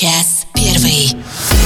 Час 0.00 0.46
первый. 0.54 1.12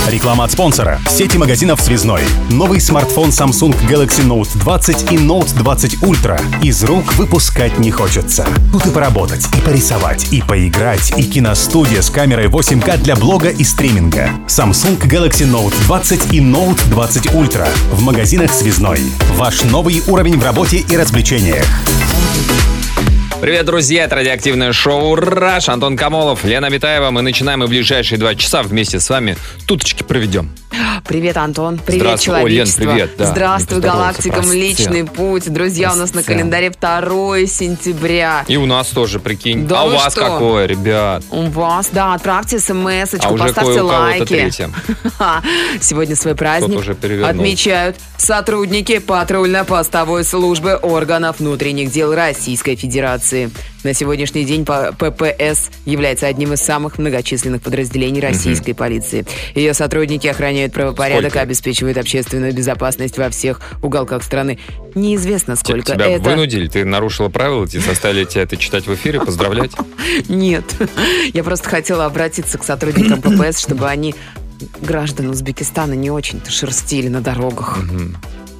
Реклама 0.09 0.45
от 0.45 0.53
спонсора. 0.53 0.99
Сети 1.07 1.37
магазинов 1.37 1.83
«Связной». 1.83 2.23
Новый 2.49 2.81
смартфон 2.81 3.29
Samsung 3.29 3.77
Galaxy 3.87 4.27
Note 4.27 4.49
20 4.59 5.13
и 5.13 5.17
Note 5.17 5.55
20 5.55 5.97
Ultra. 5.97 6.41
Из 6.65 6.83
рук 6.83 7.13
выпускать 7.17 7.79
не 7.79 7.91
хочется. 7.91 8.47
Тут 8.73 8.87
и 8.87 8.91
поработать, 8.91 9.47
и 9.55 9.61
порисовать, 9.61 10.33
и 10.33 10.41
поиграть, 10.41 11.13
и 11.19 11.25
киностудия 11.25 12.01
с 12.01 12.09
камерой 12.09 12.47
8К 12.47 13.03
для 13.03 13.17
блога 13.17 13.51
и 13.51 13.65
стриминга. 13.65 14.31
Samsung 14.49 14.99
Galaxy 15.03 15.47
Note 15.47 15.75
20 15.85 16.33
и 16.33 16.41
Note 16.41 16.81
20 16.89 17.27
Ultra. 17.35 17.69
В 17.91 18.01
магазинах 18.01 18.51
«Связной». 18.51 19.01
Ваш 19.37 19.63
новый 19.65 20.03
уровень 20.07 20.39
в 20.39 20.43
работе 20.43 20.79
и 20.79 20.97
развлечениях. 20.97 21.67
Привет, 23.43 23.67
друзья! 23.67 24.05
Это 24.05 24.15
радиоактивное 24.15 24.73
шоу 24.73 25.17
«Раш». 25.17 25.69
Антон 25.69 25.97
Камолов, 25.97 26.45
Лена 26.45 26.67
Витаева. 26.67 27.11
Мы 27.11 27.23
начинаем 27.23 27.65
и 27.65 27.67
ближайшие 27.67 28.17
два 28.17 28.37
часа 28.37 28.63
вместе 28.63 29.01
с 29.01 29.11
вами 29.11 29.37
туточки 29.67 30.05
проведем. 30.05 30.53
Привет, 31.09 31.37
Антон. 31.37 31.79
Привет, 31.85 32.03
Здравствуй. 32.03 32.35
Ой, 32.35 32.51
Лен, 32.51 32.67
человечество. 32.67 32.85
привет, 32.85 33.11
да. 33.19 33.27
Здравствуй, 33.27 33.77
Не 33.77 33.83
поздоровался, 33.83 34.23
галактика, 34.23 34.35
прости. 34.37 34.57
Млечный 34.57 35.05
путь. 35.05 35.53
Друзья, 35.53 35.93
у 35.93 35.97
нас 35.97 36.15
на 36.15 36.23
календаре 36.23 36.71
2 36.71 37.47
сентября. 37.47 38.45
И 38.47 38.57
у 38.57 38.67
нас 38.67 38.87
тоже, 38.89 39.19
прикинь. 39.19 39.67
Да 39.67 39.81
а 39.81 39.85
у 39.87 39.91
вас 39.91 40.13
что? 40.13 40.21
какое, 40.21 40.67
ребят? 40.67 41.25
У 41.31 41.43
вас, 41.49 41.89
да, 41.91 42.15
отправьте 42.15 42.61
смс 42.61 43.15
А 43.19 43.37
поставьте 43.37 43.81
лайки. 43.81 44.53
Сегодня 45.81 46.15
свой 46.15 46.37
праздник 46.37 46.81
отмечают 47.25 47.97
сотрудники 48.17 48.99
патрульно-постовой 48.99 50.23
службы 50.23 50.77
органов 50.77 51.41
внутренних 51.41 51.91
дел 51.91 52.15
Российской 52.15 52.77
Федерации. 52.77 53.32
На 53.85 53.95
сегодняшний 53.95 54.45
день 54.45 54.65
ППС 54.65 55.71
является 55.87 56.27
одним 56.27 56.53
из 56.53 56.61
самых 56.61 56.99
многочисленных 56.99 57.63
подразделений 57.63 58.21
российской 58.21 58.73
полиции. 58.73 59.25
Ее 59.55 59.75
сотрудники 59.75 60.27
охраняют 60.27 60.73
правопорядок 60.73 61.31
Сколько? 61.31 61.41
обеспечивают 61.41 61.99
общественную 61.99 62.53
безопасность 62.55 63.19
во 63.19 63.29
всех 63.31 63.61
уголках 63.83 64.23
страны. 64.23 64.59
Неизвестно, 64.95 65.57
сколько 65.57 65.95
Тебя 65.95 66.07
это. 66.09 66.23
вынудили, 66.23 66.69
ты 66.69 66.85
нарушила 66.85 67.29
правила, 67.29 67.67
тебе 67.67 67.81
заставили 67.81 68.25
тебя 68.25 68.43
это 68.43 68.57
читать 68.57 68.87
в 68.87 68.95
эфире, 68.95 69.21
поздравлять. 69.21 69.73
Нет. 70.29 70.65
Я 71.33 71.43
просто 71.43 71.69
хотела 71.69 72.05
обратиться 72.05 72.59
к 72.59 72.65
сотрудникам 72.65 73.21
ППС, 73.23 73.59
чтобы 73.61 73.89
они 73.89 74.15
граждан 74.81 75.31
Узбекистана 75.31 75.95
не 75.95 76.11
очень-то 76.11 76.51
шерстили 76.51 77.09
на 77.09 77.21
дорогах. 77.21 77.79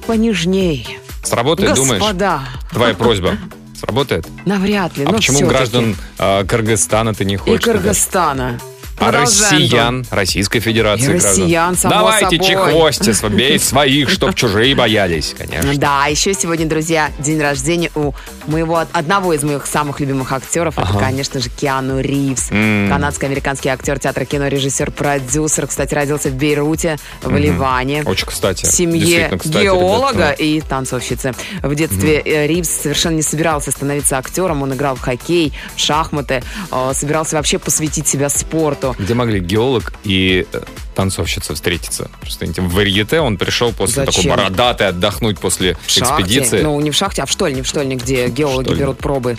Понежней. 0.07 0.97
Сработает, 1.23 1.75
думаешь? 1.75 2.01
Господа. 2.01 2.41
Твоя 2.71 2.93
просьба 2.93 3.37
сработает? 3.83 4.27
Навряд 4.45 4.97
ли. 4.97 5.05
А 5.05 5.11
почему 5.11 5.37
всё-таки. 5.37 5.57
граждан 5.57 5.95
э, 6.17 6.45
Кыргызстана 6.45 7.13
ты 7.13 7.25
не 7.25 7.35
И 7.35 7.37
хочешь? 7.37 7.63
туда? 7.63 8.53
А 8.97 9.11
Продолжаем, 9.11 9.61
россиян, 9.61 10.05
Российской 10.11 10.59
Федерации 10.59 11.11
И 11.11 11.13
россиян, 11.15 11.75
само 11.75 11.95
Давайте 11.95 12.37
собой. 12.37 12.47
чехвости, 12.47 13.27
бей 13.29 13.59
своих, 13.59 14.09
чтоб 14.09 14.33
чужие 14.35 14.75
боялись, 14.75 15.35
конечно. 15.37 15.75
Да, 15.75 16.05
еще 16.07 16.33
сегодня, 16.33 16.65
друзья, 16.67 17.11
день 17.19 17.41
рождения 17.41 17.91
у 17.95 18.13
моего 18.47 18.85
одного 18.91 19.33
из 19.33 19.43
моих 19.43 19.65
самых 19.65 19.99
любимых 19.99 20.31
актеров. 20.31 20.77
Это, 20.77 20.93
конечно 20.93 21.39
же, 21.39 21.49
Киану 21.49 21.99
Ривз. 21.99 22.51
М. 22.51 22.89
Канадско-американский 22.89 23.69
актер 23.69 23.99
театра 23.99 24.25
кино, 24.25 24.47
режиссер, 24.47 24.91
продюсер. 24.91 25.67
Кстати, 25.67 25.93
родился 25.93 26.29
в 26.29 26.35
Бейруте, 26.35 26.97
в 27.21 27.35
Ливане. 27.35 28.03
Очень 28.05 28.27
кстати. 28.27 28.65
в 28.65 28.69
семье 28.69 29.31
кстати, 29.37 29.63
геолога 29.63 30.13
ребят, 30.13 30.35
ну. 30.39 30.45
и 30.45 30.61
танцовщицы. 30.61 31.33
В 31.61 31.73
детстве 31.75 32.21
э, 32.23 32.47
Ривз 32.47 32.69
совершенно 32.69 33.15
не 33.15 33.21
собирался 33.21 33.71
становиться 33.71 34.17
актером. 34.17 34.61
Он 34.61 34.73
играл 34.73 34.95
в 34.95 35.01
хоккей, 35.01 35.53
в 35.75 35.79
шахматы, 35.79 36.43
э, 36.71 36.91
собирался 36.93 37.35
вообще 37.37 37.59
посвятить 37.59 38.07
себя 38.07 38.29
спорту. 38.29 38.82
Где 38.99 39.13
могли 39.13 39.39
геолог 39.39 39.93
и 40.03 40.45
э, 40.51 40.61
танцовщица 40.95 41.53
встретиться? 41.55 42.09
Просто 42.21 42.45
в 42.45 42.73
варьете 42.73 43.19
он 43.19 43.37
пришел 43.37 43.71
после 43.71 44.05
Зачем? 44.05 44.23
такой 44.23 44.37
бородатый 44.37 44.87
отдохнуть 44.89 45.39
после 45.39 45.75
В 45.85 45.89
шахте. 45.89 46.21
экспедиции. 46.23 46.61
Ну, 46.61 46.79
не 46.81 46.91
в 46.91 46.95
шахте, 46.95 47.23
а 47.23 47.25
в 47.25 47.31
штольне, 47.31 47.63
в 47.63 47.67
штольне, 47.67 47.95
где 47.95 48.27
геологи 48.27 48.65
Штольне. 48.65 48.81
берут 48.81 48.97
пробы. 48.99 49.37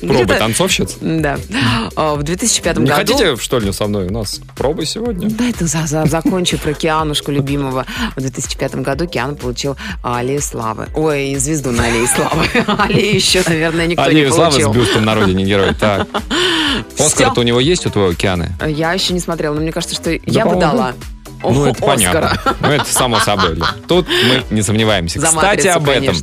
Пробы 0.00 0.34
танцовщиц? 0.34 0.96
Да. 1.00 1.38
А, 1.96 2.14
В 2.14 2.22
2005 2.22 2.78
Не 2.78 2.84
году... 2.86 2.94
хотите 2.96 3.34
в 3.36 3.42
штольню 3.42 3.72
со 3.72 3.86
мной? 3.86 4.06
У 4.06 4.12
нас 4.12 4.40
пробы 4.56 4.84
сегодня. 4.86 5.28
Да, 5.30 5.48
это 5.48 5.66
за, 5.66 5.86
за- 5.86 6.06
закончу 6.06 6.58
про 6.58 6.72
Кианушку 6.74 7.30
любимого. 7.32 7.86
В 8.16 8.20
2005 8.20 8.76
году 8.76 9.06
Киану 9.06 9.36
получил 9.36 9.76
Аллею 10.02 10.40
Славы. 10.40 10.88
Ой, 10.94 11.34
звезду 11.36 11.70
на 11.72 11.84
Аллее 11.84 12.06
Славы. 12.06 12.46
Аллею 12.82 13.14
еще, 13.14 13.42
наверное, 13.46 13.86
никто 13.86 14.02
не 14.04 14.08
Аллею 14.10 14.32
славы 14.32 14.52
с 14.60 14.62
получил. 14.62 14.72
бюстом 14.82 15.04
на 15.04 15.14
родине 15.14 15.44
героя. 15.44 15.74
Так. 15.78 16.08
Оскар-то 16.98 17.40
у 17.40 17.42
него 17.44 17.60
есть 17.60 17.86
у 17.86 17.90
твоего 17.90 18.10
океана? 18.10 18.50
Я 18.66 18.92
еще 18.92 19.14
не 19.14 19.20
смотрела, 19.20 19.54
но 19.54 19.60
мне 19.60 19.72
кажется, 19.72 19.94
что 19.94 20.10
я 20.26 20.44
бы 20.46 20.56
дала. 20.56 20.92
Ну, 21.42 21.66
это 21.66 21.80
понятно. 21.82 22.38
Ну, 22.60 22.68
это 22.68 22.84
само 22.92 23.18
собой. 23.20 23.58
Тут 23.86 24.06
мы 24.08 24.42
не 24.54 24.62
сомневаемся. 24.62 25.20
Кстати, 25.20 25.68
об 25.68 25.88
этом. 25.88 26.14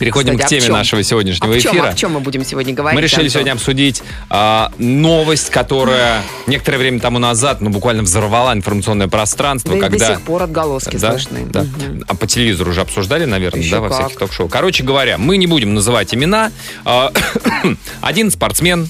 Переходим 0.00 0.36
Кстати, 0.38 0.54
к 0.54 0.58
о 0.58 0.60
теме 0.66 0.72
нашего 0.72 1.02
сегодняшнего 1.02 1.54
А 1.54 1.58
в 1.58 1.60
чем, 1.62 1.72
эфира. 1.74 1.88
о 1.88 1.94
чем 1.94 2.12
мы 2.14 2.20
будем 2.20 2.42
сегодня 2.42 2.72
говорить? 2.72 2.96
Мы 2.96 3.02
решили 3.02 3.20
Антон? 3.26 3.32
сегодня 3.32 3.52
обсудить 3.52 4.02
а, 4.30 4.72
новость, 4.78 5.50
которая 5.50 6.22
некоторое 6.46 6.78
время 6.78 7.00
тому 7.00 7.18
назад, 7.18 7.60
ну, 7.60 7.68
буквально 7.68 8.02
взорвала 8.02 8.54
информационное 8.54 9.08
пространство, 9.08 9.72
Да 9.72 9.76
и 9.76 9.80
когда... 9.82 10.08
до 10.08 10.14
сих 10.14 10.22
пор 10.22 10.42
отголоски 10.44 10.96
Да, 10.96 11.10
слышны. 11.12 11.40
да. 11.50 11.64
Мгм. 11.64 12.04
А 12.08 12.14
по 12.14 12.26
телевизору 12.26 12.70
уже 12.70 12.80
обсуждали, 12.80 13.26
наверное, 13.26 13.60
Еще 13.60 13.72
да, 13.76 13.80
во 13.82 13.88
как. 13.90 13.98
всяких 14.00 14.18
ток-шоу. 14.18 14.48
Короче 14.48 14.82
говоря, 14.84 15.18
мы 15.18 15.36
не 15.36 15.46
будем 15.46 15.74
называть 15.74 16.14
имена. 16.14 16.50
А, 16.86 17.12
Один 18.00 18.30
спортсмен, 18.30 18.88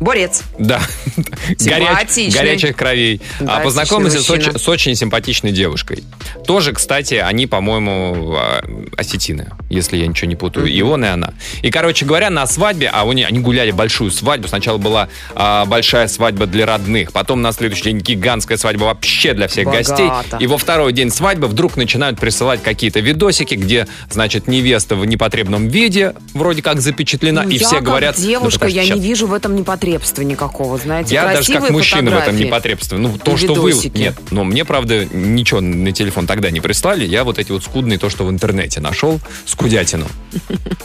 Борец. 0.00 0.42
да, 0.58 0.80
горяч- 1.58 2.32
горячих 2.32 2.74
кровей, 2.76 3.20
а, 3.20 3.38
Симпатичный 3.38 3.64
познакомился 3.64 4.22
с 4.22 4.30
очень, 4.30 4.58
с 4.58 4.68
очень 4.68 4.94
симпатичной 4.94 5.52
девушкой. 5.52 6.02
Тоже, 6.46 6.72
кстати, 6.72 7.14
они, 7.14 7.46
по-моему, 7.46 8.34
а, 8.36 8.64
осетины, 8.96 9.50
если 9.68 9.98
я 9.98 10.06
ничего 10.06 10.28
не 10.28 10.36
путаю. 10.36 10.66
И 10.66 10.80
он, 10.82 11.04
и 11.04 11.08
она. 11.08 11.34
И, 11.62 11.70
короче 11.70 12.06
говоря, 12.06 12.30
на 12.30 12.46
свадьбе, 12.46 12.88
а 12.92 13.02
они, 13.08 13.24
они 13.24 13.38
гуляли 13.40 13.70
большую 13.72 14.10
свадьбу. 14.10 14.48
Сначала 14.48 14.78
была 14.78 15.08
а, 15.34 15.64
большая 15.66 16.08
свадьба 16.08 16.46
для 16.46 16.64
родных, 16.66 17.12
потом 17.12 17.42
на 17.42 17.52
следующий 17.52 17.84
день 17.84 17.98
гигантская 17.98 18.56
свадьба 18.56 18.84
вообще 18.84 19.34
для 19.34 19.48
всех 19.48 19.66
Богато. 19.66 19.88
гостей. 19.90 20.10
И 20.38 20.46
во 20.46 20.56
второй 20.58 20.92
день 20.92 21.10
свадьбы 21.10 21.46
вдруг 21.46 21.76
начинают 21.76 22.18
присылать 22.18 22.62
какие-то 22.62 23.00
видосики, 23.00 23.54
где, 23.54 23.86
значит, 24.10 24.48
невеста 24.48 24.96
в 24.96 25.04
непотребном 25.04 25.68
виде 25.68 26.14
вроде 26.32 26.62
как 26.62 26.80
запечатлена, 26.80 27.42
Ну, 27.42 27.50
и 27.50 27.58
все 27.58 27.80
говорят... 27.80 28.16
«Ну, 28.18 28.24
девушка, 28.24 28.66
а 28.66 28.68
я 28.68 28.84
щас- 28.84 28.96
не 28.96 29.02
вижу 29.02 29.26
в 29.26 29.34
этом 29.34 29.54
непотребства 29.90 30.22
никакого, 30.22 30.78
знаете. 30.78 31.14
я 31.14 31.24
даже 31.24 31.52
как 31.52 31.70
мужчина 31.70 32.10
в 32.10 32.14
этом 32.18 32.36
непотребстве. 32.36 32.98
Ну, 32.98 33.18
то, 33.18 33.36
что 33.36 33.54
вы... 33.54 33.72
Нет, 33.94 34.16
но 34.30 34.44
мне, 34.44 34.64
правда, 34.64 35.04
ничего 35.04 35.60
на 35.60 35.92
телефон 35.92 36.26
тогда 36.26 36.50
не 36.50 36.60
прислали. 36.60 37.04
Я 37.04 37.24
вот 37.24 37.38
эти 37.38 37.52
вот 37.52 37.64
скудные, 37.64 37.98
то, 37.98 38.10
что 38.10 38.24
в 38.24 38.30
интернете 38.30 38.80
нашел, 38.80 39.20
скудятину. 39.46 40.06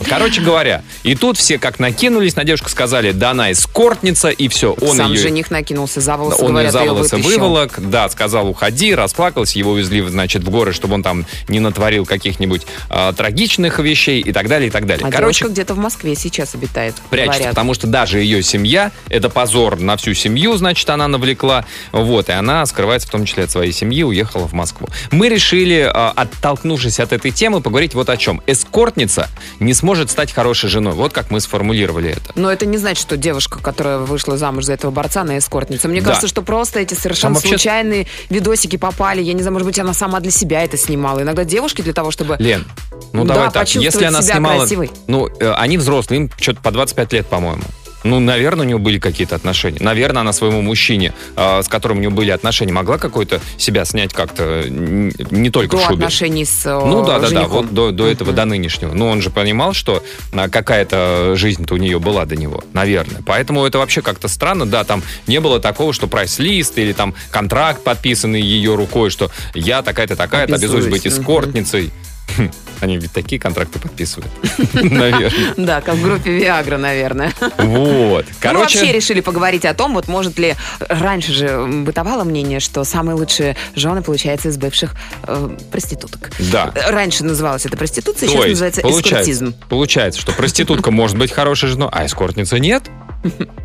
Короче 0.07 0.41
говоря, 0.41 0.83
и 1.03 1.15
тут 1.15 1.37
все 1.37 1.57
как 1.57 1.79
накинулись 1.79 2.35
на 2.35 2.43
девушку, 2.43 2.69
сказали, 2.69 3.11
да 3.11 3.31
она 3.31 3.51
эскортница, 3.51 4.29
и 4.29 4.47
все. 4.47 4.73
Он 4.81 4.97
Сам 4.97 5.11
ее... 5.11 5.19
жених 5.19 5.51
накинулся 5.51 6.01
за 6.01 6.17
волосы, 6.17 6.41
Он 6.41 6.47
ее 6.47 6.51
говорят, 6.51 6.73
за 6.73 6.79
ее 6.79 6.89
волосы 6.91 7.15
вытащил. 7.17 7.39
выволок, 7.39 7.89
да, 7.89 8.09
сказал, 8.09 8.49
уходи, 8.49 8.93
расплакался, 8.93 9.59
его 9.59 9.71
увезли, 9.71 10.01
значит, 10.07 10.43
в 10.43 10.49
горы, 10.49 10.73
чтобы 10.73 10.95
он 10.95 11.03
там 11.03 11.25
не 11.47 11.59
натворил 11.59 12.05
каких-нибудь 12.05 12.63
а, 12.89 13.13
трагичных 13.13 13.79
вещей 13.79 14.21
и 14.21 14.31
так 14.31 14.47
далее, 14.47 14.67
и 14.67 14.71
так 14.71 14.85
далее. 14.85 15.07
А 15.07 15.11
Короче, 15.11 15.47
где-то 15.47 15.73
в 15.73 15.77
Москве 15.77 16.15
сейчас 16.15 16.55
обитает. 16.55 16.95
прячется, 17.09 17.39
говорят. 17.39 17.55
потому 17.55 17.73
что 17.73 17.87
даже 17.87 18.19
ее 18.19 18.43
семья, 18.43 18.91
это 19.09 19.29
позор 19.29 19.79
на 19.79 19.97
всю 19.97 20.13
семью, 20.13 20.55
значит, 20.57 20.89
она 20.89 21.07
навлекла, 21.07 21.65
вот, 21.91 22.29
и 22.29 22.31
она 22.31 22.65
скрывается 22.65 23.07
в 23.07 23.11
том 23.11 23.25
числе 23.25 23.43
от 23.45 23.51
своей 23.51 23.71
семьи, 23.71 24.03
уехала 24.03 24.47
в 24.47 24.53
Москву. 24.53 24.87
Мы 25.11 25.29
решили, 25.29 25.89
а, 25.93 26.11
оттолкнувшись 26.15 26.99
от 26.99 27.13
этой 27.13 27.31
темы, 27.31 27.61
поговорить 27.61 27.93
вот 27.93 28.09
о 28.09 28.17
чем. 28.17 28.41
Эскортница 28.47 29.29
не 29.59 29.73
сможет 29.73 30.09
стать 30.11 30.31
хорошей 30.31 30.69
женой. 30.69 30.93
Вот 30.93 31.13
как 31.13 31.31
мы 31.31 31.39
сформулировали 31.39 32.11
это. 32.11 32.31
Но 32.35 32.51
это 32.51 32.65
не 32.65 32.77
значит, 32.77 33.01
что 33.01 33.17
девушка, 33.17 33.59
которая 33.59 33.99
вышла 33.99 34.37
замуж 34.37 34.65
за 34.65 34.73
этого 34.73 34.91
борца, 34.91 35.21
она 35.21 35.37
эскортница. 35.37 35.87
Мне 35.87 36.01
Да. 36.01 36.07
кажется, 36.07 36.27
что 36.27 36.41
просто 36.41 36.79
эти 36.79 36.93
совершенно 36.93 37.33
Там 37.33 37.33
вообще- 37.35 37.49
случайные 37.49 38.07
видосики 38.29 38.75
попали. 38.77 39.21
Я 39.21 39.33
не 39.33 39.41
знаю, 39.41 39.53
может 39.53 39.65
быть, 39.67 39.79
она 39.79 39.93
сама 39.93 40.19
для 40.19 40.31
себя 40.31 40.63
это 40.63 40.77
снимала. 40.77 41.21
Иногда 41.21 41.43
девушки 41.43 41.81
для 41.81 41.93
того, 41.93 42.11
чтобы... 42.11 42.35
Лен, 42.39 42.65
ну 43.13 43.25
Да, 43.25 43.33
давай 43.35 43.51
так, 43.51 43.67
если 43.75 44.05
она 44.05 44.21
снимала... 44.21 44.59
красивой. 44.59 44.91
Ну, 45.07 45.27
э, 45.39 45.51
они 45.53 45.77
взрослые, 45.77 46.21
им 46.21 46.31
что-то 46.39 46.61
по 46.61 46.71
25 46.71 47.13
лет, 47.13 47.27
по-моему. 47.27 47.63
Ну, 48.05 48.19
наверное, 48.19 48.65
у 48.65 48.67
нее 48.67 48.77
были 48.77 48.99
какие-то 48.99 49.35
отношения. 49.35 49.79
Наверное, 49.81 50.21
она 50.21 50.31
своему 50.31 50.61
мужчине, 50.61 51.13
э, 51.35 51.61
с 51.63 51.67
которым 51.67 51.97
у 51.97 51.99
нее 52.01 52.11
были 52.11 52.29
отношения, 52.29 52.71
могла 52.71 52.97
какой-то 52.99 53.41
себя 53.57 53.83
снять 53.83 54.13
как-то 54.13 54.63
не 54.69 55.49
только 55.49 55.75
До 55.75 55.81
в 55.81 55.85
шубе. 55.85 56.05
отношений 56.05 56.45
с 56.45 56.65
э, 56.65 56.79
Ну 56.85 57.03
да, 57.05 57.19
да, 57.19 57.29
да, 57.31 57.47
вот 57.47 57.73
до, 57.73 57.91
до 57.91 58.07
этого, 58.07 58.27
Мгм. 58.29 58.35
до 58.35 58.45
нынешнего. 58.45 58.93
Но 58.93 59.09
он 59.09 59.21
же 59.21 59.31
понимал, 59.31 59.73
что 59.73 60.03
а, 60.33 60.49
какая-то 60.49 61.33
жизнь-то 61.35 61.73
у 61.73 61.77
нее 61.77 61.99
была 61.99 62.25
до 62.25 62.35
него, 62.35 62.63
наверное. 62.73 63.23
Поэтому 63.25 63.65
это 63.65 63.79
вообще 63.79 64.01
как-то 64.03 64.27
странно, 64.27 64.65
да, 64.67 64.83
там 64.83 65.01
не 65.25 65.39
было 65.39 65.59
такого, 65.59 65.91
что 65.91 66.07
прайс-лист 66.07 66.77
или 66.77 66.93
там 66.93 67.15
контракт, 67.31 67.83
подписанный 67.83 68.41
ее 68.41 68.75
рукой, 68.75 69.09
что 69.09 69.31
я 69.55 69.81
такая-то 69.81 70.15
такая-то 70.15 70.55
обязуюсь 70.55 70.85
быть 70.85 71.07
эскортницей. 71.07 71.91
Хм, 72.37 72.49
Они 72.85 72.97
ведь 72.97 73.11
такие 73.11 73.41
контракты 73.41 73.79
подписывают. 73.79 74.31
Наверное. 74.75 75.53
Да, 75.57 75.81
как 75.81 75.95
в 75.95 76.03
группе 76.03 76.29
Виагра, 76.37 76.77
наверное. 76.77 77.33
Вот. 77.57 78.25
Ну, 78.43 78.59
вообще 78.59 78.77
Короче, 78.77 78.91
решили 78.91 79.21
поговорить 79.21 79.65
о 79.65 79.73
том, 79.73 79.95
вот 79.95 80.07
может 80.07 80.37
ли... 80.37 80.53
Раньше 80.87 81.33
же 81.33 81.65
бытовало 81.65 82.23
мнение, 82.25 82.59
что 82.59 82.83
самые 82.83 83.15
лучшие 83.15 83.57
жены, 83.75 84.03
получается, 84.03 84.49
из 84.49 84.57
бывших 84.57 84.93
э, 85.23 85.57
проституток. 85.71 86.29
да. 86.51 86.71
Раньше 86.89 87.23
называлось 87.23 87.65
это 87.65 87.75
проституция, 87.75 88.29
сейчас 88.29 88.45
называется 88.45 88.81
эскортизм. 88.81 89.55
получается, 89.67 90.21
что 90.21 90.31
проститутка 90.31 90.91
может 90.91 91.17
быть 91.17 91.31
хорошей 91.31 91.69
женой, 91.69 91.89
а 91.91 92.05
эскортница 92.05 92.59
нет? 92.59 92.83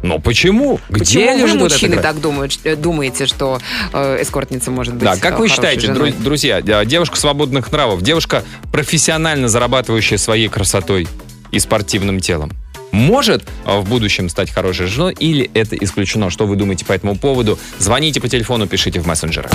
Но 0.03 0.19
почему? 0.19 0.81
Где 0.89 0.99
Почему 1.01 1.33
вы, 1.33 1.39
лежит 1.39 1.61
вот 1.61 1.73
эта 1.73 1.75
мужчины, 1.75 1.97
так 2.03 2.21
думают, 2.21 2.59
э, 2.65 2.77
думаете, 2.77 3.27
что 3.27 3.59
э, 3.93 4.23
эскортница 4.23 4.71
может 4.71 4.95
быть 4.95 5.05
Да, 5.05 5.17
как 5.17 5.39
вы 5.39 5.47
э, 5.47 5.49
считаете, 5.49 5.87
женой? 5.89 6.11
дру- 6.11 6.23
друзья, 6.23 6.61
э, 6.65 6.85
девушка 6.87 7.17
свободных 7.17 7.71
нравов, 7.73 8.03
девушка 8.03 8.43
профессионально 8.73 9.49
зарабатывающая 9.49 10.19
своей 10.19 10.49
красотой 10.49 11.07
и 11.51 11.59
спортивным 11.59 12.21
телом, 12.21 12.51
может 12.93 13.45
э, 13.67 13.79
в 13.81 13.89
будущем 13.89 14.29
стать 14.29 14.51
хорошей 14.51 14.87
женой 14.87 15.15
или 15.19 15.51
это 15.55 15.77
исключено? 15.77 16.31
Что 16.31 16.47
вы 16.47 16.57
думаете 16.57 16.85
по 16.85 16.93
этому 16.93 17.17
поводу? 17.17 17.59
Звоните 17.79 18.21
по 18.21 18.29
телефону, 18.29 18.67
пишите 18.67 19.01
в 19.01 19.07
мессенджерах. 19.07 19.51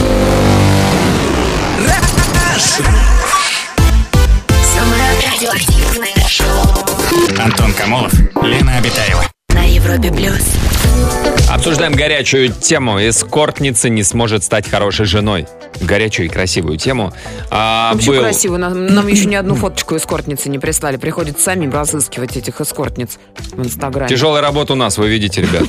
Антон 7.37 7.73
Камолов, 7.73 8.13
Лена 8.41 8.77
Обитаева. 8.77 9.34
Европе 9.85 10.11
плюс. 10.11 10.41
Обсуждаем 11.47 11.93
горячую 11.93 12.49
тему. 12.51 12.97
Эскортница 12.97 13.87
не 13.87 14.01
сможет 14.01 14.43
стать 14.43 14.67
хорошей 14.67 15.05
женой. 15.05 15.45
Горячую 15.79 16.25
и 16.25 16.29
красивую 16.29 16.77
тему. 16.77 17.13
А, 17.51 17.93
почему 17.93 18.15
был- 18.15 18.21
красиво? 18.23 18.57
Нам, 18.57 18.87
нам 18.87 19.05
еще 19.07 19.25
ни 19.25 19.35
одну 19.35 19.53
фоточку 19.53 19.95
эскортницы 19.95 20.49
не 20.49 20.57
прислали. 20.57 20.97
Приходится 20.97 21.43
самим 21.43 21.71
разыскивать 21.71 22.35
этих 22.35 22.59
эскортниц 22.61 23.19
в 23.51 23.61
Инстаграме. 23.63 24.09
Тяжелая 24.09 24.41
работа 24.41 24.73
у 24.73 24.75
нас, 24.75 24.97
вы 24.97 25.07
видите, 25.07 25.41
ребят. 25.41 25.65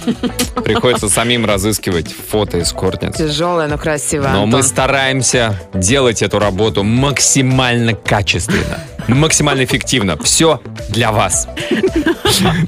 Приходится 0.64 1.10
самим 1.10 1.44
разыскивать 1.44 2.06
фото 2.30 2.62
эскортниц. 2.62 3.16
Тяжелая, 3.16 3.68
но 3.68 3.76
красивая, 3.76 4.32
Но 4.32 4.44
Антон. 4.44 4.60
мы 4.60 4.62
стараемся 4.62 5.60
делать 5.74 6.22
эту 6.22 6.38
работу 6.38 6.84
максимально 6.84 7.92
качественно, 7.94 8.80
максимально 9.08 9.64
эффективно. 9.64 10.16
Все 10.22 10.62
для 10.88 11.12
вас. 11.12 11.46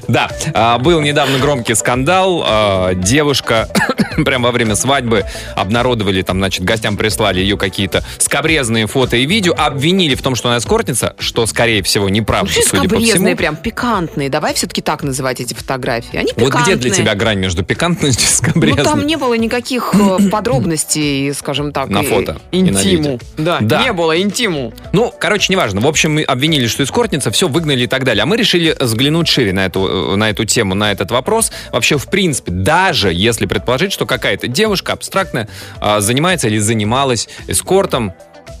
Да, 0.07 0.29
а, 0.53 0.77
был 0.79 0.99
недавно 1.01 1.38
громкий 1.39 1.75
скандал. 1.75 2.43
А, 2.45 2.93
Девушка 2.93 3.67
прямо 4.25 4.47
во 4.47 4.51
время 4.51 4.75
свадьбы 4.75 5.25
обнародовали, 5.55 6.21
там, 6.21 6.37
значит, 6.39 6.63
гостям 6.63 6.97
прислали 6.97 7.39
ее 7.39 7.57
какие-то 7.57 8.03
скобрезные 8.17 8.87
фото 8.87 9.17
и 9.17 9.25
видео, 9.25 9.53
обвинили 9.57 10.15
в 10.15 10.21
том, 10.21 10.35
что 10.35 10.49
она 10.49 10.57
эскортница, 10.59 11.15
что, 11.19 11.45
скорее 11.45 11.81
всего, 11.83 12.09
неправда, 12.09 12.51
Ну, 12.55 12.61
судя 12.65 12.89
по 12.89 12.99
всему. 12.99 13.35
прям 13.35 13.55
пикантные. 13.55 14.29
Давай 14.29 14.53
все-таки 14.53 14.81
так 14.81 15.03
называть 15.03 15.39
эти 15.39 15.53
фотографии. 15.53 16.17
Они 16.17 16.31
Вот 16.35 16.45
пикантные. 16.47 16.75
где 16.77 16.87
для 16.89 16.91
тебя 16.95 17.15
грань 17.15 17.39
между 17.39 17.63
пикантностью 17.63 18.25
и 18.27 18.29
Ну, 18.47 18.49
скобрезной? 18.51 18.83
там 18.83 19.05
не 19.07 19.15
было 19.17 19.33
никаких 19.35 19.93
э, 19.95 20.29
подробностей, 20.31 21.33
скажем 21.33 21.71
так. 21.71 21.89
На 21.89 22.03
фото 22.03 22.37
Интиму. 22.51 23.19
Да, 23.37 23.59
Да. 23.61 23.81
не 23.83 23.93
было 23.93 24.19
интиму. 24.21 24.73
Ну, 24.91 25.13
короче, 25.17 25.51
неважно. 25.53 25.81
В 25.81 25.87
общем, 25.87 26.13
мы 26.15 26.23
обвинили, 26.23 26.67
что 26.67 26.83
эскортница, 26.83 27.31
все 27.31 27.47
выгнали 27.47 27.83
и 27.83 27.87
так 27.87 28.03
далее. 28.03 28.23
А 28.23 28.25
мы 28.25 28.37
решили 28.37 28.75
взглянуть 28.79 29.27
шире 29.27 29.53
на 29.53 29.65
эту, 29.65 30.13
э, 30.13 30.15
на 30.15 30.29
эту 30.29 30.45
тему, 30.45 30.75
на 30.75 30.91
этот 30.91 31.11
вопрос. 31.11 31.28
Вообще, 31.71 31.97
в 31.97 32.07
принципе, 32.07 32.51
даже 32.51 33.11
если 33.13 33.45
предположить, 33.45 33.91
что 33.91 34.05
какая-то 34.05 34.47
девушка 34.47 34.93
абстрактная 34.93 35.47
а, 35.79 35.99
занимается 36.01 36.47
или 36.47 36.57
занималась 36.59 37.29
эскортом, 37.47 38.13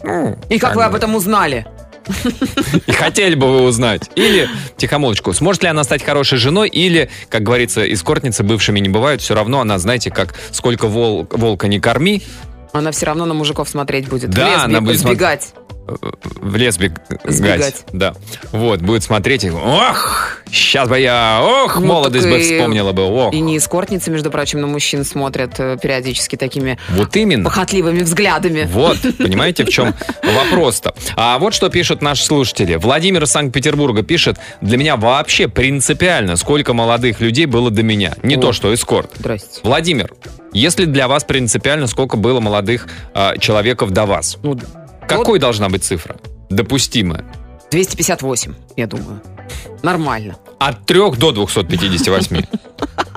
ну, 0.03 0.37
И 0.49 0.59
как 0.59 0.75
вы 0.75 0.83
об 0.83 0.95
этом 0.95 1.15
узнали? 1.15 1.65
И 2.87 2.91
хотели 2.91 3.35
бы 3.35 3.47
вы 3.47 3.61
узнать. 3.63 4.09
Или, 4.15 4.49
тихомолочку, 4.77 5.33
сможет 5.33 5.63
ли 5.63 5.69
она 5.69 5.83
стать 5.83 6.03
хорошей 6.03 6.37
женой, 6.37 6.69
или, 6.69 7.09
как 7.29 7.43
говорится, 7.43 7.91
эскортницы 7.91 8.43
бывшими 8.43 8.79
не 8.79 8.89
бывают, 8.89 9.21
все 9.21 9.35
равно 9.35 9.59
она, 9.61 9.77
знаете, 9.77 10.09
как 10.09 10.33
сколько 10.51 10.87
вол- 10.87 11.27
волка 11.29 11.67
не 11.67 11.79
корми, 11.79 12.23
Она 12.71 12.91
все 12.91 13.07
равно 13.07 13.25
на 13.25 13.33
мужиков 13.33 13.67
смотреть 13.67 14.07
будет. 14.07 14.29
Да, 14.29 14.45
В 14.45 14.49
лес 14.51 14.61
она 14.63 14.81
будет 14.81 14.99
сбегать. 14.99 15.53
В 16.41 16.55
лес 16.55 16.77
бег- 16.77 16.99
Сбегать. 17.25 17.59
гать. 17.59 17.83
Да. 17.93 18.13
Вот, 18.51 18.81
будет 18.81 19.03
смотреть 19.03 19.43
и, 19.43 19.49
ох, 19.51 20.37
сейчас 20.51 20.87
бы 20.89 20.99
я, 20.99 21.39
ох, 21.43 21.79
Ну, 21.79 21.85
молодость 21.87 22.27
бы 22.27 22.39
и- 22.39 22.43
вспомнила 22.57 22.91
бы, 22.91 23.03
ох. 23.03 23.33
И 23.33 23.39
не 23.39 23.57
эскортницы, 23.57 24.11
между 24.11 24.31
прочим, 24.31 24.61
на 24.61 24.67
мужчин 24.67 25.03
смотрят 25.05 25.59
э, 25.59 25.77
периодически 25.81 26.35
такими 26.35 26.77
Вот 26.89 27.15
именно. 27.15 27.43
похотливыми 27.45 27.99
взглядами. 27.99 28.67
Вот, 28.71 28.97
понимаете, 29.17 29.65
в 29.65 29.69
чем 29.69 29.93
вопрос-то. 30.23 30.93
А 31.15 31.37
вот 31.39 31.53
что 31.53 31.69
пишут 31.69 32.01
наши 32.01 32.23
слушатели. 32.23 32.75
Владимир 32.75 33.23
из 33.23 33.31
Санкт-Петербурга 33.31 34.03
пишет, 34.03 34.37
для 34.61 34.77
меня 34.77 34.95
вообще 34.97 35.47
принципиально, 35.47 36.35
сколько 36.35 36.73
молодых 36.73 37.19
людей 37.21 37.45
было 37.45 37.69
до 37.71 37.83
меня. 37.83 38.15
Не 38.23 38.35
О. 38.35 38.39
то, 38.41 38.53
что 38.53 38.73
эскорт. 38.73 39.11
Здрасте. 39.17 39.59
Владимир, 39.63 40.11
если 40.53 40.85
для 40.85 41.07
вас 41.07 41.23
принципиально, 41.23 41.87
сколько 41.87 42.17
было 42.17 42.39
молодых 42.39 42.87
а, 43.13 43.37
человеков 43.37 43.91
до 43.91 44.05
вас, 44.05 44.37
Ну, 44.43 44.57
какой 45.09 45.39
должна 45.39 45.69
быть 45.69 45.83
цифра? 45.83 46.17
Допустимая. 46.49 47.25
258, 47.71 48.53
я 48.77 48.87
думаю. 48.87 49.21
Нормально. 49.83 50.35
От 50.59 50.85
3 50.85 51.11
до 51.17 51.31
258. 51.31 52.41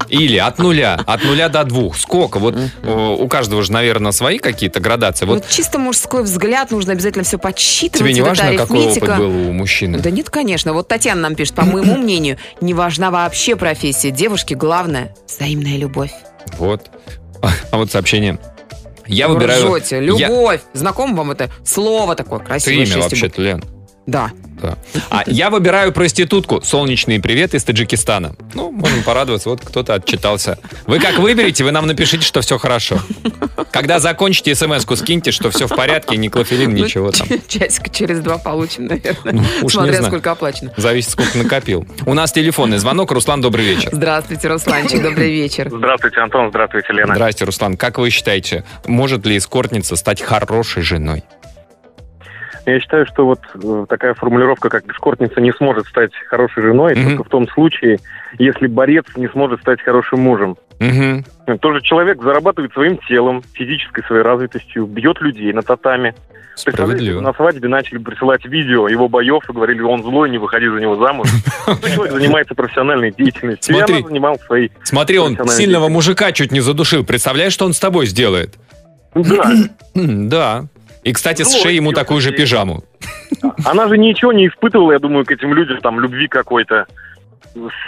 Или 0.08 0.36
от 0.36 0.58
нуля, 0.58 1.00
от 1.06 1.24
нуля 1.24 1.48
до 1.48 1.64
двух. 1.64 1.96
Сколько? 1.96 2.38
Вот 2.38 2.54
э, 2.54 3.16
у 3.18 3.26
каждого 3.28 3.62
же, 3.62 3.72
наверное, 3.72 4.12
свои 4.12 4.38
какие-то 4.38 4.78
градации. 4.78 5.24
Вот 5.24 5.36
Вот 5.36 5.48
чисто 5.48 5.78
мужской 5.78 6.22
взгляд, 6.22 6.70
нужно 6.70 6.92
обязательно 6.92 7.24
все 7.24 7.38
подсчитывать. 7.38 8.00
тебе 8.00 8.12
не 8.12 8.20
вот 8.20 8.28
важно, 8.28 8.56
какой 8.56 8.88
опыт 8.88 9.16
был 9.16 9.48
у 9.48 9.52
мужчины? 9.52 9.98
Да 9.98 10.10
нет, 10.10 10.28
конечно. 10.28 10.74
Вот 10.74 10.88
Татьяна 10.88 11.22
нам 11.22 11.34
пишет, 11.34 11.54
по 11.54 11.64
моему 11.64 11.96
мнению, 12.02 12.36
не 12.60 12.74
важна 12.74 13.10
вообще 13.10 13.56
профессия. 13.56 14.10
Девушки 14.10 14.52
главное– 14.54 15.14
взаимная 15.26 15.78
любовь. 15.78 16.12
Вот. 16.58 16.90
А 17.70 17.76
вот 17.78 17.90
сообщение. 17.90 18.38
Я 19.12 19.28
Вы 19.28 19.34
выбираю... 19.34 19.64
ржете. 19.66 19.96
Я- 19.96 20.00
Любовь. 20.28 20.60
Знакомо 20.72 21.14
вам 21.16 21.30
это 21.32 21.50
слово 21.64 22.14
такое 22.16 22.40
красивое? 22.40 22.76
имя 22.78 22.86
шесть 22.86 23.02
вообще-то, 23.10 23.42
Лен. 23.42 23.62
Да. 24.06 24.30
Да. 24.60 24.76
А 25.10 25.22
я 25.26 25.50
выбираю 25.50 25.92
проститутку. 25.92 26.60
Солнечный 26.62 27.20
привет 27.20 27.54
из 27.54 27.64
Таджикистана. 27.64 28.34
Ну, 28.54 28.70
можем 28.70 29.02
порадоваться, 29.02 29.48
вот 29.48 29.60
кто-то 29.60 29.94
отчитался. 29.94 30.58
Вы 30.86 31.00
как 31.00 31.18
выберете, 31.18 31.64
вы 31.64 31.72
нам 31.72 31.86
напишите, 31.86 32.24
что 32.24 32.40
все 32.42 32.58
хорошо. 32.58 32.98
Когда 33.72 33.98
закончите, 33.98 34.54
смс-ку 34.54 34.94
скиньте, 34.96 35.32
что 35.32 35.50
все 35.50 35.66
в 35.66 35.74
порядке, 35.74 36.16
ни 36.16 36.28
клофелин, 36.28 36.70
Ну, 36.74 36.84
ничего 36.84 37.10
там. 37.10 37.26
Часика 37.48 37.90
через 37.90 38.20
два 38.20 38.38
получим, 38.38 38.86
наверное. 38.86 39.32
Ну, 39.34 39.42
уж 39.62 39.62
не 39.62 39.68
Смотря 39.70 39.92
знаю. 39.94 40.06
сколько 40.12 40.30
оплачено. 40.30 40.72
Зависит, 40.76 41.10
сколько 41.10 41.38
накопил. 41.38 41.86
У 42.06 42.14
нас 42.14 42.32
телефонный 42.32 42.78
звонок. 42.78 43.10
Руслан, 43.12 43.40
добрый 43.40 43.64
вечер. 43.64 43.90
Здравствуйте, 43.92 44.48
Русланчик, 44.48 45.02
добрый 45.02 45.32
вечер. 45.32 45.68
Здравствуйте, 45.70 46.20
Антон. 46.20 46.50
Здравствуйте, 46.50 46.92
Лена. 46.92 47.14
Здрасте, 47.14 47.44
Руслан. 47.44 47.76
Как 47.76 47.98
вы 47.98 48.10
считаете, 48.10 48.64
может 48.86 49.26
ли 49.26 49.36
эскортница 49.38 49.96
стать 49.96 50.22
хорошей 50.22 50.82
женой? 50.82 51.24
Я 52.66 52.78
считаю, 52.80 53.06
что 53.06 53.26
вот 53.26 53.40
э, 53.54 53.86
такая 53.88 54.14
формулировка, 54.14 54.68
как 54.68 54.86
эскортница 54.86 55.40
не 55.40 55.52
сможет 55.52 55.86
стать 55.86 56.12
хорошей 56.28 56.62
женой, 56.62 56.94
Мгм. 56.94 57.08
только 57.10 57.24
в 57.24 57.28
том 57.28 57.48
случае, 57.48 57.98
если 58.38 58.66
борец 58.68 59.04
не 59.16 59.28
сможет 59.28 59.60
стать 59.60 59.82
хорошим 59.82 60.20
мужем. 60.20 60.56
Угу. 60.80 61.58
Тоже 61.58 61.80
человек 61.82 62.22
зарабатывает 62.22 62.72
своим 62.72 62.98
телом, 63.08 63.42
физической 63.52 64.04
своей 64.04 64.22
развитостью, 64.22 64.86
бьет 64.86 65.20
людей 65.20 65.52
на 65.52 65.62
татами. 65.62 66.14
Справедливо. 66.54 67.20
На 67.20 67.32
свадьбе 67.32 67.66
начали 67.68 67.96
присылать 67.98 68.44
видео 68.44 68.86
его 68.86 69.08
боев 69.08 69.42
и 69.48 69.52
говорили, 69.52 69.80
он 69.80 70.02
злой, 70.02 70.28
не 70.28 70.36
выходи 70.38 70.68
за 70.68 70.80
него 70.80 70.96
замуж. 70.96 71.28
Ну, 71.66 71.76
Человек 71.88 72.12
занимается 72.14 72.54
профессиональной 72.54 73.12
деятельностью. 73.12 73.74
Смотри. 73.74 73.98
Она 73.98 74.08
занималась 74.08 74.40
своей... 74.42 74.72
Смотри, 74.82 75.18
он 75.18 75.38
сильного 75.48 75.88
мужика 75.88 76.32
чуть 76.32 76.50
не 76.52 76.60
задушил. 76.60 77.04
Представляешь, 77.04 77.52
что 77.52 77.64
он 77.64 77.72
с 77.72 77.78
тобой 77.80 78.06
сделает? 78.06 78.54
Да, 79.14 79.50
Да. 79.94 80.64
И, 81.04 81.12
кстати, 81.12 81.42
сшей 81.42 81.74
ему 81.76 81.92
такую 81.92 82.20
же 82.20 82.30
пижаму. 82.32 82.84
Она 83.64 83.88
же 83.88 83.98
ничего 83.98 84.32
не 84.32 84.46
испытывала, 84.48 84.92
я 84.92 84.98
думаю, 84.98 85.24
к 85.24 85.30
этим 85.32 85.52
людям, 85.52 85.80
там, 85.80 85.98
любви 85.98 86.28
какой-то, 86.28 86.86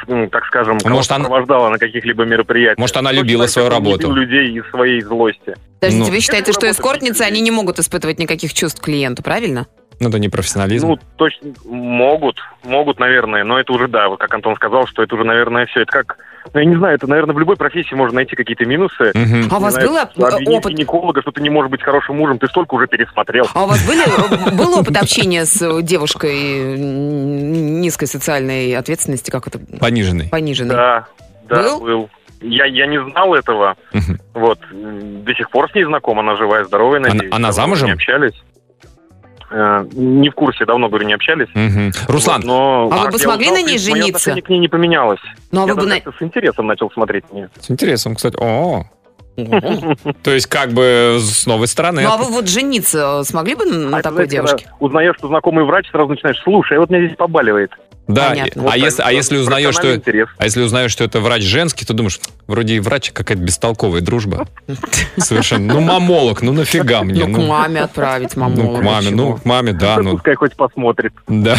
ну, 0.08 0.28
так 0.28 0.44
скажем, 0.46 0.78
кого 0.78 0.96
Может, 0.96 1.12
она- 1.12 1.24
сопровождала 1.24 1.68
на 1.68 1.78
каких-либо 1.78 2.24
мероприятиях. 2.24 2.78
Может, 2.78 2.96
она 2.96 3.12
любила 3.12 3.46
свою 3.46 3.68
работу. 3.68 4.12
людей 4.12 4.52
из 4.58 4.68
своей 4.70 5.00
злости. 5.00 5.54
Подождите, 5.80 6.06
Ну. 6.06 6.10
вы 6.12 6.20
считаете, 6.20 6.52
что 6.52 6.68
эскортницы, 6.70 7.22
они 7.22 7.40
не 7.40 7.50
могут 7.50 7.78
испытывать 7.78 8.18
никаких 8.18 8.52
чувств 8.52 8.80
клиенту, 8.80 9.22
правильно? 9.22 9.66
Ну, 10.00 10.08
это 10.08 10.18
не 10.18 10.28
профессионализм. 10.28 10.88
Ну, 10.88 10.98
точно, 11.16 11.52
могут, 11.64 12.36
могут, 12.64 12.98
наверное, 12.98 13.44
но 13.44 13.60
это 13.60 13.72
уже, 13.72 13.86
да, 13.86 14.08
вот 14.08 14.18
как 14.18 14.34
Антон 14.34 14.56
сказал, 14.56 14.86
что 14.88 15.02
это 15.04 15.14
уже, 15.14 15.24
наверное, 15.24 15.66
все. 15.66 15.82
Это 15.82 15.92
как 15.92 16.18
Ну, 16.52 16.60
я 16.60 16.66
не 16.66 16.76
знаю, 16.76 16.96
это, 16.96 17.06
наверное, 17.06 17.34
в 17.34 17.38
любой 17.38 17.56
профессии 17.56 17.94
можно 17.94 18.16
найти 18.16 18.36
какие-то 18.36 18.64
минусы. 18.66 19.12
Мгм. 19.14 19.48
А 19.50 19.56
у 19.56 19.60
вас 19.60 19.74
Не 19.76 19.82
был 19.82 19.92
знаю, 19.92 20.08
оп- 20.16 20.24
обвинить 20.34 20.58
опыт? 20.58 20.72
гинеколога, 20.74 21.22
что 21.22 21.30
ты 21.32 21.40
не 21.40 21.50
можешь 21.50 21.70
быть 21.70 21.82
хорошим 21.82 22.16
мужем, 22.16 22.38
ты 22.38 22.46
столько 22.48 22.74
уже 22.74 22.86
пересмотрел. 22.86 23.46
А 23.54 23.64
у 23.64 23.66
вас 23.66 23.84
были, 23.86 24.02
был 24.56 24.78
опыт 24.78 24.96
общения 24.96 25.44
с 25.46 25.82
девушкой 25.82 26.76
низкой 26.78 28.06
социальной 28.06 28.74
ответственности, 28.76 29.30
как 29.30 29.46
это, 29.46 29.58
Пониженный. 29.80 30.28
пониженной? 30.28 30.74
Да, 30.74 31.06
да, 31.48 31.62
Был? 31.62 31.80
был. 31.80 32.10
Я, 32.40 32.66
я 32.66 32.86
не 32.86 33.02
знал 33.10 33.34
этого. 33.34 33.76
Мгм. 33.92 34.20
Вот. 34.34 34.58
До 34.70 35.34
сих 35.34 35.50
пор 35.50 35.70
с 35.70 35.74
ней 35.74 35.84
знаком, 35.84 36.18
она 36.20 36.36
живая, 36.36 36.64
здоровая, 36.64 36.98
Она- 37.00 37.08
надеюсь. 37.08 37.32
она 37.32 37.48
Давно 37.48 37.52
замужем? 37.52 37.86
Не 37.86 37.92
общались. 37.94 38.34
Э, 39.50 39.84
Не 39.92 40.30
в 40.30 40.34
курсе, 40.34 40.64
давно, 40.64 40.88
говорю, 40.88 41.06
не 41.06 41.14
общались. 41.14 41.48
Мгм. 41.54 41.92
Руслан, 42.08 42.40
Вот, 42.40 42.46
но, 42.46 42.88
А 42.92 43.04
вы 43.04 43.10
бы 43.12 43.18
смогли 43.18 43.46
узнал, 43.46 43.62
на 43.62 43.66
ней 43.66 43.72
мое 43.74 43.78
жениться? 43.78 44.08
отношение 44.16 44.42
к 44.42 44.48
ней 44.48 44.58
не 44.58 44.68
поменялось. 44.68 45.20
Ну, 45.52 45.64
а 45.64 45.66
я 45.66 45.74
вы 45.74 45.82
бы 45.82 45.86
на- 45.86 45.96
с 45.96 46.22
интересом 46.22 46.66
начал 46.66 46.90
смотреть 46.90 47.30
на 47.30 47.36
нее. 47.36 47.50
с 47.60 47.70
интересом, 47.70 48.14
кстати. 48.16 48.36
О, 48.40 48.84
то 50.22 50.30
есть 50.30 50.46
как 50.46 50.72
бы 50.72 51.18
с 51.20 51.46
новой 51.46 51.66
стороны. 51.66 52.02
Ну, 52.02 52.08
а 52.12 52.16
вы 52.16 52.26
вот 52.32 52.48
жениться 52.48 53.22
смогли 53.24 53.54
бы 53.56 53.64
на 53.64 53.98
А 53.98 54.02
такой 54.02 54.26
девушке? 54.28 54.66
Узнаешь, 54.80 55.16
что 55.18 55.28
знакомый 55.28 55.64
врач, 55.64 55.90
сразу 55.90 56.08
начинаешь, 56.10 56.40
слушай, 56.42 56.76
а 56.76 56.80
вот 56.80 56.90
меня 56.90 57.04
здесь 57.06 57.16
побаливает. 57.16 57.70
Да, 58.06 58.30
Понятно. 58.30 58.62
а, 58.62 58.64
Вот 58.66 58.74
если, 58.76 58.96
так, 58.98 59.06
а 59.06 59.12
если 59.12 59.36
узнаешь, 59.38 59.74
что, 59.74 59.94
интерес. 59.94 60.28
а 60.36 60.44
если 60.44 60.60
узнаешь, 60.60 60.90
что 60.90 61.04
это 61.04 61.20
врач 61.20 61.42
женский, 61.42 61.86
то 61.86 61.94
думаешь, 61.94 62.20
вроде 62.46 62.74
и 62.74 62.80
врач 62.80 63.12
какая-то 63.12 63.42
бестолковая 63.42 64.02
дружба. 64.02 64.46
Совершенно. 65.16 65.74
Ну, 65.74 65.80
мамолог, 65.80 66.42
ну 66.42 66.52
нафига 66.52 67.02
мне? 67.02 67.24
Ну, 67.24 67.42
к 67.42 67.48
маме 67.48 67.80
отправить, 67.80 68.36
маму. 68.36 68.54
Ну, 68.56 68.76
к 68.76 68.82
маме, 68.82 69.10
ну, 69.10 69.36
к 69.36 69.44
маме, 69.44 69.72
да, 69.72 69.98
ну, 69.98 70.12
Пускай 70.12 70.34
хоть 70.34 70.54
посмотрит. 70.54 71.12
да. 71.28 71.56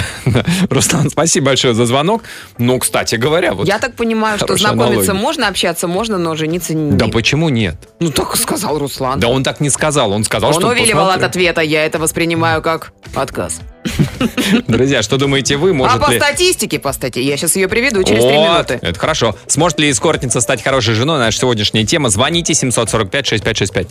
Руслан, 0.69 1.09
спасибо 1.09 1.47
большое 1.47 1.73
за 1.73 1.85
звонок. 1.85 2.23
Ну, 2.57 2.77
кстати 2.79 3.15
говоря, 3.15 3.53
вот, 3.53 3.67
Я 3.67 3.79
так 3.79 3.95
понимаю, 3.95 4.37
что 4.37 4.55
знакомиться 4.55 5.13
можно, 5.13 5.47
общаться 5.47 5.87
можно, 5.87 6.17
но 6.17 6.35
жениться 6.35 6.73
не. 6.75 6.91
да 6.95 7.07
почему 7.07 7.49
нет? 7.49 7.75
Ну, 7.99 8.11
так 8.11 8.35
сказал 8.35 8.77
Руслан. 8.77 9.19
Да 9.19 9.27
он 9.29 9.43
так 9.43 9.59
не 9.59 9.69
сказал, 9.69 10.11
он 10.11 10.23
сказал, 10.23 10.49
Он 10.49 10.55
что 10.59 10.67
увиливал 10.69 11.09
от 11.09 11.23
ответа, 11.23 11.61
я 11.61 11.85
это 11.85 11.97
воспринимаю 11.97 12.61
как 12.61 12.91
отказ. 13.15 13.61
Друзья, 14.68 15.04
что 15.04 15.18
думаете 15.18 15.58
вы, 15.58 15.72
а 15.72 15.74
может 15.74 16.01
по 16.01 16.12
ли... 16.12 16.20
статистике, 16.20 16.80
по 16.80 16.94
статье, 16.94 17.24
я 17.24 17.38
сейчас 17.38 17.56
ее 17.56 17.68
приведу 17.68 18.04
через 18.04 18.24
три 18.24 18.36
Вот, 18.36 18.70
минуты. 18.70 18.80
это 18.82 19.00
хорошо. 19.00 19.36
Сможет 19.48 19.80
ли 19.80 19.92
эскортница 19.92 20.42
стать 20.42 20.63
хорошей 20.63 20.96
женой? 20.96 21.20
Наша 21.20 21.39
сегодняшняя 21.39 21.86
тема. 21.86 22.10
Звоните 22.10 22.54
745-6565. 22.54 23.88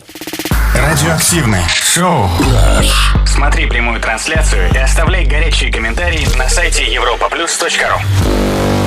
Радиоактивное 0.75 1.63
шоу. 1.93 2.29
Смотри 3.25 3.67
прямую 3.67 3.99
трансляцию 3.99 4.69
и 4.73 4.77
оставляй 4.77 5.25
горячие 5.25 5.71
комментарии 5.71 6.25
на 6.37 6.49
сайте 6.49 6.83
europaplus.ru 6.83 8.84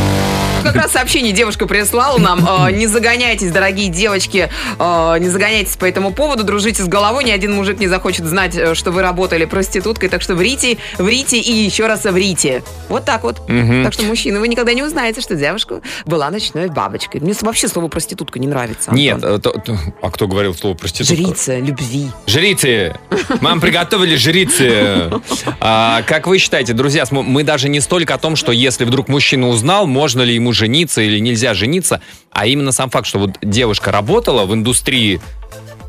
Как 0.62 0.74
раз 0.74 0.92
сообщение 0.92 1.32
девушка 1.32 1.66
прислала 1.66 2.18
нам. 2.18 2.46
э, 2.66 2.72
Не 2.72 2.86
загоняйтесь, 2.86 3.50
дорогие 3.50 3.88
девочки, 3.88 4.50
э, 4.78 5.16
не 5.20 5.28
загоняйтесь 5.28 5.76
по 5.76 5.84
этому 5.84 6.12
поводу, 6.12 6.44
дружите 6.44 6.82
с 6.82 6.86
головой. 6.88 7.24
Ни 7.24 7.30
один 7.30 7.52
мужик 7.54 7.78
не 7.78 7.88
захочет 7.88 8.24
знать, 8.26 8.56
э, 8.56 8.74
что 8.74 8.90
вы 8.90 9.02
работали 9.02 9.44
проституткой. 9.44 10.08
Так 10.08 10.22
что 10.22 10.34
врите, 10.34 10.78
врите 10.98 11.38
и 11.38 11.52
еще 11.52 11.86
раз 11.86 12.04
врите. 12.04 12.62
Вот 12.88 13.04
так 13.04 13.22
вот. 13.22 13.40
Так 13.46 13.92
что, 13.92 14.02
мужчины, 14.04 14.40
вы 14.40 14.48
никогда 14.48 14.72
не 14.74 14.82
узнаете, 14.82 15.20
что 15.20 15.34
девушка 15.36 15.80
была 16.06 16.30
ночной 16.30 16.68
бабочкой. 16.68 17.20
Мне 17.20 17.34
вообще 17.42 17.68
слово 17.68 17.88
проститутка 17.88 18.38
не 18.38 18.46
нравится. 18.46 18.90
Антон. 18.90 18.96
Нет, 18.96 19.18
э, 19.22 19.38
то- 19.38 19.54
а 20.02 20.10
кто 20.10 20.26
говорил 20.28 20.54
слово 20.54 20.74
проститутка? 20.74 21.14
Жрица 21.16 21.58
любви. 21.58 22.08
Жрицы! 22.26 22.94
Мам, 23.40 23.60
приготовили 23.60 24.16
жрицы! 24.16 25.10
А, 25.60 26.02
как 26.02 26.26
вы 26.26 26.38
считаете, 26.38 26.72
друзья, 26.72 27.04
мы 27.10 27.42
даже 27.42 27.68
не 27.68 27.80
столько 27.80 28.14
о 28.14 28.18
том, 28.18 28.36
что 28.36 28.52
если 28.52 28.84
вдруг 28.84 29.08
мужчина 29.08 29.48
узнал, 29.48 29.86
можно 29.86 30.22
ли 30.22 30.34
ему 30.34 30.47
жениться 30.52 31.00
или 31.00 31.18
нельзя 31.18 31.54
жениться, 31.54 32.00
а 32.32 32.46
именно 32.46 32.72
сам 32.72 32.90
факт, 32.90 33.06
что 33.06 33.18
вот 33.18 33.38
девушка 33.42 33.92
работала 33.92 34.44
в 34.44 34.54
индустрии 34.54 35.20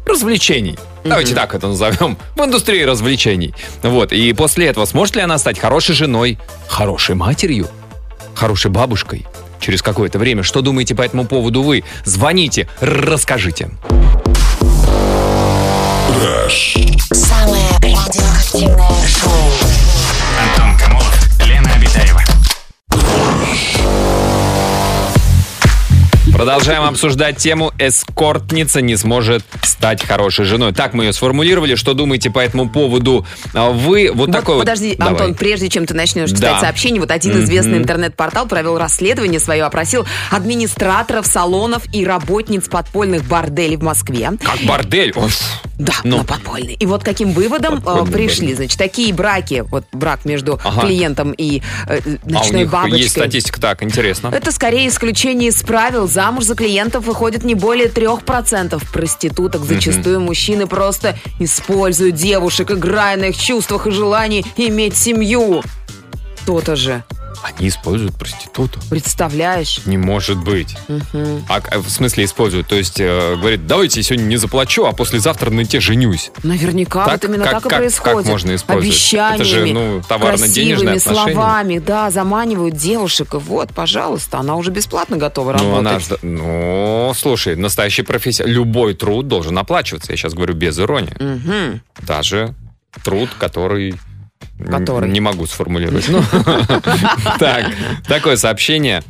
развлечений. 0.05 0.77
Давайте 1.03 1.35
так 1.35 1.53
это 1.53 1.67
назовем. 1.67 2.17
В 2.35 2.43
индустрии 2.43 2.83
развлечений. 2.83 3.53
Вот. 3.83 4.11
И 4.11 4.33
после 4.33 4.67
этого 4.67 4.85
сможет 4.85 5.15
ли 5.15 5.21
она 5.21 5.37
стать 5.37 5.59
хорошей 5.59 5.95
женой, 5.95 6.37
хорошей 6.67 7.15
матерью, 7.15 7.67
хорошей 8.35 8.71
бабушкой? 8.71 9.25
Через 9.59 9.81
какое-то 9.81 10.19
время. 10.19 10.43
Что 10.43 10.61
думаете 10.61 10.95
по 10.95 11.01
этому 11.01 11.25
поводу 11.25 11.61
вы? 11.61 11.83
Звоните, 12.05 12.69
расскажите. 12.79 13.69
Самое 17.11 17.69
радиоактивное 17.81 19.07
шоу. 19.07 19.98
Продолжаем 26.33 26.83
обсуждать 26.83 27.37
тему 27.37 27.73
«Эскортница 27.79 28.81
не 28.81 28.95
сможет 28.95 29.43
стать 29.63 30.05
хорошей 30.05 30.45
женой». 30.45 30.73
Так 30.73 30.93
мы 30.93 31.05
ее 31.05 31.13
сформулировали. 31.13 31.75
Что 31.75 31.93
думаете 31.93 32.29
по 32.29 32.39
этому 32.39 32.69
поводу 32.69 33.25
а, 33.53 33.71
вы? 33.71 34.09
Вот, 34.13 34.27
Вот 34.27 34.31
такой 34.31 34.55
вот- 34.55 34.61
подожди, 34.61 34.95
Давай. 34.95 35.13
Антон, 35.13 35.35
прежде 35.35 35.69
чем 35.69 35.85
ты 35.85 35.93
начнешь 35.93 36.29
Да. 36.31 36.35
читать 36.37 36.61
сообщение, 36.61 37.01
вот 37.01 37.11
один 37.11 37.31
Мгм. 37.33 37.43
известный 37.43 37.77
интернет-портал 37.79 38.45
провел 38.47 38.77
расследование 38.77 39.39
свое, 39.39 39.63
опросил 39.65 40.05
администраторов 40.29 41.25
салонов 41.25 41.83
и 41.93 42.05
работниц 42.05 42.69
подпольных 42.69 43.23
борделей 43.25 43.75
в 43.75 43.83
Москве. 43.83 44.31
Как 44.41 44.59
бордель. 44.65 45.13
Ой, 45.15 45.29
Да, 45.77 45.93
Ну. 46.03 46.17
на 46.17 46.23
подпольный. 46.25 46.73
И 46.73 46.85
вот 46.85 47.03
каким 47.05 47.31
выводом 47.31 47.75
э, 47.85 48.05
пришли. 48.11 48.47
бордель. 48.47 48.55
Значит, 48.57 48.77
такие 48.77 49.13
браки, 49.13 49.63
вот 49.69 49.85
брак 49.93 50.25
между 50.25 50.59
Ага. 50.63 50.81
клиентом 50.81 51.31
и 51.31 51.61
э, 51.87 51.99
а 52.05 52.17
у 52.27 52.31
ночной 52.33 52.61
них 52.61 52.69
бабочкой. 52.71 52.99
есть 52.99 53.11
статистика. 53.11 53.61
Так, 53.61 53.81
интересно. 53.81 54.27
Это 54.33 54.51
скорее 54.51 54.89
исключение 54.89 55.49
из 55.49 55.61
правил. 55.63 56.07
Замуж 56.19 56.43
за 56.43 56.55
клиентов 56.55 57.05
выходит 57.05 57.45
не 57.45 57.55
более 57.55 57.87
3% 57.87 58.77
проституток. 58.91 59.63
Зачастую 59.63 60.19
мужчины 60.19 60.67
просто 60.67 61.17
используют 61.39 62.15
девушек, 62.15 62.71
играя 62.71 63.15
на 63.15 63.29
их 63.29 63.37
чувствах 63.37 63.87
и 63.87 63.91
желании 63.91 64.45
иметь 64.57 64.97
семью. 64.97 65.63
То-то 66.45 66.75
же. 66.75 67.03
Они 67.41 67.69
используют 67.69 68.15
проституту. 68.15 68.79
Представляешь? 68.89 69.81
Не 69.85 69.97
может 69.97 70.37
быть. 70.43 70.75
Мгм. 70.89 71.45
А 71.47 71.61
в 71.79 71.89
смысле 71.89 72.25
используют? 72.25 72.67
То 72.67 72.75
есть 72.75 72.99
э, 72.99 73.37
говорит, 73.37 73.65
давайте 73.65 73.99
я 74.01 74.03
сегодня 74.03 74.25
не 74.25 74.35
заплачу, 74.35 74.83
а 74.85 74.91
послезавтра 74.91 75.49
на 75.49 75.63
тебе 75.63 75.79
женюсь. 75.79 76.31
Наверняка 76.43 77.05
Так? 77.05 77.13
вот 77.21 77.25
именно 77.29 77.43
Как- 77.45 77.53
так 77.53 77.65
и 77.65 77.69
как- 77.69 77.79
происходит. 77.79 78.17
как 78.23 78.25
можно 78.25 78.55
использовать? 78.55 78.87
Обещаниями, 78.89 79.35
Это 79.35 79.43
же, 79.45 79.65
ну, 79.73 80.01
товарно-денежные 80.05 80.75
красивыми 80.75 80.97
отношения. 80.97 81.33
словами, 81.33 81.79
да, 81.79 82.11
заманивают 82.11 82.75
девушек. 82.75 83.33
И 83.35 83.37
вот, 83.37 83.69
пожалуйста, 83.73 84.39
она 84.39 84.55
уже 84.55 84.71
бесплатно 84.71 85.15
готова 85.15 85.53
Ну, 85.53 85.77
она 85.77 85.93
работать. 85.93 86.19
ну, 86.23 87.13
слушай, 87.15 87.55
настоящий 87.55 88.01
профессия. 88.01 88.43
Любой 88.45 88.95
труд 88.95 89.29
должен 89.29 89.57
оплачиваться. 89.57 90.11
Я 90.11 90.17
сейчас 90.17 90.33
говорю 90.33 90.55
без 90.55 90.77
иронии. 90.77 91.15
Мгм. 91.19 91.81
Даже 92.01 92.53
труд, 93.03 93.29
который... 93.39 93.95
Который? 94.65 95.09
Не 95.09 95.21
могу 95.21 95.45
сформулировать. 95.45 96.07
Ну, 96.09 96.21
Так, 97.39 97.71
такое 98.07 98.35
сообщение. 98.35 99.03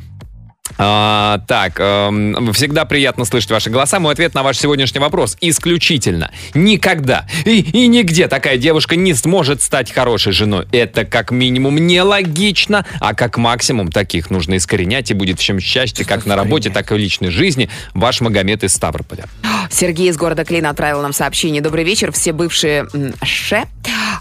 А, 0.78 1.40
так, 1.46 1.78
эм, 1.78 2.52
всегда 2.52 2.84
приятно 2.84 3.24
слышать 3.24 3.50
ваши 3.50 3.70
голоса. 3.70 4.00
Мой 4.00 4.12
ответ 4.12 4.34
на 4.34 4.42
ваш 4.42 4.58
сегодняшний 4.58 5.00
вопрос 5.00 5.36
исключительно. 5.40 6.30
Никогда 6.54 7.26
и, 7.44 7.60
и 7.60 7.86
нигде 7.86 8.28
такая 8.28 8.56
девушка 8.56 8.96
не 8.96 9.14
сможет 9.14 9.62
стать 9.62 9.92
хорошей 9.92 10.32
женой. 10.32 10.66
Это 10.72 11.04
как 11.04 11.32
минимум 11.32 11.76
нелогично, 11.76 12.86
а 13.00 13.14
как 13.14 13.36
максимум 13.36 13.90
таких 13.90 14.30
нужно 14.30 14.56
искоренять 14.56 15.10
и 15.10 15.14
будет 15.14 15.38
всем 15.38 15.60
счастье 15.60 16.04
как 16.04 16.24
на 16.26 16.36
работе, 16.36 16.70
так 16.70 16.90
и 16.90 16.94
в 16.94 16.98
личной 16.98 17.30
жизни. 17.30 17.68
Ваш 17.94 18.20
Магомед 18.20 18.64
из 18.64 18.72
Ставрополя. 18.72 19.26
Сергей 19.70 20.10
из 20.10 20.16
города 20.16 20.44
Клин 20.44 20.66
отправил 20.66 21.00
нам 21.00 21.12
сообщение. 21.12 21.62
Добрый 21.62 21.84
вечер. 21.84 22.12
Все 22.12 22.32
бывшие 22.32 22.88
ше, 23.22 23.64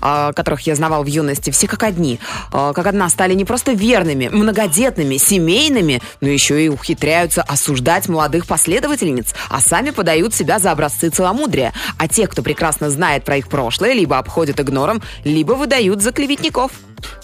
а, 0.01 0.31
которых 0.33 0.61
я 0.61 0.75
знавал 0.75 1.03
в 1.03 1.07
юности, 1.07 1.49
все 1.49 1.67
как 1.67 1.83
одни. 1.83 2.19
а, 2.51 2.71
Как 2.73 2.85
одна 2.87 3.09
стали 3.09 3.33
не 3.33 3.45
просто 3.45 3.71
верными, 3.73 4.29
многодетными, 4.29 5.17
семейными, 5.17 6.01
но 6.21 6.29
еще 6.29 6.63
и 6.63 6.69
ухитряются 6.69 7.41
осуждать 7.41 8.07
молодых 8.07 8.45
последовательниц, 8.45 9.33
а 9.49 9.59
сами 9.59 9.89
подают 9.89 10.33
себя 10.33 10.59
за 10.59 10.71
образцы 10.71 11.09
целомудрия. 11.09 11.73
А 11.97 12.07
те, 12.07 12.27
кто 12.27 12.41
прекрасно 12.43 12.89
знает 12.89 13.23
про 13.23 13.37
их 13.37 13.49
прошлое, 13.49 13.93
либо 13.93 14.17
обходят 14.17 14.59
игнором, 14.59 15.01
либо 15.23 15.53
выдают 15.53 16.01
за 16.01 16.11
клеветников. 16.11 16.71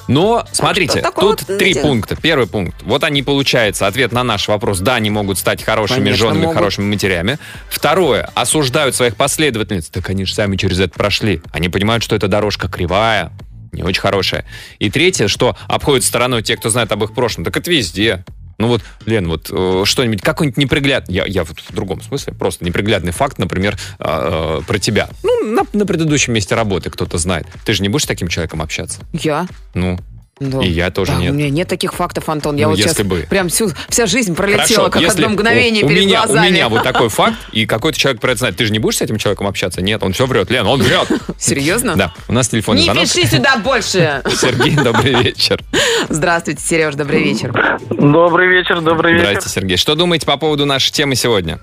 Но, 0.08 0.46
смотрите, 0.51 1.01
такое 1.01 1.36
тут 1.36 1.58
три 1.58 1.74
пункта. 1.74 2.15
Первый 2.15 2.48
пункт. 2.48 2.75
Вот 2.84 3.03
они, 3.03 3.24
получается, 3.24 3.88
ответ 3.88 4.12
на 4.12 4.24
наш 4.24 4.48
вопрос. 4.48 4.79
Да, 4.79 4.96
они 4.96 5.10
могут 5.10 5.38
стать 5.38 5.63
хорошими 5.63 6.00
Конечно, 6.00 6.27
женами, 6.27 6.41
могут. 6.44 6.55
хорошими 6.55 6.86
матерями. 6.86 7.39
Второе. 7.70 8.29
Осуждают 8.36 8.96
своих 8.96 9.15
последовательниц. 9.15 9.88
Так 9.88 10.10
они 10.10 10.25
же 10.25 10.34
сами 10.34 10.58
через 10.58 10.79
это 10.79 10.94
прошли. 10.98 11.41
Они 11.51 11.70
понимают, 11.70 12.03
что 12.03 12.15
эта 12.15 12.27
дорожка 12.27 12.67
кривая, 12.67 13.32
не 13.72 13.84
очень 13.84 14.01
хорошая. 14.01 14.46
И 14.79 14.89
третье, 14.89 15.27
что 15.27 15.58
обходят 15.67 16.03
стороной 16.03 16.44
те, 16.44 16.55
кто 16.55 16.70
знает 16.70 16.91
об 16.91 17.03
их 17.03 17.13
прошлом. 17.13 17.44
Так 17.44 17.58
это 17.58 17.70
везде. 17.70 18.24
Ну 18.58 18.68
вот, 18.68 18.82
Лен, 19.06 19.28
вот 19.28 19.50
э, 19.52 19.84
что-нибудь, 19.86 20.22
какой-нибудь 20.22 20.58
неприглядный, 20.58 21.16
я, 21.16 21.26
я 21.26 21.44
вот 21.44 21.60
в 21.60 21.74
другом 21.74 22.02
смысле, 22.02 22.34
просто 22.34 22.64
неприглядный 22.64 23.12
факт, 23.12 23.38
например, 23.38 23.78
э, 24.00 24.04
э, 24.08 24.62
про 24.66 24.80
тебя. 24.80 25.10
Ну, 25.24 25.52
на, 25.52 25.64
на 25.74 25.86
предыдущем 25.86 26.34
месте 26.34 26.56
работы 26.56 26.90
кто-то 26.90 27.18
знает. 27.18 27.48
Ты 27.66 27.74
же 27.74 27.84
не 27.84 27.90
будешь 27.90 28.04
с 28.04 28.08
таким 28.08 28.28
человеком 28.28 28.62
общаться? 28.62 29.02
Я? 29.14 29.48
Ну, 29.74 30.00
Да. 30.39 30.62
И 30.62 30.68
я 30.70 30.92
тоже 30.92 31.13
Да, 31.13 31.18
нет. 31.20 31.32
У 31.32 31.36
меня 31.36 31.50
нет 31.50 31.68
таких 31.70 31.94
фактов, 31.94 32.27
Антон. 32.27 32.58
Я 32.58 32.65
Ну, 32.65 32.72
вот 32.72 32.77
если 32.77 32.89
сейчас 32.92 33.06
бы. 33.08 33.25
прям 33.30 33.48
всю, 33.48 33.72
вся 33.88 34.06
жизнь 34.06 34.36
пролетела, 34.36 34.63
Хорошо, 34.65 34.89
как 34.89 35.01
если 35.01 35.24
одно 35.24 35.34
мгновение 35.34 35.84
у, 35.84 35.86
у 35.86 35.89
перед 35.89 36.06
меня, 36.06 36.25
глазами. 36.25 36.48
У 36.48 36.51
меня 36.51 36.68
вот 36.70 36.84
такой 36.84 37.08
факт, 37.08 37.38
и 37.54 37.65
какой-то 37.65 37.98
человек 37.98 38.20
про 38.20 38.32
это 38.32 38.39
знает. 38.39 38.58
Ты 38.58 38.65
же 38.65 38.74
не 38.74 38.80
будешь 38.80 38.98
с 38.98 39.01
этим 39.01 39.18
человеком 39.18 39.48
общаться? 39.48 39.82
Нет, 39.82 40.04
он 40.04 40.12
все 40.12 40.25
врет. 40.25 40.51
Лен, 40.51 40.68
он 40.68 40.82
врет. 40.84 41.08
Серьезно? 41.39 41.96
Да, 41.96 42.13
у 42.27 42.34
нас 42.34 42.50
телефонный 42.50 42.80
Не 42.82 42.86
звонок. 42.86 43.04
пиши 43.04 43.27
сюда 43.27 43.56
больше. 43.58 44.22
Сергей, 44.36 44.75
добрый 44.75 45.24
вечер. 45.24 45.63
Здравствуйте, 46.10 46.62
Сереж, 46.62 46.96
добрый 46.96 47.24
вечер. 47.24 47.80
Добрый 47.89 48.50
вечер, 48.50 48.82
добрый 48.82 49.13
вечер. 49.13 49.27
Здрасте, 49.30 49.50
Сергей. 49.50 49.77
Что 49.77 49.96
думаете 49.96 50.25
по 50.25 50.36
поводу 50.36 50.65
нашей 50.65 50.92
темы 50.92 51.15
сегодня? 51.15 51.60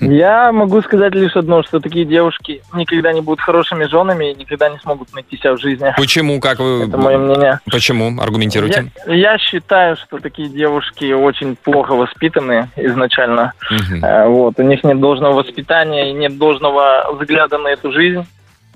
Я 0.00 0.52
могу 0.52 0.80
сказать 0.82 1.14
лишь 1.14 1.36
одно, 1.36 1.62
что 1.62 1.80
такие 1.80 2.04
девушки 2.04 2.62
никогда 2.74 3.12
не 3.12 3.20
будут 3.20 3.40
хорошими 3.40 3.84
женами 3.84 4.32
и 4.32 4.34
никогда 4.34 4.68
не 4.68 4.78
смогут 4.78 5.12
найти 5.14 5.36
себя 5.36 5.54
в 5.54 5.60
жизни. 5.60 5.94
Почему, 5.96 6.40
как 6.40 6.58
вы... 6.58 6.86
Это 6.88 6.96
мое 6.96 7.18
мнение. 7.18 7.60
Почему? 7.70 8.20
Аргументируйте. 8.20 8.90
Я, 9.06 9.14
я 9.14 9.38
считаю, 9.38 9.96
что 9.96 10.18
такие 10.18 10.48
девушки 10.48 11.12
очень 11.12 11.56
плохо 11.56 11.94
воспитаны 11.94 12.68
изначально. 12.76 13.52
Э, 14.02 14.26
Вот, 14.26 14.58
у 14.58 14.62
них 14.62 14.84
нет 14.84 15.00
должного 15.00 15.34
воспитания 15.34 16.10
и 16.10 16.12
нет 16.12 16.38
должного 16.38 17.12
взгляда 17.12 17.58
на 17.58 17.68
эту 17.68 17.92
жизнь. 17.92 18.26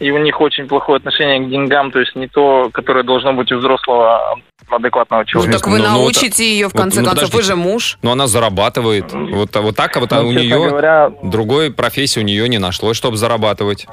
И 0.00 0.10
у 0.10 0.18
них 0.18 0.40
очень 0.40 0.66
плохое 0.66 0.96
отношение 0.96 1.38
к 1.46 1.48
деньгам, 1.48 1.92
то 1.92 2.00
есть 2.00 2.16
не 2.16 2.26
то, 2.26 2.68
которое 2.72 3.04
должно 3.04 3.32
быть 3.32 3.52
у 3.52 3.58
взрослого 3.58 4.36
адекватного 4.68 5.20
Ну 5.20 5.26
человека. 5.26 5.58
так 5.58 5.66
вы 5.68 5.78
Ну, 5.78 5.84
ну, 5.84 5.90
научите 5.90 6.44
ее, 6.44 6.68
в 6.68 6.72
вот, 6.72 6.82
конце 6.82 7.00
ну, 7.00 7.06
концов. 7.06 7.24
Вы 7.26 7.30
подождите. 7.30 7.54
же 7.54 7.56
муж. 7.56 7.98
Но 8.02 8.12
она 8.12 8.26
зарабатывает. 8.26 9.12
Вот, 9.12 9.54
вот 9.54 9.76
так, 9.76 9.96
а 9.96 10.00
вот 10.00 10.10
Ну, 10.10 10.28
у 10.28 10.32
нее 10.32 10.56
говоря, 10.68 11.12
другой 11.22 11.72
профессии 11.72 12.18
у 12.18 12.24
нее 12.24 12.48
не 12.48 12.58
нашлось, 12.58 12.96
чтобы 12.96 13.16
зарабатывать. 13.16 13.86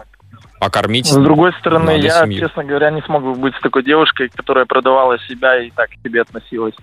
А 0.61 0.69
кормить 0.69 1.07
С 1.07 1.15
другой 1.15 1.53
стороны, 1.59 1.97
я, 1.99 2.21
семью. 2.21 2.39
честно 2.39 2.63
говоря, 2.63 2.91
не 2.91 3.01
смог 3.01 3.23
бы 3.23 3.33
быть 3.33 3.55
с 3.55 3.61
такой 3.61 3.83
девушкой, 3.83 4.29
которая 4.29 4.65
продавала 4.65 5.17
себя 5.27 5.59
и 5.59 5.71
так 5.71 5.89
к 5.89 5.93
себе 6.05 6.21
относилась. 6.21 6.75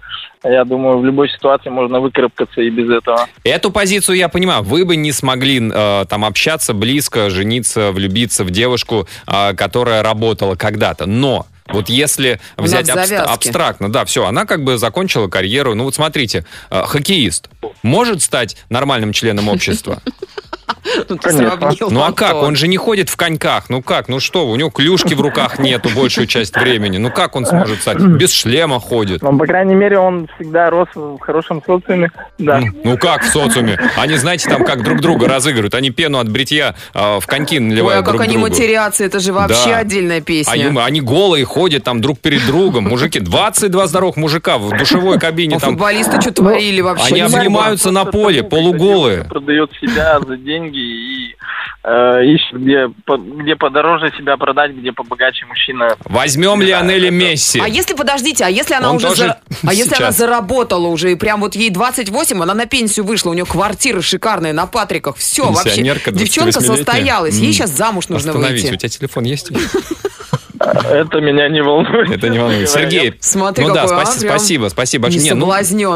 Я 0.43 0.65
думаю, 0.65 0.99
в 0.99 1.05
любой 1.05 1.29
ситуации 1.29 1.71
можно 1.71 2.01
выкарабкаться 2.01 2.61
и 2.61 2.71
без 2.71 2.91
этого. 2.91 3.29
Эту 3.45 3.71
позицию 3.71 4.17
я 4.17 4.29
понимаю. 4.29 4.65
Вы 4.65 4.85
бы 4.85 4.97
не 4.97 5.13
смогли 5.13 5.71
э, 5.73 6.07
там 6.09 6.25
общаться 6.25 6.75
близко, 6.75 7.31
жениться, 7.31 7.93
влюбиться 7.93 8.43
в 8.43 8.51
девушку, 8.51 9.07
э, 9.29 9.55
которая 9.55 10.03
работала 10.03 10.57
когда-то. 10.57 11.07
Но 11.07 11.47
вот 11.69 11.89
если 11.89 12.41
взять 12.57 12.89
нас 12.89 12.97
абст- 12.97 13.07
завязки. 13.07 13.33
абстрактно, 13.33 13.93
да, 13.93 14.05
все, 14.05 14.27
она 14.27 14.45
как 14.45 14.65
бы 14.65 14.77
закончила 14.77 15.29
карьеру. 15.29 15.77
Ну 15.77 15.85
вот 15.85 15.95
смотрите, 15.95 16.45
э, 16.73 16.83
хоккеист 16.83 17.49
может 17.85 18.23
стать 18.23 18.57
нормальным 18.71 19.13
членом 19.13 19.49
общества? 19.49 20.03
Ну, 21.09 21.17
ты 21.17 21.31
Конечно. 21.31 21.57
сравнил, 21.59 21.89
Ну 21.91 22.03
а 22.03 22.13
как? 22.13 22.35
Он 22.37 22.55
же 22.57 22.69
не 22.69 22.77
ходит 22.77 23.09
в 23.09 23.17
коньках. 23.17 23.71
Ну 23.71 23.83
как? 23.83 24.09
Ну 24.09 24.21
что? 24.21 24.47
У 24.49 24.57
него 24.57 24.71
клюшки 24.71 25.15
в 25.15 25.21
руках 25.21 25.59
нету 25.59 25.89
большую 25.95 26.27
часть 26.27 26.57
времени. 26.57 26.99
Ну 26.99 27.11
как 27.11 27.37
он 27.37 27.47
сможет 27.47 27.81
стать? 27.81 27.99
Без 28.19 28.33
шлема 28.33 28.81
ходит. 28.81 29.23
Но, 29.23 29.37
по 29.37 29.47
крайней 29.47 29.75
мере, 29.75 29.99
он 29.99 30.29
всегда 30.37 30.71
рос 30.71 30.89
в 30.95 31.19
хорошем 31.19 31.63
социуме. 31.65 32.11
Да. 32.39 32.61
Ну, 32.61 32.67
ну 32.85 32.99
как 32.99 33.23
в 33.25 33.29
социуме? 33.29 33.79
Они, 33.97 34.17
знаете, 34.17 34.49
там 34.49 34.65
как 34.65 34.83
друг 34.83 35.01
друга 35.01 35.29
разыгрывают. 35.29 35.75
Они 35.75 35.91
пену 35.91 36.19
от 36.19 36.29
бритья 36.29 36.75
э, 36.95 37.19
в 37.21 37.27
коньки 37.27 37.57
Ой, 37.59 37.65
наливают 37.65 38.03
а 38.03 38.05
как 38.05 38.13
друг 38.15 38.23
они 38.23 38.35
другу. 38.35 38.49
матерятся, 38.51 39.05
это 39.05 39.21
же 39.21 39.33
вообще 39.33 39.71
Да. 39.71 39.79
отдельная 39.79 40.19
А 40.19 40.21
песня. 40.21 40.55
им- 40.67 40.79
они 40.79 41.01
голые 41.01 41.45
ходят 41.45 41.85
там 41.85 42.01
друг 42.01 42.19
перед 42.21 42.45
другом. 42.47 42.85
Мужики, 42.85 43.21
22 43.21 43.87
здоровых 43.87 44.17
мужика 44.17 44.59
в 44.59 44.77
душевой 44.77 45.19
кабине 45.21 45.57
А 45.57 45.61
там. 45.61 45.71
футболисты 45.71 46.21
что 46.21 46.33
творили 46.33 46.81
вообще? 46.81 47.15
Они 47.15 47.21
обнимаются 47.21 47.91
на 47.91 48.05
поле, 48.05 48.43
полуголые. 48.43 49.25
Продает 49.25 49.71
себя 49.81 50.19
за 50.21 50.37
деньги 50.37 50.98
и 50.99 51.35
э, 51.85 52.25
ищет, 52.27 52.61
где, 52.61 52.89
по- 53.07 53.17
где 53.17 53.57
подороже 53.57 54.11
себя 54.19 54.37
продать, 54.37 54.73
где 54.73 54.93
побогаче 54.93 55.47
мужчина. 55.47 55.97
Возьмем 56.05 56.61
Лионеля 56.61 57.11
Месси. 57.11 57.61
А 57.61 57.69
если, 57.69 57.95
подождите, 57.95 58.45
а 58.45 58.49
если 58.49 58.75
она 58.75 58.91
Он 58.91 58.97
уже 58.97 59.09
зара- 59.09 59.39
а 59.67 59.73
если 59.73 59.95
она 59.97 60.11
заработала 60.13 60.89
уже, 60.89 61.13
и 61.13 61.15
прям 61.15 61.41
вот 61.41 61.55
ей 61.55 61.71
28, 61.71 62.43
она 62.43 62.55
на 62.55 62.67
пенсию 62.67 63.05
вышла, 63.07 63.31
у 63.31 63.35
нее 63.35 63.47
квартира 63.47 64.01
шикарная 64.01 64.53
на 64.53 64.67
Патриках, 64.67 65.17
все, 65.17 65.51
вообще, 65.51 65.83
девчонка 65.83 66.11
28-летняя. 66.61 66.77
состоялась, 66.77 67.35
ей 67.37 67.53
сейчас 67.53 67.71
замуж 67.71 68.09
нужно 68.09 68.31
Остановись, 68.33 68.65
у 68.65 68.67
выйти. 68.69 68.77
тебя 68.79 68.89
телефон 68.89 69.25
есть? 69.25 69.51
Это 70.61 71.21
меня 71.21 71.49
не 71.49 71.63
волнует. 71.63 72.11
Это 72.11 72.29
не 72.29 72.39
волнует. 72.39 72.69
Сергей, 72.69 73.15
Смотри, 73.21 73.65
ну 73.67 73.75
да, 73.75 73.83
какой, 73.83 73.99
а, 73.99 74.05
спаси- 74.05 74.27
спасибо, 74.27 74.69
спасибо 74.69 75.03
большое. 75.05 75.25
Не, 75.25 75.35
ну. 75.35 75.47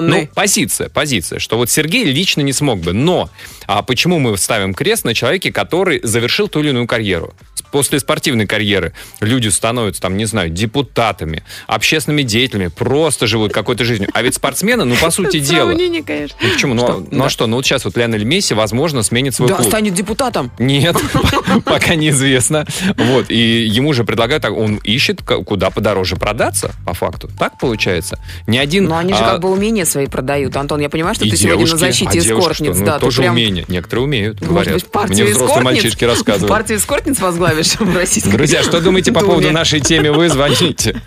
Ну, 0.01 0.29
позиция, 0.35 0.89
позиция, 0.89 1.39
что 1.39 1.57
вот 1.57 1.71
Сергей 1.71 2.05
лично 2.05 2.41
не 2.43 2.53
смог 2.53 2.81
бы, 2.81 2.93
но 2.93 3.31
а 3.67 3.83
почему 3.83 4.19
мы 4.19 4.37
ставим 4.37 4.75
крест 4.75 5.05
на 5.05 5.15
человеке, 5.15 5.53
который 5.53 6.01
завершил 6.03 6.49
ту 6.49 6.61
или 6.61 6.71
иную 6.71 6.87
карьеру? 6.87 7.35
После 7.71 8.01
спортивной 8.01 8.47
карьеры 8.47 8.93
люди 9.21 9.49
становятся, 9.49 10.03
там, 10.03 10.17
не 10.19 10.27
знаю, 10.27 10.51
депутатами, 10.51 11.43
общественными 11.67 12.23
деятелями, 12.23 12.67
просто 12.69 13.27
живут 13.27 13.53
какой-то 13.55 13.85
жизнью. 13.85 14.11
А 14.13 14.21
ведь 14.23 14.35
спортсмены, 14.35 14.85
ну, 14.85 14.95
по 14.97 15.11
сути 15.11 15.39
дела... 15.41 15.73
Ну, 15.73 16.05
почему? 16.53 16.75
Ну, 16.75 16.87
а- 16.87 17.03
ну, 17.11 17.25
а 17.25 17.31
что? 17.31 17.47
Ну, 17.47 17.57
вот 17.57 17.65
сейчас 17.65 17.85
вот 17.87 17.97
Леонель 17.97 18.25
Месси, 18.25 18.53
возможно, 18.55 19.03
сменит 19.03 19.35
свой 19.35 19.49
Да, 19.49 19.57
клуб. 19.57 19.69
станет 19.69 19.95
депутатом. 19.95 20.51
Нет, 20.59 20.97
пока 21.65 21.95
неизвестно. 21.95 22.67
Вот, 22.97 23.31
и 23.31 23.65
ему 23.67 23.95
же 23.95 24.05
предлагают, 24.05 24.43
так, 24.43 24.52
он 24.53 24.77
ищет, 24.77 25.23
куда 25.23 25.71
подороже 25.71 26.17
продаться, 26.17 26.73
по 26.87 26.95
факту. 26.95 27.29
Так 27.39 27.59
получается. 27.59 28.19
Ни 28.47 28.59
один... 28.59 28.85
Но 28.85 28.99
они 28.99 29.13
же 29.13 29.21
а, 29.21 29.33
как 29.33 29.41
бы 29.41 29.51
умения 29.51 29.85
свои 29.85 30.07
продают. 30.07 30.57
Антон, 30.57 30.81
я 30.81 30.89
понимаю, 30.89 31.15
что 31.15 31.25
ты 31.29 31.37
сегодня 31.37 31.61
на 31.61 31.67
девушки, 31.67 31.81
защите 31.81 32.19
а 32.19 32.23
девушки 32.23 32.53
эскортниц. 32.53 32.75
что? 32.75 32.81
Ну, 32.81 32.87
да, 32.87 32.99
тоже 32.99 33.23
прям, 33.23 33.35
умение. 33.35 33.65
Некоторые 33.69 34.05
умеют, 34.05 34.41
Может 34.41 34.53
говорят. 34.53 34.75
быть, 34.75 34.87
партию 34.87 35.17
Мне 35.17 35.25
взрослые 35.25 35.49
эскортниц? 35.49 35.65
мальчишки 35.83 36.05
рассказывают. 36.05 36.49
Партию 36.51 36.79
эскортниц 36.79 37.21
возглавишь 37.21 37.75
в 37.79 37.97
российской 37.97 38.31
Друзья, 38.37 38.63
что 38.63 38.81
думаете 38.81 39.13
по 39.13 39.21
поводу 39.21 39.51
нашей 39.51 39.81
темы? 39.81 40.13
Вы 40.13 40.29
звоните. 40.29 41.01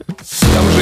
Там 0.54 0.72
же 0.72 0.82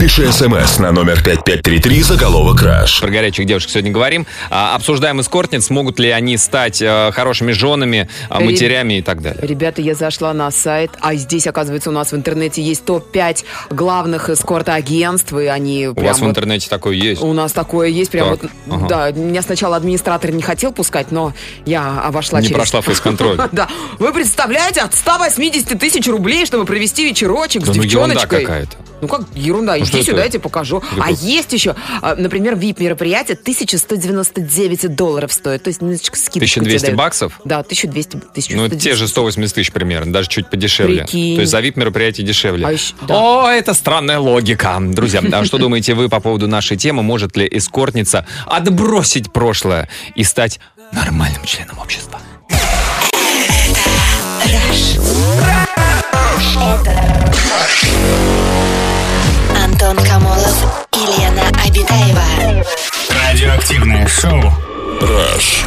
Пиши 0.00 0.32
смс 0.32 0.78
на 0.78 0.92
номер 0.92 1.22
5533 1.22 2.02
заголовок 2.02 2.60
«Краш». 2.60 3.00
про 3.00 3.10
горячих 3.10 3.44
девушек 3.44 3.68
сегодня 3.68 3.92
говорим. 3.92 4.26
А, 4.48 4.74
обсуждаем 4.74 5.20
эскортниц, 5.20 5.68
могут 5.68 5.98
ли 5.98 6.08
они 6.08 6.38
стать 6.38 6.80
э, 6.80 7.10
хорошими 7.12 7.52
женами, 7.52 8.08
а, 8.30 8.40
Реб- 8.40 8.46
матерями 8.46 8.94
и 8.98 9.02
так 9.02 9.20
далее. 9.20 9.40
Ребята, 9.46 9.82
я 9.82 9.94
зашла 9.94 10.32
на 10.32 10.50
сайт, 10.50 10.92
а 11.02 11.14
здесь, 11.16 11.46
оказывается, 11.46 11.90
у 11.90 11.92
нас 11.92 12.12
в 12.12 12.16
интернете 12.16 12.62
есть 12.62 12.82
топ-5 12.86 13.44
главных 13.68 14.30
эскорт-агентств, 14.30 15.34
и 15.34 15.44
они 15.44 15.88
У 15.88 15.94
прям 15.94 16.06
вас 16.06 16.16
в 16.16 16.20
вот- 16.22 16.30
интернете 16.30 16.70
такое 16.70 16.94
есть? 16.94 17.22
У 17.22 17.34
нас 17.34 17.52
такое 17.52 17.88
есть, 17.88 18.10
прям 18.10 18.38
Так, 18.38 18.50
вот, 18.66 18.76
ага. 18.76 18.88
да, 18.88 19.10
меня 19.12 19.42
сначала 19.42 19.76
администратор 19.76 20.30
не 20.30 20.42
хотел 20.42 20.72
пускать, 20.72 21.12
но 21.12 21.34
я 21.66 22.00
обошла 22.06 22.40
Не 22.40 22.46
через... 22.46 22.56
прошла 22.56 22.80
фейс-контроль. 22.80 23.38
Да, 23.52 23.68
вы 23.98 24.14
представляете, 24.14 24.80
от 24.80 24.94
180 24.94 25.78
тысяч 25.78 26.06
рублей, 26.08 26.46
чтобы 26.46 26.64
провести 26.64 27.04
вечерочек 27.06 27.64
с 27.64 27.66
ну 27.66 27.74
ерунда 27.74 27.84
девчоночкой. 28.14 28.40
какая-то. 28.46 28.76
Ну 29.02 29.08
как 29.08 29.22
ерунда, 29.34 29.76
Ну, 29.78 29.84
это? 29.98 30.06
сюда, 30.10 30.24
я 30.24 30.28
тебе 30.30 30.40
покажу. 30.40 30.78
Это 30.92 31.02
А 31.04 31.10
есть 31.10 31.52
еще, 31.52 31.74
а, 32.02 32.14
например, 32.14 32.54
VIP-мероприятие 32.54 33.36
1199 33.36 34.94
долларов 34.94 35.32
стоит, 35.32 35.62
то 35.62 35.68
есть 35.68 35.80
немножечко 35.82 36.16
скидочку 36.16 36.60
1200 36.60 36.78
тебе 36.78 36.86
дают. 36.88 36.98
баксов? 36.98 37.40
Да, 37.44 37.58
1200, 37.60 38.16
1100. 38.16 38.56
Ну, 38.56 38.64
это 38.66 38.76
те 38.76 38.94
же 38.94 39.08
180 39.08 39.54
тысяч 39.54 39.72
примерно, 39.72 40.12
даже 40.12 40.28
чуть 40.28 40.48
подешевле. 40.50 41.02
Прикинь. 41.02 41.34
То 41.36 41.40
есть 41.42 41.50
за 41.52 41.60
VIP-мероприятие 41.60 42.26
дешевле. 42.26 42.66
А 42.66 42.72
еще- 42.72 42.94
да. 43.06 43.14
О, 43.14 43.48
это 43.48 43.74
странная 43.74 44.18
логика. 44.18 44.76
Друзья, 44.80 45.20
а 45.32 45.44
что 45.44 45.58
думаете 45.58 45.94
вы 45.94 46.08
по 46.08 46.20
поводу 46.20 46.46
нашей 46.48 46.76
темы? 46.76 47.02
Может 47.02 47.36
ли 47.36 47.48
эскортница 47.50 48.26
отбросить 48.46 49.32
прошлое 49.32 49.88
и 50.14 50.24
стать 50.24 50.60
нормальным 50.92 51.44
членом 51.44 51.78
общества? 51.78 52.20
Антон 56.56 58.49
Камолов 61.00 61.18
и 61.18 61.20
Лена 61.20 61.42
Обитаева. 61.66 62.64
Радиоактивное 63.24 64.06
шоу. 64.06 64.40
«Краш». 64.98 65.64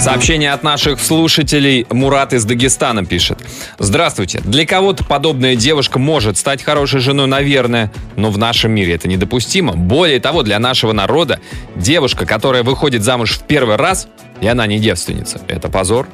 Сообщение 0.00 0.52
от 0.52 0.62
наших 0.62 1.00
слушателей. 1.00 1.86
Мурат 1.90 2.32
из 2.32 2.44
Дагестана 2.44 3.04
пишет. 3.04 3.38
Здравствуйте. 3.78 4.40
Для 4.44 4.66
кого-то 4.66 5.04
подобная 5.04 5.56
девушка 5.56 5.98
может 5.98 6.36
стать 6.36 6.62
хорошей 6.62 7.00
женой, 7.00 7.26
наверное, 7.26 7.90
но 8.16 8.30
в 8.30 8.36
нашем 8.36 8.72
мире 8.72 8.94
это 8.94 9.08
недопустимо. 9.08 9.72
Более 9.74 10.20
того, 10.20 10.42
для 10.42 10.58
нашего 10.58 10.92
народа 10.92 11.40
девушка, 11.76 12.26
которая 12.26 12.62
выходит 12.62 13.02
замуж 13.02 13.38
в 13.38 13.44
первый 13.44 13.76
раз, 13.76 14.08
и 14.40 14.46
она 14.46 14.66
не 14.66 14.78
девственница, 14.78 15.40
это 15.48 15.68
позор. 15.70 16.06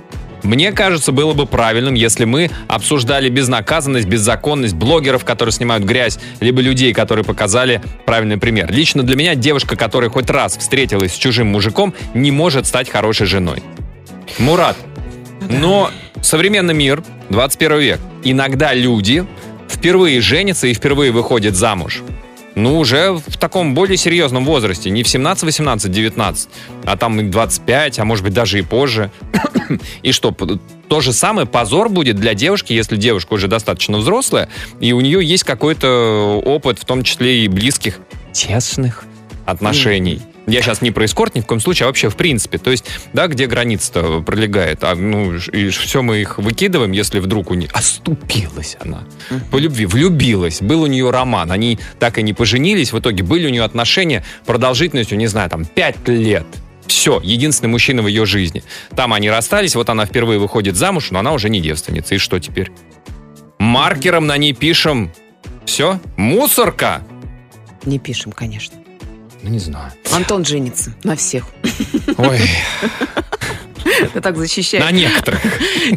Мне 0.42 0.72
кажется, 0.72 1.12
было 1.12 1.32
бы 1.32 1.46
правильным, 1.46 1.94
если 1.94 2.24
мы 2.24 2.50
обсуждали 2.68 3.28
безнаказанность, 3.28 4.06
беззаконность 4.06 4.74
блогеров, 4.74 5.24
которые 5.24 5.52
снимают 5.52 5.84
грязь, 5.84 6.18
либо 6.40 6.60
людей, 6.60 6.92
которые 6.92 7.24
показали 7.24 7.82
правильный 8.06 8.38
пример. 8.38 8.70
Лично 8.72 9.02
для 9.02 9.16
меня 9.16 9.34
девушка, 9.34 9.76
которая 9.76 10.10
хоть 10.10 10.30
раз 10.30 10.56
встретилась 10.56 11.14
с 11.14 11.16
чужим 11.16 11.48
мужиком, 11.48 11.94
не 12.14 12.30
может 12.30 12.66
стать 12.66 12.88
хорошей 12.88 13.26
женой. 13.26 13.62
Мурат, 14.38 14.76
но 15.48 15.90
современный 16.22 16.74
мир, 16.74 17.02
21 17.30 17.78
век, 17.78 18.00
иногда 18.24 18.74
люди 18.74 19.26
впервые 19.68 20.20
женятся 20.20 20.66
и 20.66 20.74
впервые 20.74 21.12
выходят 21.12 21.54
замуж. 21.54 22.02
Ну, 22.62 22.78
уже 22.78 23.12
в 23.12 23.36
таком 23.38 23.74
более 23.74 23.96
серьезном 23.96 24.44
возрасте. 24.44 24.90
Не 24.90 25.02
в 25.02 25.08
17, 25.08 25.44
18, 25.44 25.90
19, 25.90 26.48
а 26.84 26.96
там 26.96 27.20
и 27.20 27.24
25, 27.24 27.98
а 27.98 28.04
может 28.04 28.24
быть 28.24 28.34
даже 28.34 28.58
и 28.58 28.62
позже. 28.62 29.10
И 30.02 30.12
что, 30.12 30.32
то 30.32 31.00
же 31.00 31.12
самое 31.12 31.46
позор 31.46 31.88
будет 31.88 32.16
для 32.16 32.34
девушки, 32.34 32.72
если 32.72 32.96
девушка 32.96 33.34
уже 33.34 33.46
достаточно 33.46 33.98
взрослая, 33.98 34.48
и 34.80 34.92
у 34.92 35.00
нее 35.00 35.24
есть 35.24 35.44
какой-то 35.44 36.42
опыт, 36.44 36.80
в 36.80 36.84
том 36.84 37.04
числе 37.04 37.44
и 37.44 37.48
близких, 37.48 38.00
тесных 38.32 39.04
отношений. 39.46 40.20
Я 40.46 40.62
сейчас 40.62 40.82
не 40.82 40.90
про 40.90 41.04
эскорт 41.04 41.34
ни 41.34 41.40
в 41.40 41.46
коем 41.46 41.60
случае, 41.60 41.84
а 41.84 41.88
вообще 41.88 42.08
в 42.08 42.16
принципе. 42.16 42.58
То 42.58 42.70
есть, 42.70 42.84
да, 43.12 43.26
где 43.26 43.46
граница-то 43.46 44.22
пролегает. 44.22 44.82
А, 44.82 44.94
ну, 44.94 45.34
и 45.34 45.68
все 45.68 46.02
мы 46.02 46.18
их 46.18 46.38
выкидываем, 46.38 46.92
если 46.92 47.20
вдруг 47.20 47.50
у 47.50 47.54
нее... 47.54 47.68
Оступилась 47.72 48.76
она. 48.80 49.04
По 49.50 49.58
любви. 49.58 49.86
Влюбилась. 49.86 50.60
Был 50.60 50.82
у 50.82 50.86
нее 50.86 51.10
роман. 51.10 51.52
Они 51.52 51.78
так 51.98 52.18
и 52.18 52.22
не 52.22 52.32
поженились. 52.32 52.92
В 52.92 52.98
итоге 52.98 53.22
были 53.22 53.46
у 53.46 53.50
нее 53.50 53.62
отношения 53.62 54.24
продолжительностью, 54.46 55.18
не 55.18 55.26
знаю, 55.26 55.50
там, 55.50 55.64
5 55.64 56.08
лет. 56.08 56.46
Все, 56.86 57.20
единственный 57.22 57.68
мужчина 57.68 58.02
в 58.02 58.08
ее 58.08 58.26
жизни. 58.26 58.64
Там 58.96 59.12
они 59.12 59.30
расстались, 59.30 59.76
вот 59.76 59.88
она 59.90 60.06
впервые 60.06 60.40
выходит 60.40 60.74
замуж, 60.74 61.12
но 61.12 61.20
она 61.20 61.32
уже 61.32 61.48
не 61.48 61.60
девственница. 61.60 62.16
И 62.16 62.18
что 62.18 62.40
теперь? 62.40 62.72
Маркером 63.60 64.26
на 64.26 64.36
ней 64.36 64.54
пишем. 64.54 65.12
Все? 65.64 66.00
Мусорка? 66.16 67.02
Не 67.84 68.00
пишем, 68.00 68.32
конечно. 68.32 68.79
Ну, 69.42 69.50
не 69.50 69.58
знаю. 69.58 69.92
Антон 70.12 70.44
женится 70.44 70.92
на 71.02 71.16
всех. 71.16 71.46
Ой, 72.18 72.40
Ты 74.12 74.20
так 74.20 74.36
защищаешь. 74.36 74.84
на 74.84 74.90
некоторых. 74.90 75.40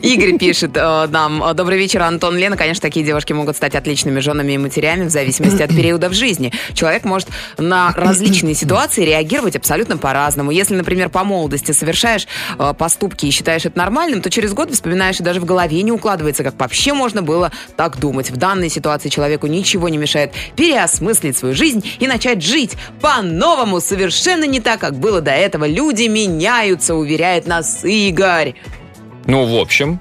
Игорь 0.02 0.38
пишет 0.38 0.72
э, 0.76 1.08
нам. 1.10 1.44
э, 1.44 1.54
Добрый 1.54 1.78
вечер, 1.78 2.02
Антон 2.02 2.38
Лена. 2.38 2.58
Конечно, 2.58 2.82
такие 2.82 3.06
девушки 3.06 3.34
могут 3.34 3.56
стать 3.56 3.76
отличными 3.76 4.20
женами 4.20 4.54
и 4.54 4.58
матерями 4.58 5.06
в 5.06 5.10
зависимости 5.10 5.62
от 5.62 5.70
периода 5.70 6.10
в 6.10 6.14
жизни. 6.14 6.52
Человек 6.74 7.04
может 7.06 7.30
на 7.58 7.92
различные 7.96 8.56
ситуации 8.56 9.06
реагировать 9.06 9.56
абсолютно 9.56 9.98
по-разному. 9.98 10.52
Если, 10.52 10.76
например, 10.76 11.10
по 11.10 11.24
молодости 11.24 11.72
совершаешь 11.72 12.28
э, 12.58 12.74
поступки 12.78 13.26
и 13.26 13.32
считаешь 13.32 13.66
это 13.66 13.78
нормальным, 13.78 14.22
то 14.22 14.30
через 14.30 14.54
год 14.54 14.72
вспоминаешь 14.72 15.20
и 15.20 15.24
даже 15.24 15.40
в 15.40 15.46
голове 15.46 15.82
не 15.82 15.92
укладывается, 15.92 16.44
как 16.44 16.60
вообще 16.60 16.94
можно 16.94 17.22
было 17.22 17.52
так 17.76 18.00
думать. 18.00 18.32
В 18.32 18.38
данной 18.38 18.70
ситуации 18.70 19.10
человеку 19.10 19.48
ничего 19.48 19.90
не 19.90 19.98
мешает 19.98 20.34
переосмыслить 20.56 21.38
свою 21.38 21.54
жизнь 21.56 21.84
и 22.00 22.08
начать 22.08 22.42
жить 22.42 22.72
по-новому, 23.02 23.80
совершенно 23.82 24.46
не 24.46 24.60
так, 24.60 24.80
как 24.80 24.96
было 24.96 25.22
до 25.22 25.32
этого. 25.32 25.66
Люди 25.66 26.04
меняются, 26.04 26.96
уверяет 26.96 27.48
нас 27.48 27.84
Игорь. 27.94 28.56
Ну, 29.26 29.46
в 29.46 29.60
общем, 29.62 30.00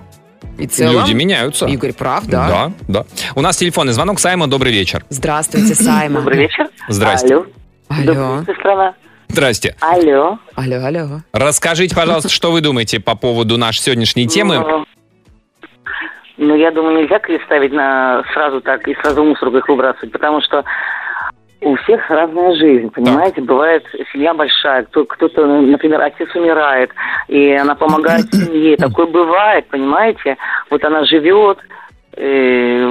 И 0.59 0.67
целом, 0.67 1.01
люди 1.03 1.13
меняются. 1.13 1.67
Игорь 1.67 1.93
прав, 1.93 2.27
да? 2.27 2.49
Да, 2.49 2.73
да. 2.89 3.05
У 3.35 3.41
нас 3.41 3.57
телефонный 3.57 3.93
звонок. 3.93 4.19
Сайма, 4.19 4.47
добрый 4.47 4.73
вечер. 4.73 5.05
Здравствуйте, 5.11 5.75
Сайма. 5.75 6.21
Добрый 6.21 6.39
вечер. 6.39 6.69
Здрасте. 6.89 7.35
Алло. 7.35 7.47
Алло. 7.89 8.05
Добрый 8.05 8.41
вечер, 8.41 8.57
страна. 8.61 8.95
Здрасте. 9.29 9.77
Алло. 9.81 10.39
Алло, 10.55 10.85
алло. 10.85 11.21
Расскажите, 11.33 11.95
пожалуйста, 11.95 12.29
что 12.29 12.51
вы 12.53 12.61
думаете 12.61 13.01
по 13.01 13.15
поводу 13.15 13.57
нашей 13.59 13.81
сегодняшней 13.81 14.27
темы? 14.27 14.59
Ну, 14.59 14.85
Ну, 16.39 16.57
я 16.57 16.71
думаю, 16.71 17.03
нельзя 17.03 17.19
крест 17.19 17.45
ставить 17.45 17.73
на 17.73 18.25
сразу 18.35 18.61
так 18.61 18.89
и 18.89 18.95
сразу 19.03 19.23
мусорку 19.23 19.59
их 19.59 19.69
выбрасывать, 19.69 20.11
потому 20.13 20.41
что 20.43 20.65
у 21.63 21.77
всех 21.77 22.11
разная 22.11 22.55
жизнь, 22.57 22.91
понимаете? 22.91 23.41
Бывает 23.41 23.85
семья 24.13 24.35
большая, 24.35 24.85
кто, 24.85 25.05
кто-то, 25.05 25.47
например, 25.47 26.01
отец 26.01 26.29
умирает, 26.35 26.91
и 27.29 27.53
она 27.53 27.75
помогает 27.75 28.27
семье. 28.33 28.77
Такое 28.77 29.07
бывает, 29.07 29.67
понимаете? 29.69 30.37
Вот 30.71 30.85
она 30.85 31.05
живет, 31.05 31.59
э, 32.17 32.83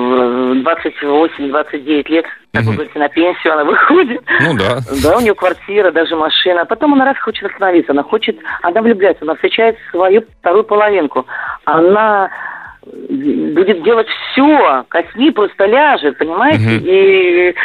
28-29 0.53 2.09
лет, 2.09 2.25
как 2.53 2.63
вы 2.63 2.73
говорите, 2.73 2.99
на 2.99 3.09
пенсию 3.09 3.53
она 3.53 3.63
выходит. 3.63 4.21
Ну 4.41 4.57
да. 4.57 4.79
Да, 5.03 5.17
у 5.17 5.21
нее 5.21 5.35
квартира, 5.35 5.91
даже 5.91 6.15
машина. 6.15 6.65
Потом 6.65 6.93
она 6.93 7.05
раз 7.05 7.17
хочет 7.19 7.45
остановиться. 7.45 7.91
Она 7.91 8.03
хочет, 8.03 8.37
она 8.61 8.81
влюбляется, 8.81 9.23
она 9.23 9.35
встречает 9.35 9.77
свою 9.89 10.23
вторую 10.39 10.63
половинку. 10.63 11.25
Она 11.65 12.29
будет 12.83 13.83
делать 13.83 14.07
все, 14.07 14.85
косми 14.89 15.29
просто 15.31 15.65
ляжет, 15.65 16.17
понимаете? 16.17 16.77
И 16.83 17.55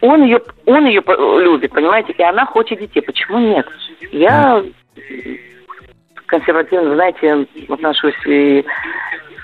он 0.00 0.22
ее, 0.24 0.40
он 0.66 0.86
ее 0.86 1.02
любит, 1.42 1.72
понимаете? 1.72 2.12
И 2.16 2.22
она 2.22 2.46
хочет 2.46 2.78
детей. 2.78 3.00
Почему 3.00 3.38
нет? 3.38 3.66
Я 4.12 4.62
консервативно, 6.26 6.94
знаете, 6.94 7.46
отношусь 7.68 8.14
и 8.26 8.64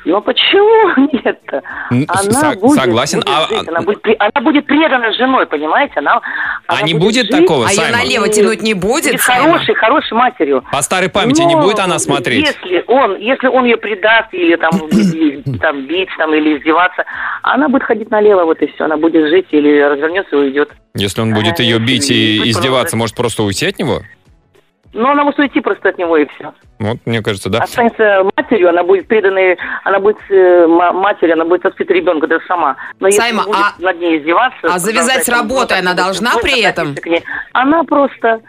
но 0.04 0.20
почему 0.20 1.08
нет-то? 1.24 1.62
Она 1.88 2.06
со- 2.30 2.58
будет, 2.60 2.78
согласен. 2.78 3.20
будет 3.20 3.28
А- 3.34 3.46
жить, 3.48 3.66
а- 3.66 3.70
она, 3.70 3.80
будет, 3.80 4.06
она 4.18 4.44
будет 4.44 4.66
предана 4.66 5.12
женой, 5.14 5.46
понимаете? 5.46 5.94
Она, 5.96 6.20
А 6.66 6.74
она 6.76 6.82
не 6.82 6.94
будет 6.94 7.26
жить 7.26 7.30
такого, 7.30 7.66
А 7.66 7.70
ее 7.70 7.90
налево 7.92 8.28
тянуть 8.28 8.62
не 8.62 8.74
будет, 8.74 9.04
будет 9.12 9.20
Сайма? 9.20 9.52
хорошей, 9.52 9.74
хорошей 9.74 10.12
матерью. 10.14 10.64
По 10.72 10.80
старой 10.82 11.10
памяти 11.10 11.42
не 11.42 11.56
будет 11.56 11.78
она 11.78 11.98
смотреть? 11.98 12.46
Если 12.46 12.84
он, 12.86 13.16
если 13.18 13.48
он 13.48 13.64
ее 13.64 13.76
предаст 13.76 14.32
или 14.32 14.56
там, 14.56 14.70
там 15.60 15.86
бить 15.86 16.08
там, 16.16 16.34
или 16.34 16.56
издеваться, 16.58 17.04
она 17.42 17.68
будет 17.68 17.82
ходить 17.82 18.10
налево, 18.10 18.44
вот 18.44 18.62
и 18.62 18.66
все. 18.68 18.84
Она 18.84 18.96
будет 18.96 19.28
жить 19.28 19.46
или 19.50 19.80
развернется 19.80 20.36
и 20.36 20.38
уйдет. 20.38 20.70
Если 20.94 21.20
он 21.20 21.34
будет 21.34 21.60
А, 21.60 21.62
ее 21.62 21.78
бить 21.78 22.10
и 22.10 22.48
издеваться, 22.50 22.96
может 22.96 23.14
просто 23.14 23.42
уйти 23.42 23.66
от 23.66 23.78
него? 23.78 24.02
Но 24.94 25.10
она 25.10 25.24
может 25.24 25.38
уйти 25.40 25.60
просто 25.60 25.88
от 25.88 25.98
него 25.98 26.16
и 26.16 26.26
все. 26.26 26.52
Вот, 26.78 26.98
мне 27.04 27.20
кажется, 27.22 27.50
да. 27.50 27.58
Останется 27.60 28.22
матерью, 28.36 28.68
она 28.70 28.82
будет 28.84 29.06
преданной, 29.08 29.58
она 29.84 29.98
будет 29.98 30.16
э, 30.30 30.66
ма- 30.66 30.92
матерью, 30.92 31.34
она 31.34 31.44
будет 31.44 31.64
воспитывать 31.64 32.00
ребенка 32.00 32.26
даже 32.26 32.44
сама. 32.46 32.76
Но 33.00 33.08
если 33.08 33.20
Сайма, 33.20 33.44
будет 33.44 33.56
а- 33.56 33.74
над 33.78 33.98
ней 33.98 34.18
издеваться... 34.18 34.58
а 34.62 34.78
завязать 34.78 35.24
с 35.24 35.28
работой 35.28 35.78
она 35.80 35.94
должна 35.94 36.32
при 36.42 36.62
этом? 36.62 36.94
Она 37.52 37.84
просто, 37.84 38.40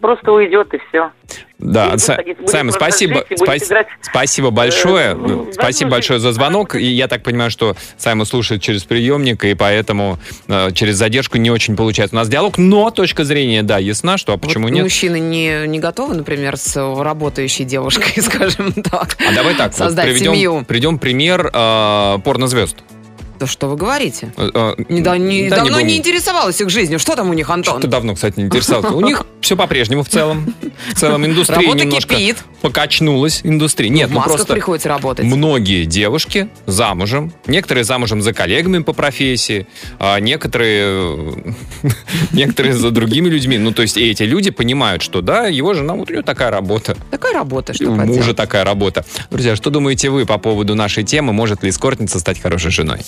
просто 0.00 0.32
уйдет 0.32 0.72
и 0.74 0.78
все. 0.88 1.10
Да, 1.58 1.90
будет 1.90 2.00
Са- 2.00 2.36
просто 2.36 2.70
спасибо, 2.72 3.14
жить 3.16 3.26
и 3.30 3.36
спас- 3.36 3.66
играть, 3.66 3.86
спасибо 4.00 4.50
большое, 4.50 5.16
э, 5.18 5.52
спасибо 5.52 5.90
большое 5.90 6.20
за 6.20 6.32
звонок. 6.32 6.76
И 6.76 6.84
я 6.84 7.08
так 7.08 7.22
понимаю, 7.24 7.50
что 7.50 7.76
Сайма 7.96 8.24
слушает 8.24 8.62
через 8.62 8.84
приемник, 8.84 9.44
и 9.44 9.54
поэтому 9.54 10.18
э, 10.46 10.70
через 10.72 10.96
задержку 10.96 11.36
не 11.36 11.50
очень 11.50 11.76
получается 11.76 12.14
у 12.14 12.18
нас 12.18 12.28
диалог. 12.28 12.58
Но 12.58 12.90
точка 12.90 13.24
зрения, 13.24 13.62
да, 13.64 13.78
ясна, 13.78 14.18
что 14.18 14.34
а 14.34 14.38
почему 14.38 14.64
Вот 14.68 14.72
нет? 14.74 14.84
Мужчины 14.84 15.18
не, 15.18 15.66
не 15.66 15.80
готовы, 15.80 16.14
например, 16.14 16.56
с 16.56 16.76
работающей 16.76 17.64
девушкой, 17.64 18.22
скажем 18.22 18.72
так. 18.72 19.16
А 19.28 19.34
давай 19.34 19.54
так, 19.54 19.72
вот 19.72 19.76
Создать 19.78 20.06
приведем, 20.06 20.34
семью. 20.34 20.64
приведем 20.66 20.98
пример 20.98 21.50
э, 21.52 22.18
порнозвезд. 22.24 22.76
Да 23.38 23.46
что 23.46 23.68
вы 23.68 23.76
говорите? 23.76 24.32
Э, 24.36 24.50
э, 24.52 24.74
Не, 24.88 25.00
да, 25.00 25.16
не- 25.16 25.48
да, 25.48 25.56
давно 25.56 25.74
будем- 25.74 25.86
не 25.88 25.96
интересовалась 25.96 26.60
их 26.60 26.70
жизнью. 26.70 26.98
Что 26.98 27.14
там 27.14 27.30
у 27.30 27.32
них, 27.34 27.48
Антон? 27.50 27.74
Что-то 27.74 27.88
давно, 27.88 28.14
кстати, 28.14 28.38
не 28.38 28.46
интересовался. 28.46 28.94
У 28.96 29.00
них 29.00 29.24
все 29.40 29.56
по-прежнему 29.56 30.02
в 30.02 30.08
целом. 30.08 30.52
В 30.92 30.94
целом 30.98 31.24
индустрия 31.24 31.60
Работа 31.60 31.78
немножко 31.84 32.14
кипит. 32.16 32.38
покачнулась. 32.60 33.40
Индустрия. 33.44 33.88
Нет, 33.88 34.10
ну 34.10 34.20
просто 34.20 34.52
приходится 34.52 34.88
работать. 34.88 35.24
многие 35.24 35.84
девушки 35.84 36.48
замужем. 36.66 37.32
Некоторые 37.46 37.84
замужем 37.84 38.20
за 38.22 38.32
коллегами 38.32 38.78
по 38.82 38.92
профессии, 38.92 39.66
а 39.98 40.18
некоторые, 40.18 41.54
некоторые 42.32 42.74
за 42.74 42.90
другими 42.90 43.28
людьми. 43.28 43.58
Ну, 43.58 43.72
то 43.72 43.82
есть 43.82 43.96
и 43.96 44.10
эти 44.10 44.24
люди 44.24 44.50
понимают, 44.50 45.02
что 45.02 45.20
да, 45.20 45.46
его 45.46 45.74
жена, 45.74 45.94
вот 45.94 46.10
у 46.10 46.12
нее 46.12 46.22
такая 46.22 46.50
работа. 46.50 46.96
Такая 47.10 47.32
работа, 47.34 47.72
что 47.74 47.90
у 47.90 47.94
мужа 47.94 48.34
такая 48.34 48.64
работа. 48.64 49.04
Друзья, 49.30 49.54
что 49.56 49.70
думаете 49.70 50.10
вы 50.10 50.26
по 50.26 50.38
поводу 50.38 50.74
нашей 50.74 51.04
темы? 51.04 51.32
Может 51.32 51.62
ли 51.62 51.70
эскортница 51.70 52.18
стать 52.18 52.40
хорошей 52.40 52.70
женой? 52.70 52.98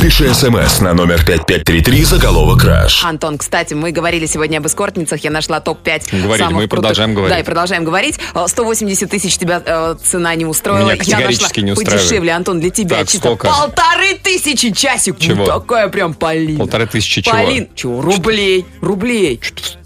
Пиши 0.00 0.32
смс 0.32 0.80
на 0.80 0.94
номер 0.94 1.18
5533 1.24 2.04
заголовок 2.04 2.60
«Краш». 2.60 3.04
Антон, 3.04 3.36
кстати, 3.36 3.74
мы 3.74 3.90
говорили 3.90 4.26
сегодня 4.26 4.58
об 4.58 4.66
эскортницах. 4.66 5.22
Я 5.24 5.30
нашла 5.30 5.60
топ-5 5.60 6.22
Говорили, 6.22 6.38
самых 6.44 6.54
мы 6.54 6.62
крутых- 6.62 6.68
продолжаем 6.70 7.14
говорить. 7.14 7.34
Да, 7.34 7.40
и 7.40 7.42
продолжаем 7.42 7.84
говорить. 7.84 8.18
Э, 8.34 8.44
180 8.46 9.10
тысяч 9.10 9.36
тебя 9.36 9.60
э, 9.64 9.96
цена 10.02 10.34
не 10.36 10.46
устроила. 10.46 10.84
Меня 10.84 10.92
Я 10.92 10.98
категорически 10.98 11.60
нашла 11.60 11.62
не 11.66 11.72
устраивает. 11.72 12.00
подешевле, 12.02 12.32
Антон, 12.32 12.60
для 12.60 12.70
тебя 12.70 12.98
Так, 12.98 13.08
чисто 13.08 13.26
сколько? 13.28 13.48
полторы 13.48 14.14
тысячи 14.22 14.70
часик. 14.70 15.18
Чего? 15.18 15.34
Ну, 15.34 15.46
такая 15.46 15.88
прям 15.88 16.14
Полина. 16.14 16.58
Полторы 16.60 16.86
тысячи 16.86 17.20
чего? 17.20 17.34
Полин, 17.36 17.68
чего? 17.74 18.00
Рублей. 18.00 18.64
Рублей. 18.80 19.40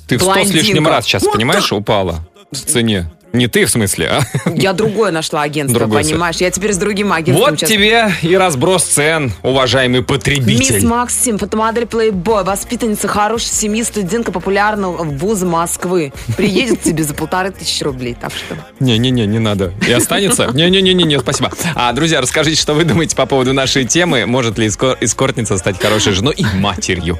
Ты 0.06 0.18
в 0.18 0.22
сто 0.22 0.44
с 0.44 0.50
лишним 0.50 0.86
раз 0.86 1.06
сейчас, 1.06 1.22
Вот 1.22 1.32
понимаешь, 1.32 1.72
упала 1.72 2.20
в 2.52 2.56
цене. 2.58 3.10
Не 3.32 3.46
ты, 3.48 3.64
в 3.64 3.70
смысле, 3.70 4.10
а? 4.10 4.50
Я 4.50 4.74
другое 4.74 5.10
нашла 5.10 5.42
агентство, 5.42 5.80
Другое 5.80 6.02
понимаешь? 6.04 6.36
Я 6.36 6.50
теперь 6.50 6.72
с 6.74 6.76
другим 6.76 7.12
агентством 7.12 7.50
Вот 7.50 7.58
сейчас. 7.58 7.70
тебе 7.70 8.12
и 8.22 8.36
разброс 8.36 8.84
цен, 8.84 9.32
уважаемый 9.42 10.00
Мисс 10.00 10.06
потребитель. 10.06 10.86
Максим, 10.86 11.38
фотомодель 11.38 11.84
Playboy, 11.84 12.44
воспитанница 12.44 13.08
хорошей 13.08 13.48
семьи, 13.48 13.82
студентка 13.82 14.32
популярного 14.32 15.02
вуза 15.04 15.46
Москвы. 15.46 16.12
Приедет 16.36 16.80
к 16.80 16.82
тебе 16.82 17.04
за 17.04 17.14
полторы 17.14 17.50
тысячи 17.52 17.82
рублей, 17.82 18.14
так 18.20 18.32
что... 18.32 18.56
Не-не-не, 18.80 19.26
не 19.26 19.38
надо. 19.38 19.72
И 19.86 19.92
останется? 19.92 20.48
Не-не-не-не, 20.52 21.18
спасибо. 21.20 21.50
А, 21.74 21.92
друзья, 21.92 22.20
расскажите, 22.20 22.60
что 22.60 22.74
вы 22.74 22.84
думаете 22.84 23.16
по 23.16 23.24
поводу 23.24 23.54
нашей 23.54 23.86
темы. 23.86 24.26
Может 24.26 24.58
ли 24.58 24.66
эско- 24.66 24.96
эскортница 25.00 25.56
стать 25.56 25.80
хорошей 25.80 26.12
женой 26.12 26.34
и 26.36 26.44
матерью? 26.56 27.18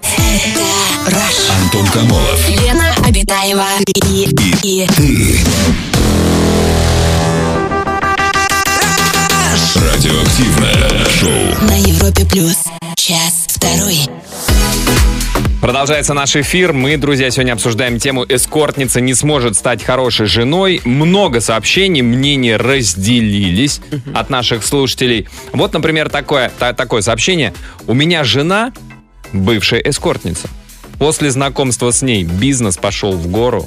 Антон 1.62 1.86
Камолов. 1.86 2.48
Лена 2.50 2.94
Обитаева 3.06 3.64
и, 3.86 4.28
и, 4.62 4.86
Радиоактивное 9.74 11.04
шоу. 11.08 11.66
на 11.66 11.76
Европе 11.78 12.26
плюс. 12.26 12.62
Час 12.96 13.46
второй. 13.48 14.00
Продолжается 15.60 16.12
наш 16.14 16.36
эфир. 16.36 16.72
Мы, 16.72 16.96
друзья, 16.98 17.30
сегодня 17.30 17.52
обсуждаем 17.52 17.98
тему 17.98 18.24
«Эскортница 18.28 19.00
не 19.00 19.14
сможет 19.14 19.56
стать 19.56 19.82
хорошей 19.82 20.26
женой». 20.26 20.80
Много 20.84 21.40
сообщений, 21.40 22.02
мнения 22.02 22.56
разделились 22.56 23.80
от 24.14 24.28
наших 24.28 24.64
слушателей. 24.64 25.26
Вот, 25.52 25.72
например, 25.72 26.10
такое, 26.10 26.50
та- 26.58 26.74
такое 26.74 27.00
сообщение. 27.00 27.54
«У 27.86 27.94
меня 27.94 28.24
жена 28.24 28.72
бывшая 29.32 29.80
эскортница. 29.80 30.48
После 30.98 31.30
знакомства 31.30 31.90
с 31.90 32.02
ней 32.02 32.24
бизнес 32.24 32.76
пошел 32.76 33.12
в 33.12 33.26
гору. 33.28 33.66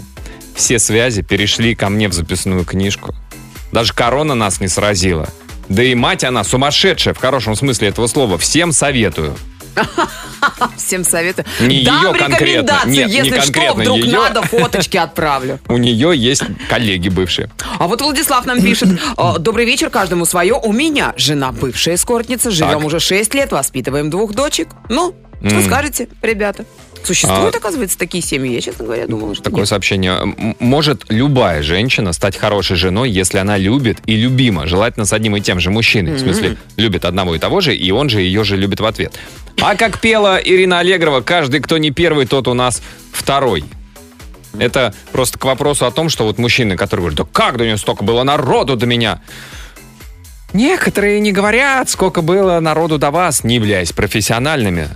Все 0.56 0.78
связи 0.80 1.22
перешли 1.24 1.74
ко 1.76 1.90
мне 1.90 2.08
в 2.10 2.14
записную 2.14 2.64
книжку. 2.64 3.16
Даже 3.72 3.94
корона 3.94 4.36
нас 4.36 4.60
не 4.62 4.68
сразила. 4.68 5.28
Да 5.70 5.84
и 5.84 5.96
мать 5.96 6.24
она 6.24 6.44
сумасшедшая, 6.44 7.14
в 7.14 7.18
хорошем 7.18 7.56
смысле 7.56 7.90
этого 7.90 8.08
слова. 8.08 8.38
Всем 8.38 8.72
советую». 8.72 9.36
Всем 10.78 11.04
советую. 11.04 11.46
Не 11.60 11.84
Дам 11.84 12.06
ее 12.06 12.14
конкретно. 12.14 12.80
Нет, 12.86 13.10
не 13.10 13.18
если 13.18 13.40
что, 13.40 13.42
конкретно 13.42 13.82
вдруг 13.82 13.98
ее. 13.98 14.18
надо, 14.18 14.42
фоточки 14.44 14.96
отправлю. 14.98 15.60
У 15.68 15.78
нее 15.78 16.14
есть 16.16 16.44
коллеги 16.70 17.10
бывшие. 17.10 17.50
А 17.78 17.88
вот 17.88 18.02
Владислав 18.02 18.46
нам 18.46 18.62
пишет. 18.62 18.90
«Э, 19.18 19.34
Добрый 19.40 19.66
вечер, 19.66 19.90
каждому 19.90 20.26
свое. 20.26 20.54
У 20.54 20.72
меня 20.72 21.14
жена 21.18 21.52
бывшая 21.52 21.96
эскортница. 21.96 22.52
Живем 22.52 22.80
Так. 22.80 22.86
уже 22.86 23.00
6 23.00 23.34
лет, 23.34 23.52
воспитываем 23.52 24.10
двух 24.10 24.34
дочек. 24.34 24.70
Ну, 24.88 25.14
что 25.46 25.56
М. 25.58 25.66
скажете, 25.66 26.08
ребята? 26.22 26.66
Существуют, 27.06 27.56
А. 27.56 27.58
оказывается, 27.58 27.98
такие 27.98 28.24
семьи? 28.24 28.54
Я, 28.54 28.62
честно 28.62 28.86
говоря, 28.86 29.08
думала, 29.08 29.36
что 29.36 29.44
Такое 29.44 29.62
нет. 29.62 29.70
сообщение. 29.70 30.20
Может 30.60 31.06
любая 31.10 31.62
женщина 31.62 32.14
стать 32.14 32.36
хорошей 32.38 32.76
женой, 32.76 33.10
если 33.10 33.38
она 33.38 33.58
любит 33.58 34.00
и 34.06 34.16
любима, 34.16 34.68
желательно 34.68 35.06
с 35.06 35.14
одним 35.14 35.36
и 35.38 35.42
тем 35.42 35.60
же 35.60 35.70
мужчиной. 35.72 36.14
В 36.16 36.20
смысле, 36.20 36.58
любит 36.78 37.06
одного 37.06 37.36
и 37.36 37.40
того 37.40 37.62
же, 37.62 37.76
и 37.76 37.92
он 37.92 38.10
же 38.10 38.22
ее 38.22 38.44
же 38.44 38.58
любит 38.58 38.80
в 38.80 38.86
ответ. 38.86 39.14
А 39.62 39.76
как 39.76 40.00
пела 40.00 40.38
Ирина 40.44 40.80
Аллегрова, 40.80 41.22
каждый, 41.22 41.60
кто 41.60 41.78
не 41.78 41.92
первый, 41.92 42.26
тот 42.26 42.48
у 42.48 42.54
нас 42.54 42.82
второй. 43.12 43.64
Это 44.58 44.94
просто 45.12 45.38
к 45.38 45.46
вопросу 45.46 45.86
о 45.86 45.92
том, 45.92 46.10
что 46.10 46.24
вот 46.26 46.38
мужчины, 46.38 46.78
которые 46.78 47.02
говорят, 47.12 47.18
да 47.18 47.26
как 47.32 47.58
до 47.58 47.66
нее 47.66 47.78
столько 47.78 48.04
было 48.04 48.24
народу 48.24 48.76
до 48.76 48.86
меня? 48.86 49.22
Некоторые 50.54 51.20
не 51.20 51.32
говорят, 51.34 51.90
сколько 51.90 52.22
было 52.22 52.60
народу 52.62 52.98
до 52.98 53.12
вас, 53.12 53.44
не 53.44 53.56
являясь 53.56 53.92
профессиональными 53.92 54.88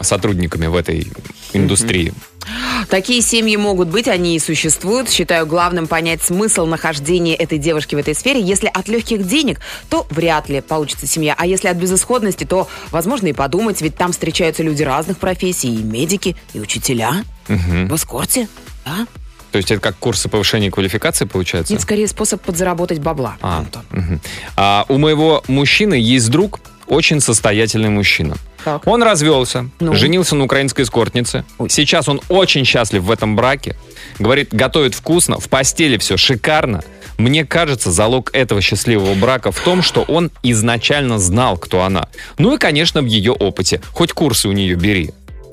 сотрудниками 0.00 0.66
в 0.66 0.76
этой 0.76 1.10
индустрии. 1.52 2.12
Такие 2.88 3.22
семьи 3.22 3.56
могут 3.56 3.88
быть, 3.88 4.08
они 4.08 4.36
и 4.36 4.38
существуют. 4.38 5.08
Считаю 5.10 5.46
главным 5.46 5.86
понять 5.86 6.22
смысл 6.22 6.66
нахождения 6.66 7.34
этой 7.34 7.58
девушки 7.58 7.94
в 7.94 7.98
этой 7.98 8.14
сфере. 8.14 8.40
Если 8.40 8.66
от 8.66 8.88
легких 8.88 9.26
денег, 9.26 9.60
то 9.88 10.06
вряд 10.10 10.48
ли 10.48 10.60
получится 10.60 11.06
семья. 11.06 11.34
А 11.38 11.46
если 11.46 11.68
от 11.68 11.76
безысходности, 11.76 12.44
то 12.44 12.68
возможно 12.90 13.28
и 13.28 13.32
подумать, 13.32 13.80
ведь 13.80 13.96
там 13.96 14.12
встречаются 14.12 14.62
люди 14.62 14.82
разных 14.82 15.18
профессий, 15.18 15.72
и 15.74 15.82
медики, 15.82 16.36
и 16.52 16.60
учителя. 16.60 17.24
Мгм. 17.48 17.88
В 17.88 17.94
эскорте, 17.94 18.48
да? 18.84 19.06
То 19.52 19.58
есть 19.58 19.70
это 19.70 19.80
как 19.80 19.98
курсы 19.98 20.30
повышения 20.30 20.70
квалификации 20.70 21.26
получается? 21.26 21.74
Это 21.74 21.82
скорее 21.82 22.08
способ 22.08 22.40
подзаработать 22.40 23.00
бабла. 23.00 23.36
А, 23.42 23.58
Антон. 23.58 23.82
мгм. 23.90 24.20
А 24.56 24.86
у 24.88 24.96
моего 24.96 25.44
мужчины 25.46 25.94
есть 25.94 26.30
друг, 26.30 26.60
очень 26.86 27.20
состоятельный 27.20 27.88
мужчина. 27.88 28.36
Так. 28.64 28.86
Он 28.86 29.02
развелся, 29.02 29.68
Ну? 29.80 29.94
женился 29.94 30.36
на 30.36 30.44
украинской 30.44 30.82
эскортнице. 30.82 31.44
Сейчас 31.68 32.08
он 32.08 32.20
очень 32.28 32.64
счастлив 32.64 33.02
в 33.02 33.10
этом 33.10 33.34
браке. 33.36 33.76
Говорит, 34.18 34.48
готовит 34.52 34.94
вкусно, 34.94 35.40
в 35.40 35.48
постели 35.48 35.96
все 35.98 36.16
шикарно. 36.16 36.82
Мне 37.18 37.44
кажется, 37.44 37.90
залог 37.90 38.30
этого 38.32 38.60
счастливого 38.60 39.14
брака 39.14 39.52
в 39.52 39.60
том, 39.60 39.82
что 39.82 40.02
он 40.02 40.30
изначально 40.42 41.18
знал, 41.18 41.56
кто 41.58 41.82
она. 41.82 42.08
Ну 42.38 42.54
и, 42.54 42.58
конечно, 42.58 43.02
в 43.02 43.06
ее 43.06 43.32
опыте. 43.32 43.80
Хоть 43.92 44.12
курсы 44.12 44.48
у 44.48 44.52
нее 44.52 44.74
бери. 44.76 45.10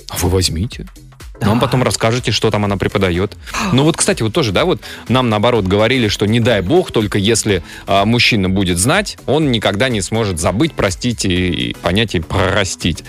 А 0.10 0.18
вы 0.18 0.30
возьмите. 0.30 0.86
Нам 1.42 1.60
потом 1.60 1.84
расскажете, 1.84 2.32
что 2.32 2.52
там 2.52 2.66
она 2.66 2.78
преподает. 2.78 3.38
Ну 3.72 3.84
вот, 3.84 3.98
кстати, 3.98 4.24
вот 4.24 4.34
тоже, 4.34 4.52
да, 4.52 4.66
вот 4.66 4.82
нам 5.08 5.30
наоборот 5.30 5.66
говорили, 5.66 6.08
что 6.08 6.26
не 6.26 6.40
дай 6.40 6.62
бог, 6.62 6.92
только 6.92 7.18
если 7.18 7.64
а, 7.88 8.06
мужчина 8.06 8.50
будет 8.50 8.78
знать, 8.78 9.18
он 9.26 9.52
никогда 9.52 9.90
не 9.90 10.02
сможет 10.02 10.40
забыть, 10.40 10.74
простить 10.74 11.26
и, 11.26 11.70
и 11.70 11.74
понять 11.74 12.16
и 12.16 12.20
простить. 12.20 13.04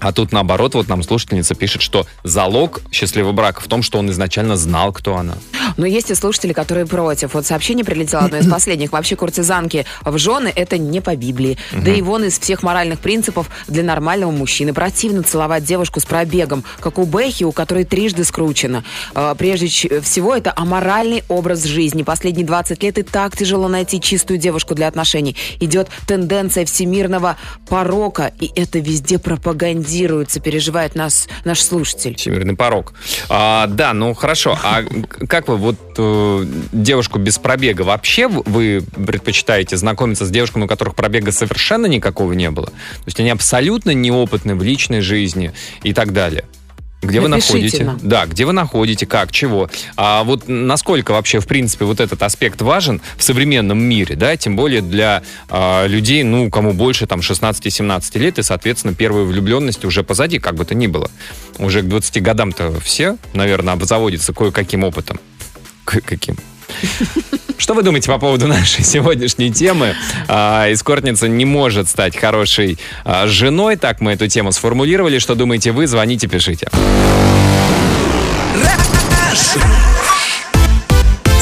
А 0.00 0.12
тут 0.12 0.32
наоборот, 0.32 0.74
вот 0.74 0.88
нам 0.88 1.02
слушательница 1.02 1.54
пишет, 1.54 1.82
что 1.82 2.06
залог 2.22 2.82
счастливого 2.92 3.32
брака 3.32 3.60
в 3.60 3.66
том, 3.68 3.82
что 3.82 3.98
он 3.98 4.10
изначально 4.10 4.56
знал, 4.56 4.92
кто 4.92 5.16
она. 5.16 5.34
Но 5.76 5.86
есть 5.86 6.10
и 6.10 6.14
слушатели, 6.14 6.52
которые 6.52 6.86
против. 6.86 7.34
Вот 7.34 7.46
сообщение 7.46 7.84
прилетело 7.84 8.22
одно 8.22 8.38
из 8.38 8.50
последних. 8.50 8.92
Вообще 8.92 9.16
куртизанки 9.16 9.84
в 10.02 10.18
жены 10.18 10.52
это 10.54 10.78
не 10.78 11.00
по 11.00 11.16
Библии. 11.16 11.58
Да 11.72 11.92
и 11.92 12.02
вон 12.02 12.24
из 12.24 12.38
всех 12.38 12.62
моральных 12.62 13.00
принципов 13.00 13.48
для 13.68 13.82
нормального 13.82 14.30
мужчины. 14.30 14.72
Противно 14.72 15.22
целовать 15.22 15.64
девушку 15.64 16.00
с 16.00 16.04
пробегом, 16.04 16.64
как 16.80 16.98
у 16.98 17.04
Бэхи, 17.04 17.44
у 17.44 17.52
которой 17.52 17.84
трижды 17.84 18.24
скручено. 18.24 18.84
А, 19.14 19.34
Прежде 19.34 19.68
всего, 20.00 20.34
это 20.34 20.52
аморальный 20.56 21.22
образ 21.28 21.64
жизни. 21.64 22.02
Последние 22.02 22.46
20 22.46 22.82
лет 22.82 22.98
и 22.98 23.02
так 23.02 23.36
тяжело 23.36 23.68
найти 23.68 24.00
чистую 24.00 24.38
девушку 24.38 24.74
для 24.74 24.88
отношений. 24.88 25.36
Идет 25.60 25.88
тенденция 26.06 26.64
всемирного 26.64 27.36
порока, 27.68 28.32
и 28.40 28.50
это 28.54 28.78
везде 28.78 29.18
пропагандируется, 29.18 29.85
переживает 30.40 30.94
нас, 30.94 31.28
наш 31.44 31.60
слушатель. 31.60 32.16
Всемирный 32.16 32.54
порог. 32.54 32.92
А, 33.28 33.66
да, 33.66 33.92
ну 33.92 34.14
хорошо. 34.14 34.58
А 34.62 34.82
как 35.28 35.48
вы 35.48 35.56
вот 35.56 35.76
э, 35.98 36.46
девушку 36.72 37.18
без 37.18 37.38
пробега 37.38 37.82
вообще 37.82 38.28
вы 38.28 38.82
предпочитаете 38.94 39.76
знакомиться 39.76 40.26
с 40.26 40.30
девушками, 40.30 40.64
у 40.64 40.66
которых 40.66 40.94
пробега 40.94 41.32
совершенно 41.32 41.86
никакого 41.86 42.32
не 42.32 42.50
было? 42.50 42.66
То 42.66 43.06
есть 43.06 43.20
они 43.20 43.30
абсолютно 43.30 43.90
неопытны 43.90 44.54
в 44.54 44.62
личной 44.62 45.00
жизни 45.00 45.52
и 45.82 45.92
так 45.92 46.12
далее. 46.12 46.44
Где 47.02 47.20
вы 47.20 47.28
Напишите 47.28 47.54
находите? 47.54 47.84
нам. 47.84 47.98
Да, 48.02 48.26
где 48.26 48.44
вы 48.44 48.52
находите, 48.52 49.06
как, 49.06 49.30
чего. 49.30 49.68
А 49.96 50.24
вот 50.24 50.48
насколько 50.48 51.12
вообще, 51.12 51.40
в 51.40 51.46
принципе, 51.46 51.84
вот 51.84 52.00
этот 52.00 52.22
аспект 52.22 52.62
важен 52.62 53.00
в 53.16 53.22
современном 53.22 53.78
мире, 53.78 54.16
да, 54.16 54.36
тем 54.36 54.56
более 54.56 54.80
для 54.80 55.22
а, 55.48 55.86
людей, 55.86 56.22
ну, 56.22 56.50
кому 56.50 56.72
больше 56.72 57.06
там 57.06 57.20
16-17 57.20 58.18
лет, 58.18 58.38
и, 58.38 58.42
соответственно, 58.42 58.94
первые 58.94 59.26
влюбленности 59.26 59.86
уже 59.86 60.02
позади, 60.02 60.38
как 60.38 60.54
бы 60.54 60.64
то 60.64 60.74
ни 60.74 60.86
было. 60.86 61.10
Уже 61.58 61.82
к 61.82 61.88
20 61.88 62.22
годам-то 62.22 62.80
все, 62.80 63.16
наверное, 63.34 63.74
обзаводятся 63.74 64.32
кое-каким 64.32 64.82
опытом. 64.82 65.20
Кое-каким. 65.84 66.36
Что 67.58 67.74
вы 67.74 67.82
думаете 67.82 68.08
по 68.08 68.18
поводу 68.18 68.46
нашей 68.46 68.84
сегодняшней 68.84 69.52
темы? 69.52 69.94
А, 70.28 70.66
эскортница 70.70 71.28
не 71.28 71.44
может 71.44 71.88
стать 71.88 72.16
хорошей 72.16 72.78
а, 73.04 73.26
женой. 73.26 73.76
Так 73.76 74.00
мы 74.00 74.12
эту 74.12 74.28
тему 74.28 74.52
сформулировали. 74.52 75.18
Что 75.18 75.34
думаете 75.34 75.72
вы? 75.72 75.86
Звоните, 75.86 76.28
пишите. 76.28 76.68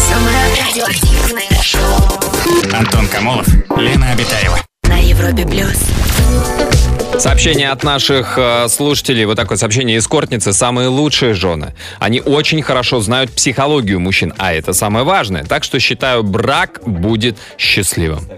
Самое 0.08 0.36
радиоактивное 0.58 1.62
шоу 1.62 2.74
Антон 2.76 3.06
Камолов, 3.08 3.46
Лена 3.76 4.12
Обитаева. 4.12 4.58
на 4.84 4.98
Европе 4.98 5.44
плюс. 5.46 6.83
Сообщение 7.18 7.70
от 7.70 7.84
наших 7.84 8.36
э, 8.36 8.68
слушателей. 8.68 9.24
Вот 9.24 9.36
такое 9.36 9.56
сообщение. 9.56 9.98
Эскортницы 9.98 10.52
самые 10.52 10.88
лучшие 10.88 11.34
жены. 11.34 11.74
Они 11.98 12.20
очень 12.20 12.62
хорошо 12.62 13.00
знают 13.00 13.32
психологию 13.32 14.00
мужчин, 14.00 14.34
а 14.38 14.52
это 14.52 14.72
самое 14.72 15.04
важное. 15.04 15.44
Так 15.44 15.64
что 15.64 15.78
считаю, 15.80 16.22
брак 16.22 16.80
будет 16.84 17.38
счастливым. 17.56 18.28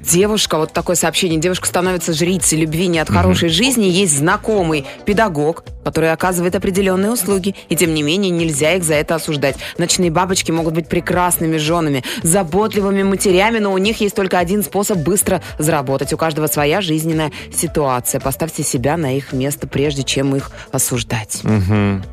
Девушка, 0.00 0.58
вот 0.58 0.72
такое 0.72 0.96
сообщение, 0.96 1.40
девушка 1.40 1.66
становится 1.66 2.12
жрицей 2.12 2.60
любви 2.60 2.86
не 2.86 2.98
от 2.98 3.10
хорошей 3.10 3.48
жизни. 3.48 3.84
Есть 3.84 4.18
знакомый 4.18 4.86
педагог, 5.04 5.64
который 5.84 6.12
оказывает 6.12 6.54
определенные 6.54 7.10
услуги. 7.10 7.54
И 7.68 7.76
тем 7.76 7.94
не 7.94 8.02
менее 8.02 8.30
нельзя 8.30 8.74
их 8.74 8.84
за 8.84 8.94
это 8.94 9.14
осуждать. 9.14 9.56
Ночные 9.78 10.10
бабочки 10.10 10.50
могут 10.50 10.74
быть 10.74 10.88
прекрасными 10.88 11.56
женами, 11.56 12.04
заботливыми 12.22 13.02
матерями, 13.02 13.58
но 13.58 13.72
у 13.72 13.78
них 13.78 14.00
есть 14.00 14.14
только 14.14 14.38
один 14.38 14.62
способ 14.62 14.98
быстро 14.98 15.42
заработать. 15.58 16.12
У 16.12 16.16
каждого 16.16 16.46
своя 16.46 16.80
жизненная 16.80 17.32
ситуация. 17.54 18.20
Поставьте 18.20 18.62
себя 18.62 18.96
на 18.96 19.16
их 19.16 19.32
место, 19.32 19.66
прежде 19.66 20.02
чем 20.02 20.36
их 20.36 20.50
осуждать. 20.72 21.40
Мгм. 21.42 22.04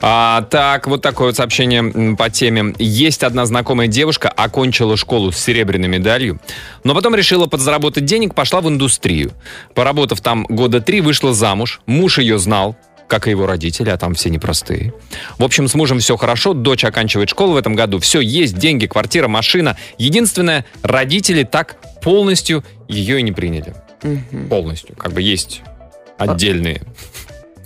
А, 0.00 0.42
так, 0.42 0.86
вот 0.86 1.02
такое 1.02 1.28
вот 1.28 1.36
сообщение 1.36 2.16
по 2.16 2.30
теме. 2.30 2.74
Есть 2.78 3.24
одна 3.24 3.46
знакомая 3.46 3.88
девушка, 3.88 4.28
окончила 4.28 4.96
школу 4.96 5.32
с 5.32 5.38
серебряной 5.38 5.88
медалью, 5.88 6.38
но 6.84 6.91
потом 6.94 7.14
решила 7.14 7.46
подзаработать 7.46 8.04
денег, 8.04 8.34
пошла 8.34 8.60
в 8.60 8.68
индустрию. 8.68 9.32
Поработав 9.74 10.20
там 10.20 10.44
года 10.48 10.80
три, 10.80 11.00
вышла 11.00 11.32
замуж. 11.32 11.80
Муж 11.86 12.18
ее 12.18 12.38
знал, 12.38 12.76
как 13.08 13.26
и 13.26 13.30
его 13.30 13.46
родители, 13.46 13.90
а 13.90 13.98
там 13.98 14.14
все 14.14 14.30
непростые. 14.30 14.94
В 15.38 15.44
общем, 15.44 15.68
с 15.68 15.74
мужем 15.74 15.98
все 15.98 16.16
хорошо, 16.16 16.54
дочь 16.54 16.84
оканчивает 16.84 17.28
школу 17.28 17.52
в 17.52 17.56
этом 17.56 17.74
году. 17.74 17.98
Все, 17.98 18.20
есть 18.20 18.56
деньги, 18.56 18.86
квартира, 18.86 19.28
машина. 19.28 19.76
Единственное, 19.98 20.64
родители 20.82 21.42
так 21.42 21.76
полностью 22.00 22.64
ее 22.88 23.20
и 23.20 23.22
не 23.22 23.32
приняли. 23.32 23.74
Полностью. 24.48 24.96
Как 24.96 25.12
бы 25.12 25.20
есть 25.20 25.62
отдельные 26.18 26.82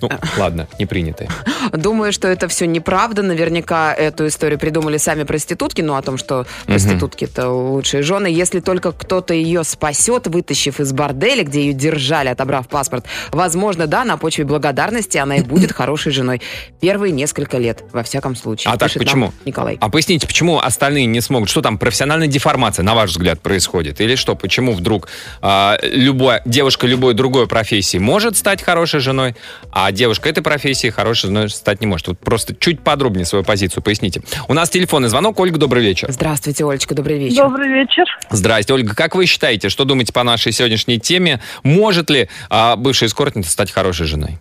Ну, 0.00 0.10
ладно, 0.36 0.68
не 0.78 0.86
принятые. 0.86 1.30
Думаю, 1.72 2.12
что 2.12 2.28
это 2.28 2.48
все 2.48 2.66
неправда. 2.66 3.22
Наверняка 3.22 3.94
эту 3.94 4.26
историю 4.26 4.58
придумали 4.58 4.98
сами 4.98 5.24
проститутки, 5.24 5.82
ну, 5.82 5.94
о 5.94 6.02
том, 6.02 6.18
что 6.18 6.46
проститутки 6.66 7.24
это 7.24 7.50
лучшие 7.50 8.02
жены. 8.02 8.26
Если 8.26 8.60
только 8.60 8.92
кто-то 8.92 9.34
ее 9.34 9.64
спасет, 9.64 10.26
вытащив 10.26 10.80
из 10.80 10.92
борделя, 10.92 11.44
где 11.44 11.60
ее 11.60 11.72
держали, 11.72 12.28
отобрав 12.28 12.68
паспорт, 12.68 13.06
возможно, 13.30 13.86
да, 13.86 14.04
на 14.04 14.16
почве 14.16 14.44
благодарности 14.44 15.18
она 15.18 15.36
и 15.36 15.42
будет 15.42 15.72
хорошей 15.76 16.12
женой. 16.12 16.42
Первые 16.80 17.12
несколько 17.12 17.58
лет, 17.58 17.84
во 17.92 18.02
всяком 18.02 18.36
случае. 18.36 18.72
А 18.72 18.76
так 18.76 18.92
почему? 18.92 19.32
Николай. 19.44 19.78
А 19.80 19.88
поясните, 19.88 20.26
почему 20.26 20.58
остальные 20.58 21.06
не 21.06 21.20
смогут? 21.20 21.48
Что 21.48 21.62
там, 21.62 21.78
профессиональная 21.78 22.28
деформация, 22.28 22.82
на 22.82 22.94
ваш 22.94 23.10
взгляд, 23.10 23.40
происходит? 23.40 24.00
Или 24.00 24.14
что, 24.14 24.34
почему 24.34 24.72
вдруг 24.72 25.08
а, 25.40 25.78
любая 25.82 26.42
девушка 26.44 26.86
любой 26.86 27.14
другой 27.14 27.46
профессии 27.46 27.98
может 27.98 28.36
стать 28.36 28.62
хорошей 28.62 29.00
женой, 29.00 29.34
а 29.72 29.85
девушка 29.92 30.28
этой 30.28 30.42
профессии 30.42 30.88
хорошей 30.88 31.26
женой 31.26 31.48
стать 31.48 31.80
не 31.80 31.86
может? 31.86 32.08
Вот 32.08 32.18
просто 32.18 32.54
чуть 32.54 32.80
подробнее 32.80 33.24
свою 33.24 33.44
позицию 33.44 33.82
поясните. 33.82 34.22
У 34.48 34.54
нас 34.54 34.70
телефонный 34.70 35.08
звонок. 35.08 35.38
Ольга, 35.40 35.58
добрый 35.58 35.82
вечер. 35.82 36.08
Здравствуйте, 36.10 36.64
Олечка, 36.64 36.94
добрый 36.94 37.18
вечер. 37.18 37.44
Добрый 37.44 37.68
вечер. 37.68 38.04
Здрасте, 38.30 38.74
Ольга. 38.74 38.94
Как 38.94 39.14
вы 39.14 39.26
считаете, 39.26 39.68
что 39.68 39.84
думаете 39.84 40.12
по 40.12 40.22
нашей 40.22 40.52
сегодняшней 40.52 40.98
теме? 40.98 41.40
Может 41.62 42.10
ли 42.10 42.28
а, 42.50 42.76
бывшая 42.76 43.06
эскортница 43.06 43.50
стать 43.50 43.70
хорошей 43.70 44.06
женой? 44.06 44.38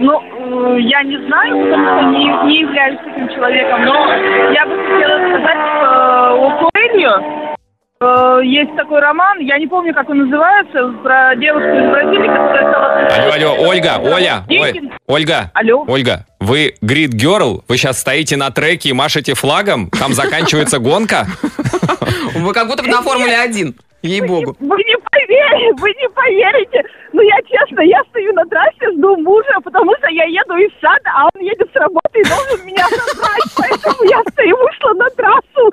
Ну, 0.00 0.20
э, 0.20 0.80
я 0.80 1.02
не 1.04 1.16
знаю, 1.26 1.64
потому 1.64 1.86
что 1.86 2.02
не, 2.10 2.24
не 2.48 2.60
являюсь 2.62 2.98
таким 3.04 3.28
человеком, 3.28 3.84
но 3.84 3.94
я 4.52 4.66
бы 4.66 4.76
хотела 4.76 5.18
сказать 5.30 5.56
э. 5.56 6.32
Э, 7.04 7.41
есть 8.42 8.74
такой 8.76 9.00
роман, 9.00 9.38
я 9.40 9.58
не 9.58 9.66
помню, 9.66 9.94
как 9.94 10.08
он 10.08 10.18
называется, 10.18 10.92
про 11.02 11.34
девушку 11.36 11.68
из 11.68 11.90
Бразилии, 11.90 12.26
которая 12.26 12.70
стала... 12.70 12.92
Алло, 13.06 13.32
алло, 13.32 13.68
Ольга, 13.68 13.98
Оля, 13.98 14.44
Ой, 14.48 14.90
Ольга, 15.06 15.50
Алло. 15.54 15.84
Ольга, 15.86 16.26
вы 16.40 16.74
грид 16.80 17.14
girl? 17.14 17.62
Вы 17.68 17.76
сейчас 17.76 18.00
стоите 18.00 18.36
на 18.36 18.50
треке 18.50 18.90
и 18.90 18.92
машете 18.92 19.34
флагом? 19.34 19.90
Там 19.90 20.12
заканчивается 20.12 20.78
гонка? 20.78 21.26
Вы 22.34 22.52
как 22.52 22.68
будто 22.68 22.82
бы 22.82 22.88
на 22.88 23.02
Формуле 23.02 23.36
1. 23.36 23.74
Ей-богу. 24.02 24.56
Вы 24.58 24.76
не 24.78 24.96
поверите, 24.98 25.80
вы 25.80 25.88
не 25.90 26.08
поверите. 26.08 26.82
Ну, 27.12 27.22
я 27.22 27.36
честно, 27.42 27.82
я 27.82 28.02
стою 28.10 28.32
на 28.32 28.44
трассе, 28.46 28.90
жду 28.96 29.16
мужа, 29.18 29.60
потому 29.62 29.92
что 29.98 30.08
я 30.08 30.24
еду 30.24 30.56
из 30.56 30.72
сада, 30.80 31.10
а 31.14 31.28
он 31.32 31.40
едет 31.40 31.68
с 31.72 31.76
работы 31.76 32.18
и 32.18 32.24
должен 32.24 32.66
меня 32.66 32.84
забрать. 32.88 33.42
Поэтому 33.56 34.10
я 34.10 34.20
стою, 34.32 34.56
вышла 34.56 34.94
на 34.94 35.08
трассу. 35.10 35.72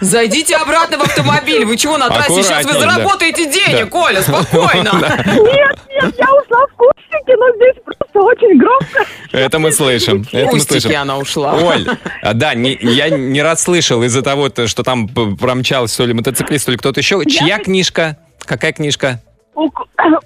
Зайдите 0.00 0.56
обратно 0.56 0.98
в 0.98 1.02
автомобиль. 1.02 1.64
Вы 1.64 1.76
чего 1.76 1.98
на 1.98 2.08
трассе? 2.08 2.42
Сейчас 2.42 2.64
вы 2.64 2.70
Аккуратней, 2.70 2.80
да. 2.86 2.90
заработаете 2.94 3.44
денег, 3.50 3.88
Коля, 3.90 4.22
спокойно. 4.22 4.90
Нет, 5.26 5.78
нет, 5.88 6.14
я 6.18 6.32
ушла 6.32 6.66
в 6.66 6.76
кустики, 6.76 7.36
но 7.38 7.54
здесь 7.56 7.82
просто 7.84 8.20
очень 8.20 8.58
громко. 8.58 9.06
Это 9.32 9.58
мы 9.58 9.72
слышим. 9.72 10.26
Это 10.32 10.52
мы 10.52 10.60
слышим. 10.60 10.90
она 11.00 11.18
ушла. 11.18 11.54
Оль, 11.54 11.86
а, 12.22 12.32
да, 12.34 12.54
не- 12.54 12.78
я 12.80 13.10
не 13.10 13.42
раз 13.42 13.62
слышал 13.62 14.02
из-за 14.02 14.22
того, 14.22 14.48
то, 14.48 14.66
что 14.68 14.82
там 14.82 15.08
промчался 15.08 15.98
то 15.98 16.04
ли 16.06 16.14
мотоциклист, 16.14 16.66
то 16.66 16.72
ли 16.72 16.78
кто-то 16.78 17.00
еще. 17.00 17.22
Чья 17.26 17.58
книжка? 17.58 18.16
Какая 18.40 18.72
книжка? 18.72 19.20
У, 19.54 19.68